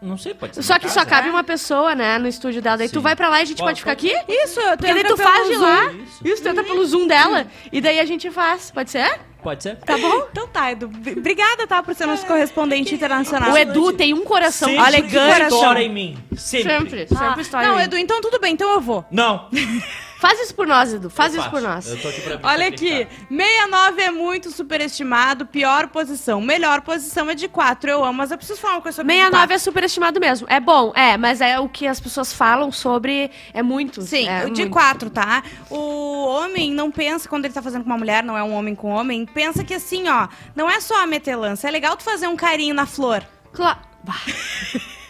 Não 0.00 0.18
sei, 0.18 0.34
pode 0.34 0.54
ser. 0.54 0.62
Só 0.62 0.78
que 0.78 0.88
só 0.88 0.96
casa. 1.00 1.06
cabe 1.06 1.30
uma 1.30 1.42
pessoa, 1.42 1.94
né, 1.94 2.18
no 2.18 2.28
estúdio 2.28 2.60
dela. 2.60 2.76
Daí 2.76 2.88
tu 2.88 2.98
Sim. 2.98 3.00
vai 3.00 3.16
pra 3.16 3.28
lá 3.28 3.40
e 3.40 3.42
a 3.42 3.44
gente 3.46 3.58
Pode- 3.58 3.82
pode, 3.82 3.96
ficar 3.96 3.96
pode- 3.96 4.14
aqui? 4.14 4.32
Isso, 4.44 4.60
eu 4.60 4.76
Porque 4.76 4.92
daí 4.92 5.00
entra 5.00 5.16
tu 5.16 5.22
faz 5.22 5.48
de 5.48 5.54
Zoom. 5.54 5.62
lá. 5.62 5.92
Isso. 5.92 6.28
Isso, 6.28 6.42
tu 6.42 6.48
entra 6.48 6.64
pelo 6.64 6.84
Zoom 6.86 7.06
dela. 7.06 7.46
E 7.72 7.80
daí 7.80 7.98
a 7.98 8.04
gente 8.04 8.30
faz. 8.30 8.70
Pode 8.70 8.90
ser? 8.90 9.20
Pode 9.42 9.62
ser? 9.62 9.76
Tá 9.76 9.96
bom? 9.96 10.26
Então 10.30 10.46
tá, 10.48 10.70
Edu. 10.72 10.86
Obrigada, 11.16 11.66
tá, 11.66 11.82
por 11.82 11.94
ser 11.94 12.04
nosso 12.06 12.26
correspondente 12.26 12.94
internacional. 12.94 13.52
O 13.52 13.56
Edu 13.58 13.92
tem 13.92 14.12
um 14.12 14.22
coração 14.24 14.68
Sempre 14.68 14.86
elegante. 14.86 15.42
estoura 15.42 15.82
em 15.82 15.88
mim. 15.88 16.18
Sempre. 16.36 16.72
Sempre, 16.72 17.06
Ah, 17.14 17.18
sempre 17.18 17.42
história. 17.42 17.68
Não. 17.68 17.80
Edu, 17.80 17.96
então 17.96 18.20
tudo 18.20 18.38
bem, 18.38 18.52
então 18.52 18.70
eu 18.72 18.80
vou. 18.80 19.04
Não. 19.10 19.48
Faz 20.28 20.40
isso 20.40 20.54
por 20.54 20.66
nós, 20.66 20.92
Edu. 20.92 21.08
Faz 21.10 21.34
Eu 21.34 21.40
isso 21.40 21.50
por 21.50 21.60
faço. 21.62 21.74
nós. 21.74 21.86
Eu 21.88 22.00
tô 22.02 22.08
aqui 22.08 22.20
pra 22.20 22.38
Olha 22.42 22.66
aqui, 22.68 23.06
69 23.30 24.02
é 24.02 24.10
muito 24.10 24.50
superestimado, 24.50 25.46
pior 25.46 25.86
posição. 25.88 26.40
Melhor 26.40 26.80
posição 26.80 27.30
é 27.30 27.34
de 27.34 27.46
4, 27.48 27.90
eu 27.90 28.04
amo, 28.04 28.14
mas 28.18 28.30
eu 28.30 28.36
preciso 28.36 28.60
falar 28.60 28.74
uma 28.74 28.82
coisa 28.82 28.96
sobre 28.96 29.12
69 29.14 29.52
é 29.52 29.54
é... 29.54 29.58
superestimado 29.58 30.20
mesmo. 30.20 30.46
É 30.50 30.58
bom, 30.58 30.92
é, 30.96 31.16
mas 31.16 31.40
é 31.40 31.58
o 31.60 31.68
que 31.68 31.86
as 31.86 32.00
pessoas 32.00 32.32
falam 32.32 32.72
sobre. 32.72 33.30
É 33.54 33.62
muito. 33.62 34.02
Sim, 34.02 34.28
é 34.28 34.46
o 34.46 34.50
de 34.50 34.62
muito. 34.62 34.72
4, 34.72 35.10
tá? 35.10 35.42
O 35.70 36.24
homem 36.26 36.72
não 36.72 36.90
pensa, 36.90 37.28
quando 37.28 37.44
ele 37.44 37.54
tá 37.54 37.62
fazendo 37.62 37.82
com 37.84 37.90
uma 37.90 37.98
mulher, 37.98 38.24
não 38.24 38.36
é 38.36 38.42
um 38.42 38.52
homem 38.54 38.74
com 38.74 38.88
homem, 38.90 39.24
pensa 39.26 39.62
que 39.62 39.74
assim, 39.74 40.08
ó, 40.08 40.26
não 40.54 40.68
é 40.68 40.80
só 40.80 41.02
a 41.02 41.06
metelança, 41.06 41.68
é 41.68 41.70
legal 41.70 41.96
tu 41.96 42.02
fazer 42.02 42.26
um 42.26 42.36
carinho 42.36 42.74
na 42.74 42.86
flor. 42.86 43.22
Cla- 43.52 43.80
Bah, 44.02 44.14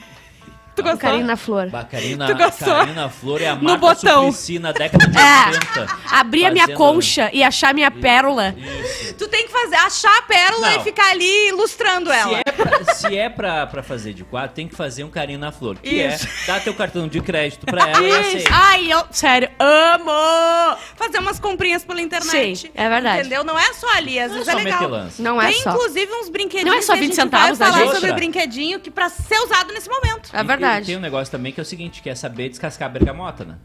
Tu 0.77 0.83
gostou? 0.83 0.99
carinho 0.99 1.27
na 1.27 1.37
flor. 1.37 1.69
Bacarina, 1.71 2.27
Tu 2.27 2.35
gostou? 2.37 2.75
Carina 2.75 3.09
Flor 3.09 3.41
é 3.43 3.47
a 3.49 3.55
No 3.57 3.63
marca 3.65 3.79
botão. 3.79 4.25
Suplicy 4.33 4.59
na 4.59 4.73
década 4.73 5.07
de 5.07 5.17
É. 5.19 5.47
80. 5.81 5.97
Abrir 6.13 6.45
a 6.47 6.51
minha 6.51 6.69
concha 6.69 7.31
e 7.33 7.43
achar 7.43 7.73
minha 7.75 7.91
pérola. 7.91 8.55
Isso. 8.57 9.15
Tu 9.15 9.27
tem 9.29 9.47
que 9.47 9.53
fazer, 9.53 9.77
achar 9.77 10.19
a 10.19 10.23
pérola 10.23 10.71
Não. 10.71 10.81
e 10.81 10.85
ficar 10.85 11.11
ali 11.11 11.49
ilustrando 11.49 12.11
Se 12.11 12.17
ela. 12.17 12.39
é, 12.45 12.53
pra, 12.53 12.95
se 12.95 13.17
é 13.19 13.29
pra, 13.31 13.67
pra 13.67 13.83
fazer 13.83 14.13
de 14.13 14.23
quatro, 14.25 14.55
tem 14.55 14.69
que 14.69 14.75
fazer 14.77 15.03
um 15.05 15.11
carinho 15.11 15.39
na 15.39 15.51
flor. 15.51 15.77
Que 15.79 15.89
Isso. 16.03 16.27
é 16.27 16.47
dar 16.47 16.61
teu 16.63 16.75
cartão 16.75 17.09
de 17.09 17.21
crédito 17.21 17.65
pra 17.65 17.89
ela 17.89 18.03
e 18.03 18.09
Isso. 18.11 18.19
aceita. 18.21 18.51
Ai, 18.53 18.93
eu. 18.93 19.05
Sério, 19.11 19.49
amo! 19.59 20.77
Fazer 20.97 21.19
umas 21.19 21.39
comprinhas 21.41 21.85
pela 21.85 22.01
internet. 22.01 22.57
Sim, 22.57 22.71
é 22.75 22.89
verdade. 22.89 23.21
Entendeu? 23.21 23.45
Não 23.45 23.59
é 23.59 23.73
só 23.73 23.87
ali, 23.97 24.19
às 24.19 24.31
Não 24.31 24.39
é 24.39 24.45
vezes 24.45 24.49
é, 24.49 24.53
só 24.53 24.59
legal. 24.59 24.81
metelança. 24.81 25.23
Não 25.23 25.41
é 25.41 25.47
Tem 25.53 25.63
só. 25.63 25.71
inclusive 25.71 26.13
uns 26.13 26.29
brinquedinhos 26.29 26.71
Não 26.71 26.79
é 26.79 26.83
só 26.83 26.93
que 26.93 26.99
a 26.99 27.03
20 27.03 27.07
gente 27.07 27.17
centavos, 27.17 27.59
vai 27.59 27.69
né, 27.69 27.73
falar 27.75 27.85
gente? 27.87 27.95
sobre 27.95 28.13
brinquedinho 28.13 28.81
que 28.81 28.91
pra 28.91 29.09
ser 29.09 29.39
usado 29.41 29.73
nesse 29.73 29.89
momento. 29.89 30.31
É 30.33 30.41
E- 30.41 30.45
verdade. 30.67 30.87
Tem 30.87 30.97
um 30.97 31.01
negócio 31.01 31.31
também 31.33 31.53
que 31.53 31.61
é 31.61 31.63
o 31.63 31.67
seguinte, 31.67 32.03
que 32.03 32.11
é 32.11 32.15
saber 32.15 32.49
descascar 32.49 32.89
a 32.89 32.93
bergamota, 32.93 33.45
né? 33.45 33.57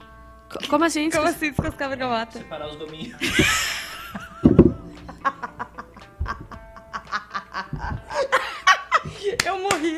Co- 0.52 0.68
Como 0.70 0.84
assim? 0.86 1.10
Como 1.10 1.28
assim 1.28 1.50
descascar 1.52 1.88
a 1.88 1.90
bergamota? 1.90 2.38
Separar 2.40 2.68
os 2.70 2.76
gominhos. 2.76 3.16
Eu 9.46 9.60
morri. 9.60 9.98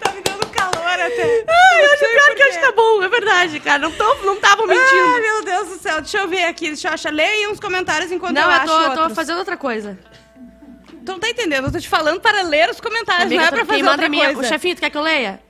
Tá 0.00 0.12
me 0.12 0.20
dando 0.22 0.46
calor 0.48 0.86
até. 1.00 1.44
Ai, 1.48 1.82
Não 1.82 1.96
sei 1.98 2.08
pior 2.08 2.34
que 2.34 2.44
hoje 2.44 2.58
tá 2.58 2.72
bom, 2.72 3.02
é 3.02 3.08
verdade, 3.08 3.60
cara. 3.60 3.78
Não, 3.78 3.92
tô, 3.92 4.14
não 4.22 4.36
tava 4.40 4.62
Ai, 4.62 4.68
mentindo. 4.68 5.20
meu 5.20 5.44
Deus 5.44 5.68
do 5.68 5.78
céu. 5.78 6.00
Deixa 6.00 6.18
eu 6.18 6.28
ver 6.28 6.44
aqui. 6.44 6.68
Deixa 6.68 6.88
eu 6.88 6.92
achar. 6.92 7.12
Leia 7.12 7.50
uns 7.50 7.60
comentários 7.60 8.10
enquanto 8.10 8.34
não, 8.34 8.42
eu, 8.42 8.48
eu 8.48 8.52
acho 8.54 8.66
tô, 8.66 8.72
eu 8.80 8.90
tô 8.92 8.98
outros. 9.00 9.14
fazendo 9.14 9.38
outra 9.38 9.56
coisa. 9.56 9.98
Tu 11.04 11.12
não 11.12 11.18
tá 11.18 11.28
entendendo. 11.28 11.66
Eu 11.66 11.72
tô 11.72 11.78
te 11.78 11.88
falando 11.88 12.20
para 12.20 12.42
ler 12.42 12.70
os 12.70 12.80
comentários, 12.80 13.26
Amiga, 13.26 13.40
não 13.42 13.48
é 13.48 13.50
pra 13.50 13.64
fazer 13.66 13.84
outra 13.88 14.08
mim 14.08 14.18
coisa. 14.18 14.40
O 14.40 14.44
chefinho, 14.44 14.74
tu 14.74 14.80
quer 14.80 14.90
que 14.90 14.96
eu 14.96 15.02
leia? 15.02 15.40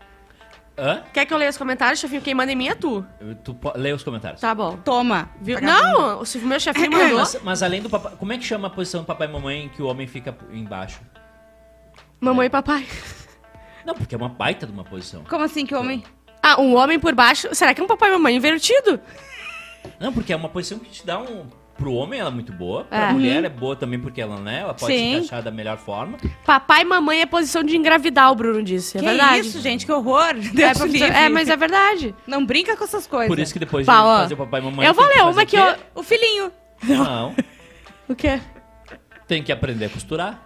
Hã? 0.77 1.03
Quer 1.13 1.25
que 1.25 1.33
eu 1.33 1.39
leia 1.39 1.51
os 1.51 1.57
comentários, 1.57 2.01
chefinho? 2.01 2.21
Quem 2.21 2.35
manda 2.35 2.51
em 2.51 2.57
mim 2.57 2.69
é 2.69 2.75
tu. 2.75 3.07
Tu 3.45 3.55
po- 3.55 3.73
lê 3.77 3.93
os 3.93 4.03
comentários. 4.03 4.41
Tá 4.41 4.53
bom. 4.55 4.77
Toma. 4.79 5.31
Viu? 5.41 5.61
Não, 5.61 6.23
o 6.23 6.39
meu 6.47 6.59
chefinho 6.59 6.91
mandou. 6.97 7.19
Mas, 7.19 7.39
mas 7.43 7.63
além 7.63 7.81
do 7.81 7.89
papai... 7.89 8.13
Como 8.19 8.33
é 8.33 8.39
que 8.39 8.45
chama 8.45 8.67
a 8.67 8.71
posição 8.71 9.03
do 9.03 9.07
papai 9.07 9.29
e 9.29 9.31
mamãe 9.31 9.69
que 9.69 9.81
o 9.81 9.87
homem 9.87 10.07
fica 10.07 10.37
embaixo? 10.53 11.01
Mamãe 12.21 12.47
e 12.47 12.51
papai. 12.51 12.87
Não, 13.87 13.95
porque 13.95 14.15
é 14.15 14.19
uma 14.19 14.29
baita 14.29 14.67
de 14.67 14.73
uma 14.73 14.83
posição. 14.85 15.23
Como 15.25 15.45
assim 15.45 15.65
que 15.65 15.75
homem? 15.75 16.03
Ah, 16.43 16.61
um 16.61 16.75
homem 16.77 16.99
por 16.99 17.15
baixo. 17.15 17.55
Será 17.55 17.73
que 17.73 17.81
é 17.81 17.85
um 17.85 17.87
papai 17.87 18.09
e 18.09 18.13
mamãe 18.13 18.35
invertido? 18.35 18.99
Não, 20.01 20.13
porque 20.13 20.33
é 20.33 20.37
uma 20.37 20.49
posição 20.49 20.79
que 20.79 20.91
te 20.91 21.07
dá 21.07 21.21
um... 21.21 21.47
Pro 21.77 21.93
homem 21.93 22.21
ela 22.21 22.31
é 22.31 22.33
muito 22.33 22.53
boa, 22.53 22.85
pra 22.85 23.11
É. 23.11 23.13
mulher 23.13 23.45
é 23.45 23.49
boa 23.49 23.75
também 23.75 23.99
porque 23.99 24.21
ela, 24.21 24.39
né, 24.39 24.61
ela 24.61 24.73
pode 24.75 24.93
Sim. 24.93 24.99
se 24.99 25.05
encaixar 25.17 25.43
da 25.43 25.51
melhor 25.51 25.77
forma. 25.77 26.17
Papai 26.47 26.83
e 26.83 26.85
mamãe 26.85 27.21
é 27.21 27.27
posição 27.27 27.65
de 27.65 27.77
engravidar, 27.77 28.31
o 28.31 28.35
Bruno 28.37 28.63
disse. 28.63 28.97
É 28.97 29.01
que 29.01 29.07
verdade. 29.07 29.41
isso, 29.41 29.61
gente? 29.61 29.85
Que 29.85 29.91
horror. 29.93 30.31
É, 30.31 30.35
Deus 30.35 30.79
pra- 30.79 30.87
livre. 30.87 31.09
é, 31.09 31.29
mas 31.29 31.49
é 31.49 31.57
verdade. 31.57 32.15
Não 32.27 32.47
brinca 32.47 32.77
com 32.77 32.85
essas 32.85 33.07
coisas. 33.09 33.29
Por 33.29 33.39
isso 33.41 33.53
que 33.53 33.59
depois 33.59 33.85
Pá, 33.85 34.03
ó. 34.03 34.17
de 34.19 34.23
fazer 34.23 34.35
o 34.35 34.37
papai 34.37 34.61
e 34.61 34.65
mamãe... 34.65 34.87
Eu 34.87 34.95
vou 34.95 35.05
ler 35.05 35.23
uma 35.23 35.43
o 35.43 35.47
que 35.47 35.57
eu- 35.57 35.75
O 35.97 36.03
filhinho. 36.05 36.53
Não, 36.85 37.35
O 38.09 38.15
quê? 38.15 38.39
tem 39.27 39.43
que 39.43 39.51
aprender 39.51 39.87
a 39.87 39.89
costurar. 39.89 40.41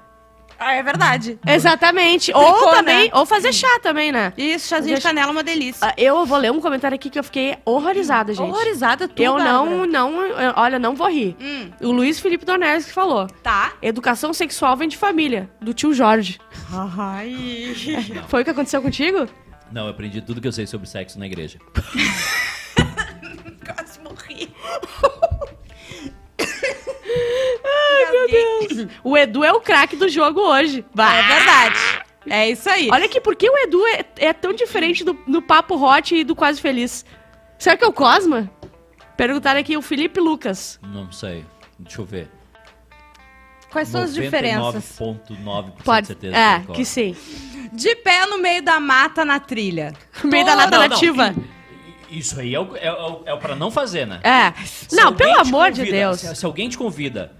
Ah, 0.59 0.75
é 0.75 0.83
verdade. 0.83 1.38
Exatamente. 1.47 2.33
Tricô, 2.33 2.40
Ou 2.40 2.71
também, 2.73 3.05
né? 3.05 3.11
ou 3.14 3.25
fazer 3.25 3.53
chá 3.53 3.79
também, 3.81 4.11
né? 4.11 4.33
Isso, 4.37 4.68
chazinho 4.68 4.97
de 4.97 5.03
canela 5.03 5.29
é 5.29 5.31
uma 5.33 5.42
delícia. 5.44 5.87
Ah, 5.87 5.94
Eu 5.97 6.27
vou 6.27 6.37
ler 6.38 6.51
um 6.51 6.61
comentário 6.61 6.94
aqui 6.97 7.09
que 7.09 7.18
eu 7.18 7.23
fiquei 7.25 7.57
horrorizada, 7.64 8.35
gente. 8.35 8.44
Horrorizada 8.49 9.07
tu, 9.07 9.23
Eu 9.23 9.38
não, 9.38 9.66
Bárbara. 9.68 9.87
não, 9.87 10.21
eu- 10.23 10.53
olha, 10.57 10.79
não 10.79 10.94
vou 10.97 11.09
rir. 11.09 11.37
Hum, 11.40 11.71
O 11.81 11.92
Luiz 11.92 12.18
Felipe 12.18 12.44
Dornelles 12.44 12.87
que 12.87 12.92
falou. 12.92 13.27
tá. 13.42 13.73
Educação 13.81 14.33
sexual 14.33 14.77
vem 14.77 14.88
de 14.88 14.97
família, 14.97 15.49
do 15.61 15.73
tio 15.73 15.94
Jorge. 15.94 16.38
Ai. 16.99 17.75
Foi 18.29 18.42
o 18.42 18.44
que 18.44 18.51
aconteceu 18.51 18.83
contigo? 18.83 19.29
Não, 19.71 19.85
eu 19.85 19.90
aprendi 19.90 20.21
tudo 20.23 20.40
que 20.40 20.49
eu 20.49 20.53
sei 20.53 20.66
sobre 20.66 20.88
sexo 20.88 21.18
na 21.18 21.27
igreja. 21.27 21.59
Deus. 28.31 28.87
O 29.05 29.17
Edu 29.17 29.43
é 29.45 29.53
o 29.53 29.61
craque 29.61 29.97
do 29.97 30.09
jogo 30.09 30.41
hoje. 30.41 30.85
É 30.97 31.23
verdade. 31.23 31.79
É 32.29 32.51
isso 32.51 32.69
aí. 32.69 32.88
Olha 32.93 33.07
aqui, 33.07 33.21
por 33.21 33.35
que 33.37 33.49
o 33.49 33.57
Edu 33.59 33.87
é, 33.87 34.05
é 34.19 34.33
tão 34.33 34.53
diferente 34.53 35.03
do, 35.05 35.14
do 35.27 35.41
Papo 35.41 35.75
Hot 35.83 36.14
e 36.14 36.25
do 36.25 36.37
Quase 36.37 36.61
Feliz? 36.61 37.05
Será 37.59 37.77
que 37.77 37.85
é 37.85 37.87
o 37.87 37.93
Cosma? 37.93 38.51
Perguntaram 39.17 39.59
aqui 39.61 39.77
o 39.77 39.83
Felipe 39.83 40.21
Lucas. 40.21 40.79
Não 40.83 41.11
sei. 41.11 41.45
Deixa 41.79 42.01
eu 42.01 42.05
ver. 42.05 42.31
Quais 43.71 43.88
são 43.88 44.03
as 44.03 44.14
diferenças? 44.14 44.97
99,9% 44.99 45.77
de 45.77 45.83
Pode. 45.83 46.07
certeza. 46.07 46.37
É, 46.37 46.53
concordo. 46.61 46.73
que 46.73 46.85
sim. 46.85 47.17
De 47.73 47.95
pé 47.97 48.25
no 48.27 48.38
meio 48.38 48.62
da 48.62 48.81
mata 48.81 49.25
na 49.25 49.38
trilha. 49.38 49.93
No 50.25 50.31
meio 50.31 50.45
da 50.47 50.57
não. 50.69 50.79
nativa. 50.88 51.35
Isso 52.11 52.41
aí 52.41 52.55
é 52.55 52.61
o, 52.61 52.75
é, 52.77 52.91
o- 52.91 53.23
é 53.27 53.35
o 53.35 53.38
pra 53.38 53.55
não 53.55 53.71
fazer, 53.71 54.07
né? 54.07 54.21
É. 54.23 54.53
Se 54.64 54.97
Não, 54.97 55.12
pelo 55.14 55.38
amor 55.41 55.71
de 55.71 55.81
convida- 55.81 55.97
Deus. 55.99 56.21
Se, 56.21 56.35
se 56.37 56.47
alguém 56.47 56.67
te 56.71 56.79
convida 56.79 57.37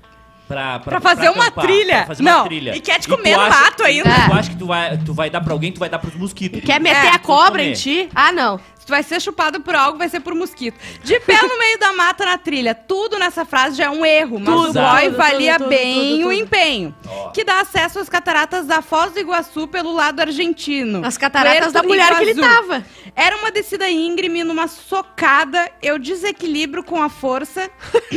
pra, 0.49 0.79
Pra 0.81 1.01
fazer 1.01 1.29
uma 1.29 1.45
acampar, 1.45 1.67
trilha. 1.67 1.97
pra 1.99 2.07
fazer 2.07 2.23
Não, 2.23 2.39
uma 2.39 2.45
trilha. 2.47 2.75
e 2.77 2.81
quer 2.81 2.99
te 2.99 3.07
comer 3.09 3.37
no 3.37 3.41
acha- 3.43 3.61
mato 3.61 3.83
ainda. 3.85 4.09
Tu 4.27 4.33
acha 4.33 4.51
que 4.51 4.57
tu 4.57 4.67
vai, 4.67 4.97
tu 4.99 5.15
vai 5.15 5.31
dar 5.31 5.41
pra 5.43 5.53
alguém, 5.53 5.71
tu 5.71 5.79
vai 5.79 5.89
dar 5.89 5.99
pros 5.99 6.15
mosquitos. 6.15 6.61
Quer 6.63 6.81
meter 6.81 7.07
É, 7.07 7.11
a 7.11 7.19
cobra 7.19 7.63
em 7.63 7.73
ti? 7.75 8.09
Ah, 8.15 8.33
não. 8.33 8.59
Se 8.79 8.87
tu 8.87 8.91
vai 8.91 9.03
ser 9.03 9.21
chupado 9.21 9.61
por 9.61 9.75
algo, 9.75 9.99
vai 9.99 10.09
ser 10.09 10.21
por 10.21 10.35
mosquito. 10.35 10.79
De 11.05 11.21
pé 11.21 11.43
no 11.43 11.59
meio 11.59 11.79
da 11.79 11.93
mata 11.93 12.25
na 12.25 12.39
trilha. 12.39 12.75
Tudo 12.75 13.19
nessa 13.19 13.45
frase 13.45 13.77
já 13.77 13.85
é 13.85 13.91
um 13.91 14.05
erro, 14.07 14.41
mas 14.41 14.47
Tudo, 14.49 14.71
o 14.71 14.73
boy 14.73 15.05
tudo, 15.05 15.17
valia 15.19 15.59
tudo, 15.59 15.69
bem 15.69 16.17
tudo, 16.17 16.29
o 16.29 16.33
empenho. 16.33 16.95
Ó. 17.07 17.29
Que 17.31 17.45
dá 17.45 17.61
acesso 17.61 17.99
às 17.99 18.09
cataratas 18.09 18.65
da 18.67 18.81
Foz 18.81 19.13
do 19.13 19.19
Iguaçu 19.21 19.69
pelo 19.69 19.93
lado 19.93 20.21
argentino. 20.21 21.05
As 21.05 21.19
cataratas 21.19 21.73
da 21.75 21.83
mulher 21.83 22.17
que 22.17 22.23
ele 22.23 22.41
tava. 22.41 22.83
Era 23.15 23.37
uma 23.37 23.51
descida 23.51 23.91
íngreme, 23.91 24.43
numa 24.43 24.67
socada, 24.69 25.71
eu 25.83 25.99
desequilibro 25.99 26.83
com 26.83 27.03
a 27.03 27.11
força, 27.11 27.69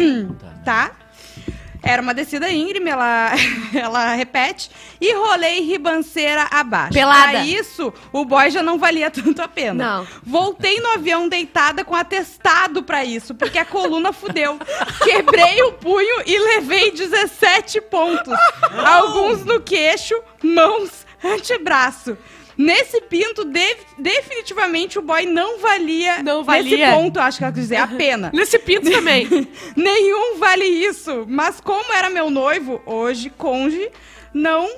tá? 0.63 0.91
Era 1.83 2.01
uma 2.01 2.13
descida 2.13 2.49
íngreme, 2.49 2.89
ela, 2.89 3.31
ela 3.73 4.13
repete. 4.13 4.69
E 4.99 5.13
rolei 5.13 5.61
ribanceira 5.61 6.47
abaixo. 6.51 6.93
Pelada. 6.93 7.31
Pra 7.31 7.45
isso, 7.45 7.91
o 8.11 8.23
boy 8.23 8.51
já 8.51 8.61
não 8.61 8.77
valia 8.77 9.09
tanto 9.09 9.41
a 9.41 9.47
pena. 9.47 9.83
Não. 9.83 10.07
Voltei 10.23 10.79
no 10.79 10.91
avião 10.91 11.27
deitada 11.27 11.83
com 11.83 11.95
atestado 11.95 12.83
pra 12.83 13.03
isso, 13.03 13.33
porque 13.33 13.57
a 13.57 13.65
coluna 13.65 14.13
fudeu. 14.13 14.59
Quebrei 15.03 15.63
o 15.63 15.73
punho 15.73 16.21
e 16.25 16.37
levei 16.37 16.91
17 16.91 17.81
pontos. 17.81 18.37
Alguns 18.85 19.43
no 19.43 19.59
queixo, 19.59 20.15
mãos, 20.43 21.05
antebraço. 21.23 22.17
Nesse 22.61 23.01
pinto, 23.01 23.43
de- 23.45 23.77
definitivamente 23.97 24.99
o 24.99 25.01
boy 25.01 25.25
não 25.25 25.59
valia. 25.59 26.21
Não 26.23 26.43
Nesse 26.43 26.45
valia. 26.69 26.91
ponto, 26.91 27.19
acho 27.19 27.37
que 27.39 27.43
ela 27.43 27.53
quis 27.53 27.63
dizer, 27.63 27.77
a 27.77 27.87
pena. 27.87 28.29
Nesse 28.33 28.59
pinto 28.59 28.89
também. 28.89 29.27
Nenhum 29.75 30.37
vale 30.37 30.65
isso. 30.65 31.25
Mas 31.27 31.59
como 31.59 31.91
era 31.93 32.09
meu 32.09 32.29
noivo, 32.29 32.81
hoje, 32.85 33.29
conge, 33.31 33.89
não. 34.33 34.69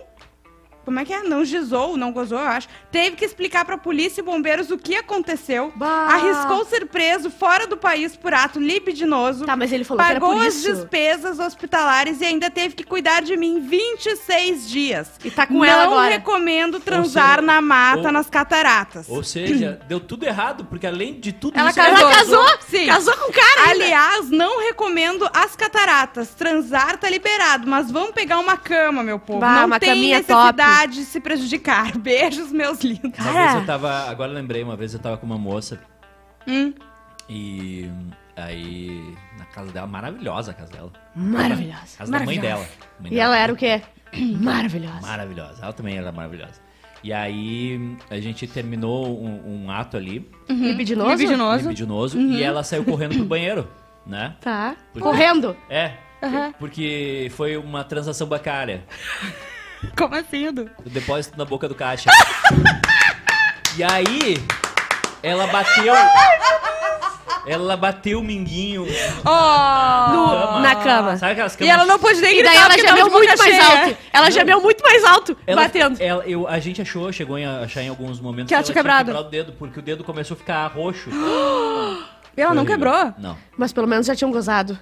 Como 0.86 1.00
é 1.00 1.06
que 1.06 1.14
é? 1.14 1.24
Não 1.24 1.46
gizou, 1.46 1.96
não 1.96 2.12
gozou, 2.12 2.38
eu 2.40 2.46
acho. 2.46 2.68
Teve 2.94 3.16
que 3.16 3.26
explicar 3.26 3.66
pra 3.66 3.76
polícia 3.76 4.22
e 4.22 4.24
bombeiros 4.24 4.70
o 4.70 4.78
que 4.78 4.96
aconteceu. 4.96 5.74
Bah. 5.76 6.08
Arriscou 6.12 6.64
ser 6.66 6.86
preso 6.86 7.32
fora 7.32 7.66
do 7.66 7.76
país 7.76 8.16
por 8.16 8.34
ato 8.36 8.60
libidinoso. 8.60 9.46
Tá, 9.46 9.56
mas 9.56 9.72
ele 9.74 9.84
falou 9.84 10.04
que 10.06 10.12
era 10.12 10.20
Pagou 10.20 10.36
por 10.38 10.46
as 10.46 10.54
isso. 10.58 10.72
despesas 10.72 11.40
hospitalares 11.40 12.22
e 12.22 12.26
ainda 12.26 12.52
teve 12.52 12.76
que 12.76 12.84
cuidar 12.84 13.24
de 13.24 13.36
mim 13.36 13.60
26 13.62 14.70
dias. 14.70 15.10
E 15.26 15.32
tá 15.32 15.48
com 15.48 15.56
não 15.56 15.66
ela 15.66 15.84
agora. 15.86 16.10
recomendo 16.12 16.80
transar 16.80 17.36
seja, 17.38 17.42
na 17.42 17.62
mata, 17.62 18.04
ou- 18.08 18.12
nas 18.12 18.30
cataratas. 18.30 19.08
Ou 19.10 19.24
seja, 19.24 19.80
deu 19.90 20.00
tudo 20.00 20.24
errado, 20.26 20.64
porque 20.66 20.86
além 20.86 21.20
de 21.20 21.34
tudo 21.34 21.58
Ela 21.58 21.70
isso... 21.72 21.80
casou. 21.80 21.98
Ela 21.98 22.16
casou? 22.16 22.48
Sim. 22.70 22.86
Casou 22.86 23.18
com 23.18 23.32
o 23.32 23.34
cara 23.34 23.70
ainda. 23.72 23.84
Aliás, 23.86 24.30
não 24.30 24.60
recomendo 24.68 25.28
as 25.34 25.56
cataratas. 25.56 26.30
Transar 26.36 26.98
tá 26.98 27.10
liberado, 27.10 27.68
mas 27.68 27.90
vamos 27.92 28.12
pegar 28.12 28.38
uma 28.38 28.56
cama, 28.56 29.02
meu 29.02 29.18
povo. 29.18 29.40
Bah, 29.40 29.56
não 29.62 29.66
uma 29.66 29.80
tem 29.80 30.10
necessidade 30.12 30.94
de 30.94 31.06
se 31.06 31.20
prejudicar. 31.20 31.98
Beijos, 31.98 32.52
meus 32.52 32.83
lindos. 32.84 33.04
Uma 33.04 33.12
Cara. 33.34 33.46
vez 33.48 33.56
eu 33.62 33.66
tava. 33.66 33.92
Agora 34.10 34.32
eu 34.32 34.36
lembrei, 34.36 34.64
uma 34.64 34.76
vez 34.76 34.94
eu 34.94 35.00
tava 35.00 35.18
com 35.18 35.26
uma 35.26 35.38
moça 35.38 35.80
Hum. 36.48 36.74
e. 37.30 37.90
Aí. 38.36 39.16
Na 39.38 39.46
casa 39.46 39.72
dela, 39.72 39.86
maravilhosa 39.88 40.52
a 40.52 40.54
casa 40.54 40.72
dela. 40.72 40.92
Maravilhosa. 41.16 41.98
Casa 42.00 42.12
da 42.12 42.20
mãe 42.22 42.40
dela. 42.40 42.66
Mãe 43.00 43.12
E 43.12 43.16
dela. 43.16 43.36
ela 43.36 43.38
era 43.38 43.54
o 43.54 43.56
quê? 43.56 43.82
Maravilhosa. 44.40 45.02
Maravilhosa. 45.02 45.64
Ela 45.64 45.74
também 45.74 45.98
era 45.98 46.12
maravilhosa. 46.12 46.62
E 47.04 47.12
aí 47.14 47.98
a 48.10 48.18
gente 48.20 48.48
terminou 48.48 49.22
um, 49.22 49.66
um 49.66 49.72
ato 49.72 49.98
ali, 49.98 50.28
Libidinoso? 50.50 51.10
Libidinoso. 51.12 51.64
libidinoso, 51.64 52.18
Uhum. 52.18 52.32
e 52.32 52.42
ela 52.42 52.64
saiu 52.64 52.86
correndo 52.86 53.16
pro 53.18 53.26
banheiro, 53.26 53.68
né? 54.08 54.36
Tá. 54.40 54.76
Porque- 54.94 55.06
Correndo. 55.08 55.56
É. 55.70 55.92
Porque 56.58 57.30
foi 57.36 57.58
uma 57.58 57.84
transação 57.84 58.26
bancária. 58.26 58.86
Como 59.98 60.16
assim, 60.16 60.48
Edu? 60.48 60.70
O 60.86 60.90
depósito 60.90 61.38
na 61.38 61.46
boca 61.46 61.68
do 61.68 61.76
caixa. 61.76 62.10
e 63.78 63.84
aí, 63.84 64.38
ela 65.22 65.48
bateu. 65.48 65.94
Ela 67.46 67.76
bateu 67.76 68.20
o 68.20 68.24
minguinho. 68.24 68.88
Oh! 69.20 69.24
cama. 69.26 70.60
na 70.62 70.76
cama. 70.78 71.18
Sabe 71.18 71.34
aquelas 71.34 71.54
E 71.56 71.58
camas? 71.58 71.74
ela 71.74 71.86
não 71.86 72.00
pôde 72.00 72.22
nem 72.22 72.32
E 72.32 72.36
gritar 72.38 72.54
daí 72.54 72.62
ela 72.64 72.78
gemeu 72.78 73.10
muito 73.12 73.38
mais 73.38 73.42
cheia. 73.56 73.66
alto. 73.82 73.98
Ela 74.14 74.32
gemeu 74.32 74.62
muito 74.62 74.82
mais 74.82 75.04
alto, 75.04 75.38
Ela- 75.46 75.62
batendo. 75.64 76.02
ela- 76.02 76.24
eu, 76.26 76.48
a 76.48 76.58
gente 76.60 76.82
achou, 76.82 77.12
chegou 77.12 77.36
a 77.36 77.60
achar 77.66 77.82
em 77.82 77.90
alguns 77.90 78.22
momentos 78.22 78.48
Que 78.48 78.54
ela 78.54 78.64
tinha 78.64 78.74
quebrado. 78.74 79.12
o 79.14 79.24
dedo, 79.24 79.52
porque 79.54 79.78
o 79.80 79.82
dedo 79.82 80.06
começou 80.06 80.36
a 80.36 80.38
ficar 80.38 80.68
roxo. 80.68 81.10
E 82.38 82.40
ela 82.42 82.54
não 82.54 82.64
Foi 82.64 82.72
quebrou? 82.74 82.94
horrível. 82.94 83.14
Não. 83.18 83.38
Mas 83.58 83.74
pelo 83.74 83.88
menos 83.88 84.06
já 84.08 84.16
tinham 84.16 84.32
gozado. 84.32 84.80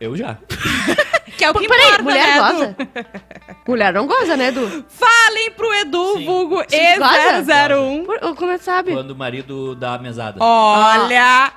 Eu 0.00 0.16
já. 0.16 0.38
Que 1.38 1.44
é 1.44 1.50
o 1.52 1.54
que 1.54 1.68
Peraí, 1.68 2.02
mulher 2.02 2.26
né, 2.26 2.38
goza? 2.40 2.76
Mulher 3.68 3.92
não 3.92 4.06
goza, 4.06 4.34
né, 4.34 4.48
Edu? 4.48 4.82
Falem 4.88 5.50
pro 5.50 5.70
Edu, 5.74 6.14
Sim. 6.16 6.24
vulgo 6.24 6.56
Vocês 6.66 6.98
gozam? 6.98 7.44
E001. 7.44 8.04
Por- 8.06 8.34
Como 8.34 8.50
é 8.52 8.56
que 8.58 8.64
sabe? 8.64 8.92
Quando 8.92 9.10
o 9.10 9.14
marido 9.14 9.74
dá 9.74 9.92
a 9.94 9.98
mesada. 9.98 10.42
Olha! 10.42 11.52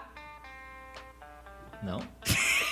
Não? 1.82 2.02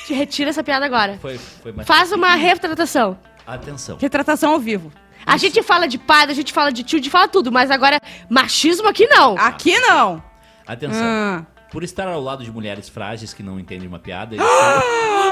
Te 0.06 0.14
retira 0.14 0.50
essa 0.50 0.62
piada 0.62 0.86
agora. 0.86 1.18
Foi, 1.22 1.38
foi 1.38 1.72
mais. 1.72 1.88
Faz 1.88 2.12
uma 2.12 2.36
retratação. 2.36 3.18
Atenção. 3.48 3.98
Retratação 4.00 4.52
ao 4.52 4.60
vivo. 4.60 4.92
A 5.26 5.38
gente 5.38 5.64
fala 5.64 5.88
de 5.88 5.98
pai, 5.98 6.26
a 6.26 6.34
gente 6.34 6.52
fala 6.52 6.70
de 6.72 6.84
tio, 6.84 6.98
a 6.98 7.02
gente 7.02 7.10
fala 7.10 7.28
tudo, 7.30 7.50
mas 7.50 7.72
agora 7.72 8.00
machismo 8.30 8.90
aqui 8.90 9.08
não. 9.08 9.38
Aqui 9.38 9.80
não. 9.80 10.22
Atenção. 10.68 11.02
Ah. 11.02 11.46
Por 11.72 11.84
estar 11.84 12.08
ao 12.08 12.20
lado 12.22 12.44
de 12.44 12.52
mulheres 12.52 12.90
frágeis 12.90 13.34
que 13.34 13.42
não 13.44 13.60
entendem 13.60 13.88
uma 13.88 14.00
piada, 14.00 14.36
eles 14.36 14.46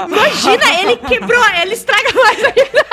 Imagina, 0.06 0.80
ele 0.80 0.96
quebrou, 0.96 1.44
ele 1.62 1.74
estraga 1.74 2.10
mais 2.14 2.42
ainda. 2.44 2.87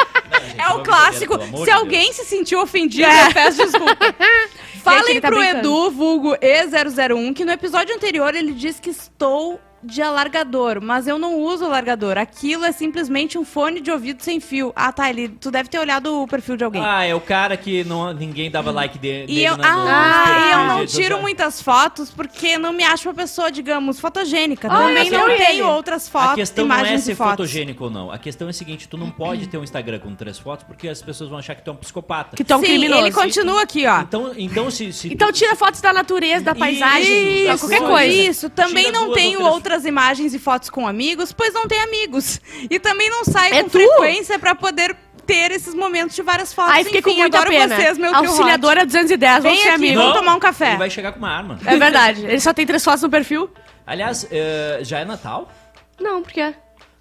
É 0.57 0.69
o 0.69 0.83
clássico. 0.83 1.37
Se 1.63 1.71
alguém 1.71 2.11
se 2.13 2.25
sentiu 2.25 2.61
ofendido, 2.61 3.07
É. 3.09 3.27
eu 3.27 3.33
peço 3.33 3.57
desculpa. 3.63 4.15
Falem 4.83 5.19
tá 5.19 5.27
pro 5.29 5.37
brincando. 5.39 5.59
Edu, 5.59 5.91
vulgo 5.91 6.35
E001, 6.37 7.33
que 7.33 7.43
no 7.43 7.51
episódio 7.51 7.95
anterior 7.95 8.35
ele 8.35 8.53
disse 8.53 8.79
que 8.81 8.91
estou 8.91 9.59
de 9.85 10.01
alargador, 10.01 10.79
mas 10.81 11.07
eu 11.07 11.17
não 11.17 11.39
uso 11.39 11.65
alargador. 11.65 12.17
Aquilo 12.17 12.65
é 12.65 12.71
simplesmente 12.71 13.37
um 13.37 13.45
fone 13.45 13.79
de 13.81 13.91
ouvido 13.91 14.21
sem 14.23 14.39
fio. 14.39 14.73
Ah, 14.75 14.91
tá. 14.91 15.09
Ele, 15.09 15.29
tu 15.29 15.51
deve 15.51 15.69
ter 15.69 15.79
olhado 15.79 16.21
o 16.23 16.27
perfil 16.27 16.57
de 16.57 16.63
alguém. 16.63 16.83
Ah, 16.83 17.03
é 17.03 17.13
o 17.13 17.21
cara 17.21 17.55
que 17.55 17.83
não, 17.83 18.13
ninguém 18.13 18.49
dava 18.49 18.71
like 18.71 18.97
de, 18.97 19.07
E 19.07 19.27
dele 19.27 19.43
eu, 19.43 19.57
na- 19.57 19.75
no- 19.75 19.87
ah, 19.87 20.25
no- 20.27 20.45
e 20.47 20.51
eu 20.51 20.57
não 20.67 20.77
no- 20.79 20.85
tiro 20.87 21.21
muitas 21.21 21.61
fotos 21.61 22.09
porque 22.09 22.57
não 22.57 22.73
me 22.73 22.83
acho 22.83 23.07
uma 23.07 23.13
pessoa, 23.15 23.51
digamos, 23.51 23.99
fotogênica. 23.99 24.67
Ah, 24.69 24.77
Também 24.77 25.09
não 25.09 25.29
ele. 25.29 25.43
tenho 25.45 25.67
outras 25.67 26.07
A 26.07 26.11
fotos, 26.11 26.35
questão 26.35 26.65
não 26.65 26.75
é 26.77 26.97
ser 26.97 27.11
e 27.11 27.15
fotos. 27.15 27.31
fotogênico 27.31 27.83
ou 27.85 27.89
não. 27.89 28.11
A 28.11 28.17
questão 28.17 28.47
é 28.47 28.49
a 28.49 28.53
seguinte, 28.53 28.87
tu 28.87 28.97
não 28.97 29.09
pode 29.11 29.47
ter 29.47 29.57
um 29.57 29.63
Instagram 29.63 29.99
com 29.99 30.13
três 30.15 30.39
fotos 30.39 30.65
porque 30.65 30.87
as 30.87 31.01
pessoas 31.01 31.29
vão 31.29 31.39
achar 31.39 31.55
que 31.55 31.63
tu 31.63 31.69
é 31.69 31.73
um 31.73 31.77
psicopata. 31.77 32.35
Que 32.35 32.43
tu 32.43 32.53
é 32.53 32.55
um 32.55 32.59
Sim, 32.59 32.65
criminoso. 32.65 33.01
ele 33.01 33.11
continua 33.11 33.61
aqui, 33.61 33.85
ó. 33.85 34.01
Então, 34.01 34.31
então 34.37 34.71
se, 34.71 34.91
se 34.91 35.13
Então 35.13 35.31
tira 35.31 35.55
fotos 35.55 35.81
da 35.81 35.93
natureza, 35.93 36.43
da 36.45 36.55
paisagem, 36.55 37.45
da 37.45 37.53
Isso, 37.53 37.67
qualquer 37.67 37.81
coisa. 37.81 38.13
Isso, 38.13 38.49
também 38.49 38.85
Tira 38.85 38.99
não 38.99 39.13
tenho 39.13 39.41
ou 39.41 39.59
outras 39.75 39.85
imagens 39.85 40.33
e 40.33 40.39
fotos 40.39 40.69
com 40.69 40.87
amigos, 40.87 41.31
pois 41.33 41.53
não 41.53 41.67
tem 41.67 41.79
amigos. 41.81 42.39
E 42.69 42.79
também 42.79 43.09
não 43.09 43.23
saio 43.25 43.53
É 43.53 43.63
com 43.63 43.69
tu? 43.69 43.77
frequência 43.77 44.39
pra 44.39 44.55
poder 44.55 44.95
ter 45.25 45.51
esses 45.51 45.73
momentos 45.73 46.15
de 46.15 46.21
várias 46.21 46.53
fotos. 46.53 46.73
Aí 46.73 46.83
fiquei 46.83 47.01
com 47.01 47.09
Enfim, 47.09 47.21
muita 47.21 47.37
adoro 47.39 47.51
pena. 47.51 47.75
vocês, 47.75 47.97
meu 47.97 48.11
tio 48.11 48.19
Hot. 48.21 48.27
Auxiliadora 48.27 48.85
210, 48.85 49.43
vamos 49.43 49.59
ser 49.59 49.69
amigos. 49.69 49.97
vamos 50.03 50.17
tomar 50.19 50.35
um 50.35 50.39
café. 50.39 50.69
Ele 50.69 50.77
vai 50.77 50.89
chegar 50.89 51.11
com 51.11 51.19
uma 51.19 51.29
arma. 51.29 51.59
É 51.65 51.75
verdade, 51.77 52.23
ele 52.25 52.39
só 52.39 52.53
tem 52.53 52.65
três 52.65 52.83
fotos 52.83 53.01
no 53.01 53.09
perfil? 53.09 53.49
Aliás, 53.85 54.25
eh, 54.31 54.79
já 54.81 54.99
é 54.99 55.05
Natal? 55.05 55.51
Não, 55.99 56.21
por 56.21 56.31
quê? 56.31 56.53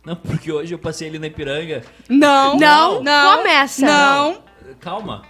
Não, 0.04 0.16
porque 0.16 0.50
hoje 0.52 0.74
eu 0.74 0.78
passei 0.78 1.08
ali 1.08 1.18
na 1.18 1.26
Ipiranga. 1.28 1.82
Não, 2.08 2.56
Não, 2.58 3.02
não, 3.02 3.38
começa. 3.38 3.86
Não, 3.86 4.42
Calma. 4.80 5.22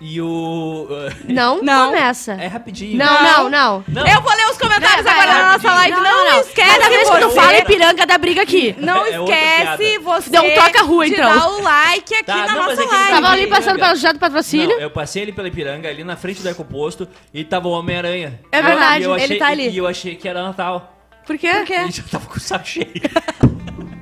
E 0.00 0.20
o... 0.20 0.86
eh, 0.90 1.12
Não, 1.32 1.60
Não. 1.64 1.86
começa. 1.90 2.32
é 2.32 2.46
rapidinho. 2.46 2.98
Não, 2.98 3.22
não, 3.22 3.50
não. 3.50 3.84
Não. 3.88 4.06
Eu 4.06 4.20
vou 4.20 4.30
ler 4.34 4.46
os 4.50 4.58
comentários 4.58 5.06
agora 5.06 5.26
vai, 5.26 5.42
na 5.42 5.52
nossa 5.54 5.72
live. 5.72 5.94
rapidinho. 5.94 6.24
Não, 6.30 6.40
esquece 6.40 6.70
Cada 6.78 6.88
vez 6.90 7.08
que 7.10 7.16
tu 7.18 7.28
você- 7.30 7.34
fala 7.34 7.58
Ipiranga, 7.58 8.06
dá 8.06 8.18
briga 8.18 8.42
aqui. 8.42 8.74
Não 8.78 9.06
É 9.06 9.18
outra 9.18 9.34
esquece 9.34 9.98
você 9.98 10.30
Não 10.30 10.50
toca 10.54 10.80
a 10.80 10.82
rua, 10.82 11.06
de 11.06 11.12
então. 11.14 11.34
dar 11.38 11.48
o 11.48 11.62
like 11.62 12.14
aqui 12.14 12.24
Tá, 12.24 12.36
na 12.36 12.46
não, 12.48 12.66
nossa 12.66 12.82
é 12.82 12.86
que- 12.86 12.94
live. 12.94 13.10
Tava 13.10 13.28
ali 13.30 13.46
passando 13.46 13.78
pelo 13.78 13.96
Jado 13.96 14.18
Patrocínio. 14.18 14.68
Não, 14.68 14.80
eu 14.80 14.90
passei 14.90 15.22
ali 15.22 15.32
pela 15.32 15.48
Ipiranga, 15.48 15.88
ali 15.88 16.04
na 16.04 16.16
frente 16.16 16.42
do 16.42 16.48
Ecoposto, 16.48 17.08
e 17.32 17.42
tava 17.44 17.68
o 17.68 17.70
Homem-Aranha. 17.70 18.38
É 18.52 18.58
eu- 18.60 18.64
verdade, 18.64 19.04
eu 19.04 19.14
ele 19.14 19.24
achei- 19.24 19.38
tá 19.38 19.46
ali. 19.48 19.68
E 19.70 19.76
eu 19.78 19.86
achei 19.86 20.14
que 20.14 20.28
era 20.28 20.42
Natal. 20.42 20.92
Por 21.26 21.38
quê? 21.38 21.48
Por 21.50 21.64
quê? 21.64 21.78
E 21.88 21.90
já 21.90 22.02
tava 22.10 22.26
com 22.26 22.36
o 22.36 22.40
saco 22.40 22.66
cheio. 22.66 22.86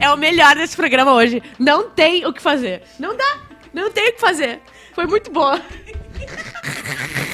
é 0.00 0.10
o 0.10 0.16
melhor 0.16 0.54
desse 0.54 0.76
programa 0.76 1.12
hoje. 1.12 1.42
Não 1.58 1.90
tem 1.90 2.26
o 2.26 2.32
que 2.32 2.42
fazer. 2.42 2.82
Não 2.98 3.16
dá. 3.16 3.38
Não 3.72 3.90
tem 3.90 4.10
o 4.10 4.12
que 4.12 4.20
fazer. 4.20 4.60
Foi 4.94 5.06
muito 5.06 5.30
boa. 5.30 5.60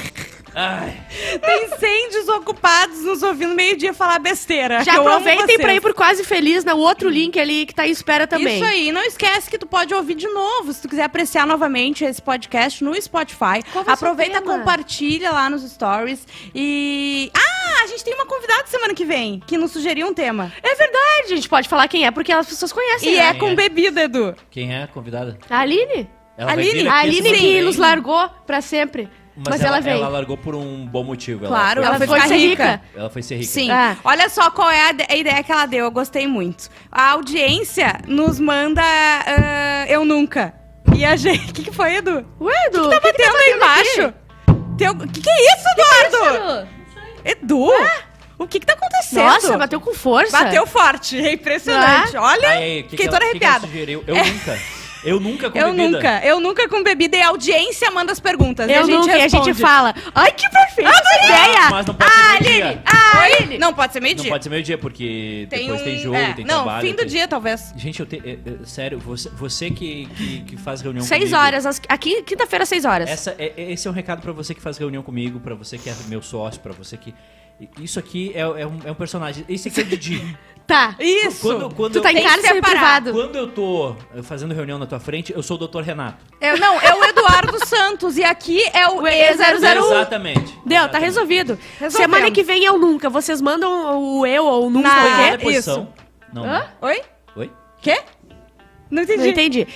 Ai, 0.61 0.93
Tem 1.41 1.69
100 1.69 2.11
desocupados 2.11 3.05
nos 3.05 3.23
ouvindo 3.23 3.55
meio-dia 3.55 3.95
falar 3.95 4.19
besteira. 4.19 4.83
Já 4.83 4.97
aproveitem 4.97 5.57
pra 5.57 5.73
ir 5.73 5.81
por 5.81 5.95
Quase 5.95 6.25
Feliz 6.25 6.65
no 6.65 6.77
outro 6.79 7.09
link 7.09 7.39
ali 7.39 7.65
que 7.65 7.73
tá 7.73 7.87
em 7.87 7.93
espera 7.93 8.27
também. 8.27 8.57
Isso 8.57 8.65
aí, 8.65 8.91
não 8.91 9.03
esquece 9.03 9.49
que 9.49 9.57
tu 9.57 9.69
pode 9.69 9.95
ouvir 9.95 10.17
de 10.17 10.27
novo, 10.27 10.73
se 10.73 10.83
tu 10.83 10.89
quiser 10.89 11.05
apreciar 11.05 11.47
novamente 11.47 12.05
esse 12.05 12.21
podcast 12.21 12.83
no 12.83 13.01
Spotify. 13.01 13.63
Aproveita, 13.87 14.43
compartilha 14.43 15.31
lá 15.31 15.49
nos 15.49 15.63
stories 15.63 16.27
e 16.53 17.31
Ah, 17.37 17.85
a 17.85 17.87
gente 17.87 18.03
tem 18.03 18.15
uma 18.15 18.27
convidada 18.27 18.67
semana 18.67 18.95
que 18.95 19.05
vem 19.05 19.41
que 19.47 19.57
nos 19.57 19.71
sugeriu 19.71 20.09
um 20.09 20.13
tema. 20.13 20.53
É 20.61 20.75
verdade, 20.75 21.35
a 21.35 21.37
gente 21.37 21.49
pode 21.49 21.69
falar 21.69 21.87
quem 21.87 22.05
é, 22.05 22.11
porque 22.11 22.33
as 22.33 22.49
pessoas 22.49 22.73
conhecem. 22.73 23.13
E 23.13 23.17
né? 23.17 23.29
é 23.29 23.35
com 23.35 23.51
é? 23.51 23.55
bebida, 23.55 24.03
Edu. 24.03 24.35
quem 24.51 24.75
é 24.75 24.83
a 24.83 24.87
convidada? 24.89 25.39
A 25.49 25.61
Aline? 25.61 26.11
Ela 26.37 26.53
Aline, 26.53 26.89
A 26.89 26.99
Aline 26.99 27.33
que 27.33 27.61
nos 27.63 27.77
largou 27.77 28.29
pra 28.47 28.61
sempre. 28.61 29.09
Mas, 29.47 29.61
ela, 29.61 29.81
veio. 29.81 29.99
Ela 29.99 30.09
largou 30.09 30.37
por 30.37 30.55
um 30.55 30.87
bom 30.87 31.05
motivo. 31.05 31.45
Ela 31.45 31.55
Claro, 31.57 31.81
foi- 31.81 31.87
ela 31.87 31.97
ela 31.97 32.07
foi 32.07 32.21
foi 32.21 32.37
rica. 32.39 32.65
rica. 32.65 32.83
Ela 32.97 33.11
foi 33.11 33.23
ser 33.23 33.37
rica. 33.37 33.51
Sim. 33.51 33.71
Ah. 33.71 33.97
Olha 34.05 34.29
só 34.29 34.51
qual 34.51 34.71
é 34.71 34.89
a, 34.89 34.93
de- 34.93 35.07
a 35.09 35.17
ideia 35.17 35.43
que 35.43 35.53
ela 35.53 35.67
deu. 35.67 35.85
Eu 35.85 35.91
gostei 35.91 36.27
muito. 36.27 36.69
A 36.91 37.11
audiência 37.13 38.01
nos 38.07 38.41
manda 38.41 38.83
ah, 38.83 39.87
Eu 39.89 40.05
Nunca. 40.05 40.55
E 40.97 41.05
a 41.05 41.15
gente... 41.17 41.51
O 41.51 41.53
que, 41.55 41.65
que 41.65 41.73
foi, 41.73 41.97
Edu? 41.97 42.25
Ué, 42.41 42.53
Edu, 42.67 42.87
O 42.87 42.89
que 42.91 42.95
tá 42.97 43.01
batendo 43.01 43.37
aí 43.37 43.53
embaixo? 43.53 44.15
Tem 44.77 44.89
O 44.89 44.97
que, 45.09 45.21
que 45.21 45.31
é 45.31 45.55
isso, 45.55 45.65
Eduardo? 45.77 46.69
Edu? 47.25 47.71
O 48.39 48.47
que 48.47 48.61
que 48.61 48.67
tá 48.67 48.73
acontecendo? 48.75 49.25
Nossa, 49.25 49.59
bateu 49.59 49.81
com 49.81 49.93
força. 49.95 50.31
Bateu 50.45 50.67
forte. 50.67 51.19
É 51.19 51.33
impressionante. 51.33 52.17
Olha, 52.17 52.49
Aí, 52.51 52.63
aí, 52.63 52.83
que 52.85 52.91
fiquei 52.91 53.07
que 53.07 53.13
toda 53.13 53.25
ela- 53.25 53.33
que 53.33 53.39
que 53.41 53.45
ela 53.45 53.55
arrepiada. 53.57 53.67
sugeriu? 53.67 54.05
Eu 54.07 54.15
nunca. 54.17 54.59
Eu 55.05 55.21
nunca 55.21 55.51
com 55.51 55.59
eu 55.59 55.67
bebida. 55.73 55.89
nunca, 55.91 56.21
eu 56.27 56.41
nunca 56.41 56.69
com 56.69 56.83
bebida 56.83 57.17
e 57.17 57.23
a 57.23 57.29
audiência 57.29 57.91
manda 57.91 58.11
as 58.13 58.19
perguntas. 58.21 58.69
e 58.69 58.73
Eu 58.73 58.81
a 58.81 58.85
gente 58.85 58.95
nunca, 58.97 59.11
e 59.17 59.23
a 59.23 59.29
gente 59.29 59.33
responde. 59.47 59.61
fala. 59.61 59.95
Ai, 60.15 60.33
que 60.33 60.49
perfeita 60.51 60.91
essa 60.91 61.03
Mas- 61.05 61.25
ideia! 61.25 61.71
Mas 61.71 61.87
não 61.87 61.95
pode 61.95 62.11
Ah, 62.11 62.17
ser 62.37 62.43
meio-dia. 62.45 62.65
Aline! 62.67 62.83
Ah, 62.85 63.19
Oi? 63.23 63.33
Aline! 63.37 63.59
Não, 63.59 63.75
pode 63.75 63.93
ser 63.93 64.01
Não 64.01 64.05
meio-dia. 64.05 64.31
pode 64.31 64.45
ser 64.45 64.51
meio-dia, 64.51 64.79
porque 64.79 65.47
Tem 65.51 65.61
depois 65.61 65.81
um... 65.81 65.85
tem 65.85 65.99
jogo, 65.99 66.17
é, 66.17 66.33
tem 66.33 66.45
Não, 66.45 66.65
trabalho. 66.65 66.87
fim 66.87 66.93
do 66.93 66.99
tem- 66.99 67.07
dia, 67.07 67.29
talvez. 67.29 67.73
Gente, 67.77 68.01
eu 68.01 68.07
tenho. 68.07 68.23
sério, 68.65 68.99
você, 68.99 69.29
você 69.31 69.71
que, 69.71 70.07
que, 70.17 70.41
que 70.41 70.57
faz 70.57 70.81
reunião 70.81 71.05
Seis 71.05 71.21
comigo, 71.25 71.39
horas, 71.39 71.65
às- 71.67 71.81
aqui, 71.89 72.23
quinta-feira, 72.23 72.67
seis 72.67 72.85
horas. 72.85 73.09
Essa, 73.09 73.35
é- 73.39 73.53
esse 73.57 73.87
é 73.87 73.91
um 73.91 73.95
recado 73.95 74.21
pra 74.21 74.33
você 74.33 74.55
que 74.55 74.61
faz 74.61 74.77
reunião 74.79 75.03
comigo, 75.03 75.39
pra 75.41 75.55
você 75.55 75.79
que 75.79 75.89
é 75.89 75.95
meu 76.09 76.21
sócio, 76.23 76.61
pra 76.61 76.73
você 76.73 76.97
que. 76.97 77.15
Isso 77.81 77.99
aqui 77.99 78.33
é, 78.35 78.41
é 78.41 78.67
um, 78.67 78.79
é 78.85 78.91
um 78.91 78.95
personagem. 78.95 79.45
Esse 79.49 79.69
aqui 79.69 79.81
é 79.81 79.85
o 79.85 79.87
Didi. 79.89 80.39
Tá. 80.67 80.95
Isso! 81.01 81.41
Quando, 81.41 81.75
quando, 81.75 81.93
Tu 81.95 82.03
tá 82.03 82.13
eu, 82.13 82.19
em 82.19 82.23
cárcere 82.23 82.55
separar. 82.57 83.01
privado. 83.01 83.13
quando 83.13 83.37
eu 83.37 83.49
tô 83.51 83.97
eh, 84.15 84.23
fazendo 84.23 84.53
reunião 84.53 84.79
na 84.79 84.85
tua 84.85 85.01
frente, 85.01 85.33
eu 85.33 85.43
sou 85.43 85.57
o 85.59 85.67
Dr. 85.67 85.81
Renato. 85.81 86.23
Eu, 86.43 86.59
não, 86.59 86.79
é 86.79 86.95
o 86.95 87.05
Eduardo 87.05 87.59
Santos 87.67 88.19
e 88.19 88.23
aqui 88.23 88.63
é 88.75 88.87
o 88.87 88.99
O 88.99 89.03
E001. 89.03 89.35
E001. 89.35 89.77
Exatamente. 89.79 90.41
Deu, 90.41 90.53
tá 90.67 90.75
Exatamente. 90.77 91.05
resolvido. 91.05 91.59
Resolvemos. 91.81 91.95
Semana 92.17 92.31
que 92.31 92.43
vem 92.43 92.65
eu 92.65 92.79
nunca. 92.79 93.09
Vocês 93.09 93.41
mandam 93.41 93.99
o 93.99 94.27
eu 94.27 94.45
ou 94.45 94.67
o 94.67 94.71
nunca 94.71 94.89
na 94.91 95.39
posição. 95.39 95.89
Não. 96.35 96.45
Hã? 96.45 96.67
Oi? 96.83 97.01
Oi? 97.35 97.51
Quê? 97.81 98.03
Não 98.91 99.03
entendi. 99.03 99.19
Não 99.19 99.27
entendi. 99.27 99.69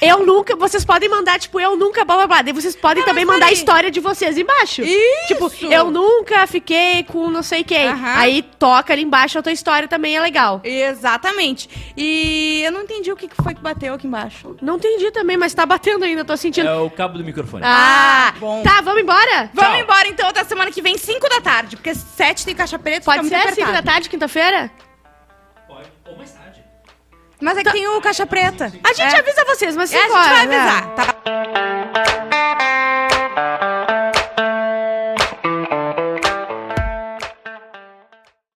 Eu 0.00 0.26
nunca, 0.26 0.54
vocês 0.56 0.84
podem 0.84 1.08
mandar, 1.08 1.38
tipo, 1.38 1.58
eu 1.58 1.76
nunca, 1.76 2.04
blá 2.04 2.16
blá 2.16 2.26
blá. 2.26 2.42
Daí 2.42 2.52
vocês 2.52 2.76
podem 2.76 3.02
Ah, 3.02 3.06
também 3.06 3.24
mandar 3.24 3.46
a 3.46 3.52
história 3.52 3.90
de 3.90 3.98
vocês 4.00 4.36
embaixo. 4.36 4.82
Isso! 4.82 5.26
Tipo, 5.28 5.50
eu 5.72 5.90
nunca 5.90 6.46
fiquei 6.46 7.02
com 7.04 7.30
não 7.30 7.42
sei 7.42 7.64
quem. 7.64 7.88
Aham. 7.88 8.14
Aí 8.18 8.42
toca 8.42 8.92
ali 8.92 9.02
embaixo, 9.02 9.38
a 9.38 9.42
tua 9.42 9.52
história 9.52 9.88
também 9.88 10.16
é 10.16 10.20
legal. 10.20 10.60
Exatamente. 10.64 11.68
E 11.96 12.62
eu 12.64 12.72
não 12.72 12.82
entendi 12.82 13.10
o 13.12 13.16
que 13.16 13.28
que 13.28 13.36
foi 13.42 13.54
que 13.54 13.60
bateu 13.60 13.94
aqui 13.94 14.06
embaixo. 14.06 14.56
Não 14.60 14.76
entendi 14.76 15.10
também, 15.10 15.36
mas 15.36 15.54
tá 15.54 15.64
batendo 15.64 16.04
ainda, 16.04 16.24
tô 16.24 16.36
sentindo. 16.36 16.68
É 16.68 16.76
o 16.78 16.90
cabo 16.90 17.18
do 17.18 17.24
microfone. 17.24 17.62
Ah, 17.64 18.28
Ah, 18.28 18.32
bom. 18.38 18.62
Tá, 18.62 18.80
vamos 18.80 19.00
embora? 19.02 19.50
Vamos 19.54 19.70
Tchau. 19.72 19.80
embora 19.82 20.08
então 20.08 20.28
até 20.28 20.42
semana 20.44 20.70
que 20.70 20.82
vem, 20.82 20.98
5 20.98 21.28
da 21.28 21.40
tarde, 21.40 21.76
porque 21.76 21.94
7 21.94 22.44
tem 22.44 22.54
caixa 22.54 22.78
preta, 22.78 23.04
Pode 23.04 23.28
ser 23.28 23.36
muito 23.36 23.54
5 23.54 23.72
da 23.72 23.82
tarde, 23.82 24.08
quinta-feira? 24.08 24.70
Mas 27.40 27.56
é 27.56 27.60
que 27.60 27.64
tá. 27.64 27.72
tem 27.72 27.86
o 27.88 28.00
caixa 28.00 28.26
preta. 28.26 28.72
A 28.82 28.92
gente 28.92 29.14
é. 29.14 29.18
avisa 29.18 29.44
vocês, 29.44 29.76
mas 29.76 29.92
é, 29.92 29.98
a 29.98 30.02
gente 30.02 30.12
vai 30.12 30.46
né? 30.46 30.58
avisar, 30.58 30.94
tá? 30.94 31.16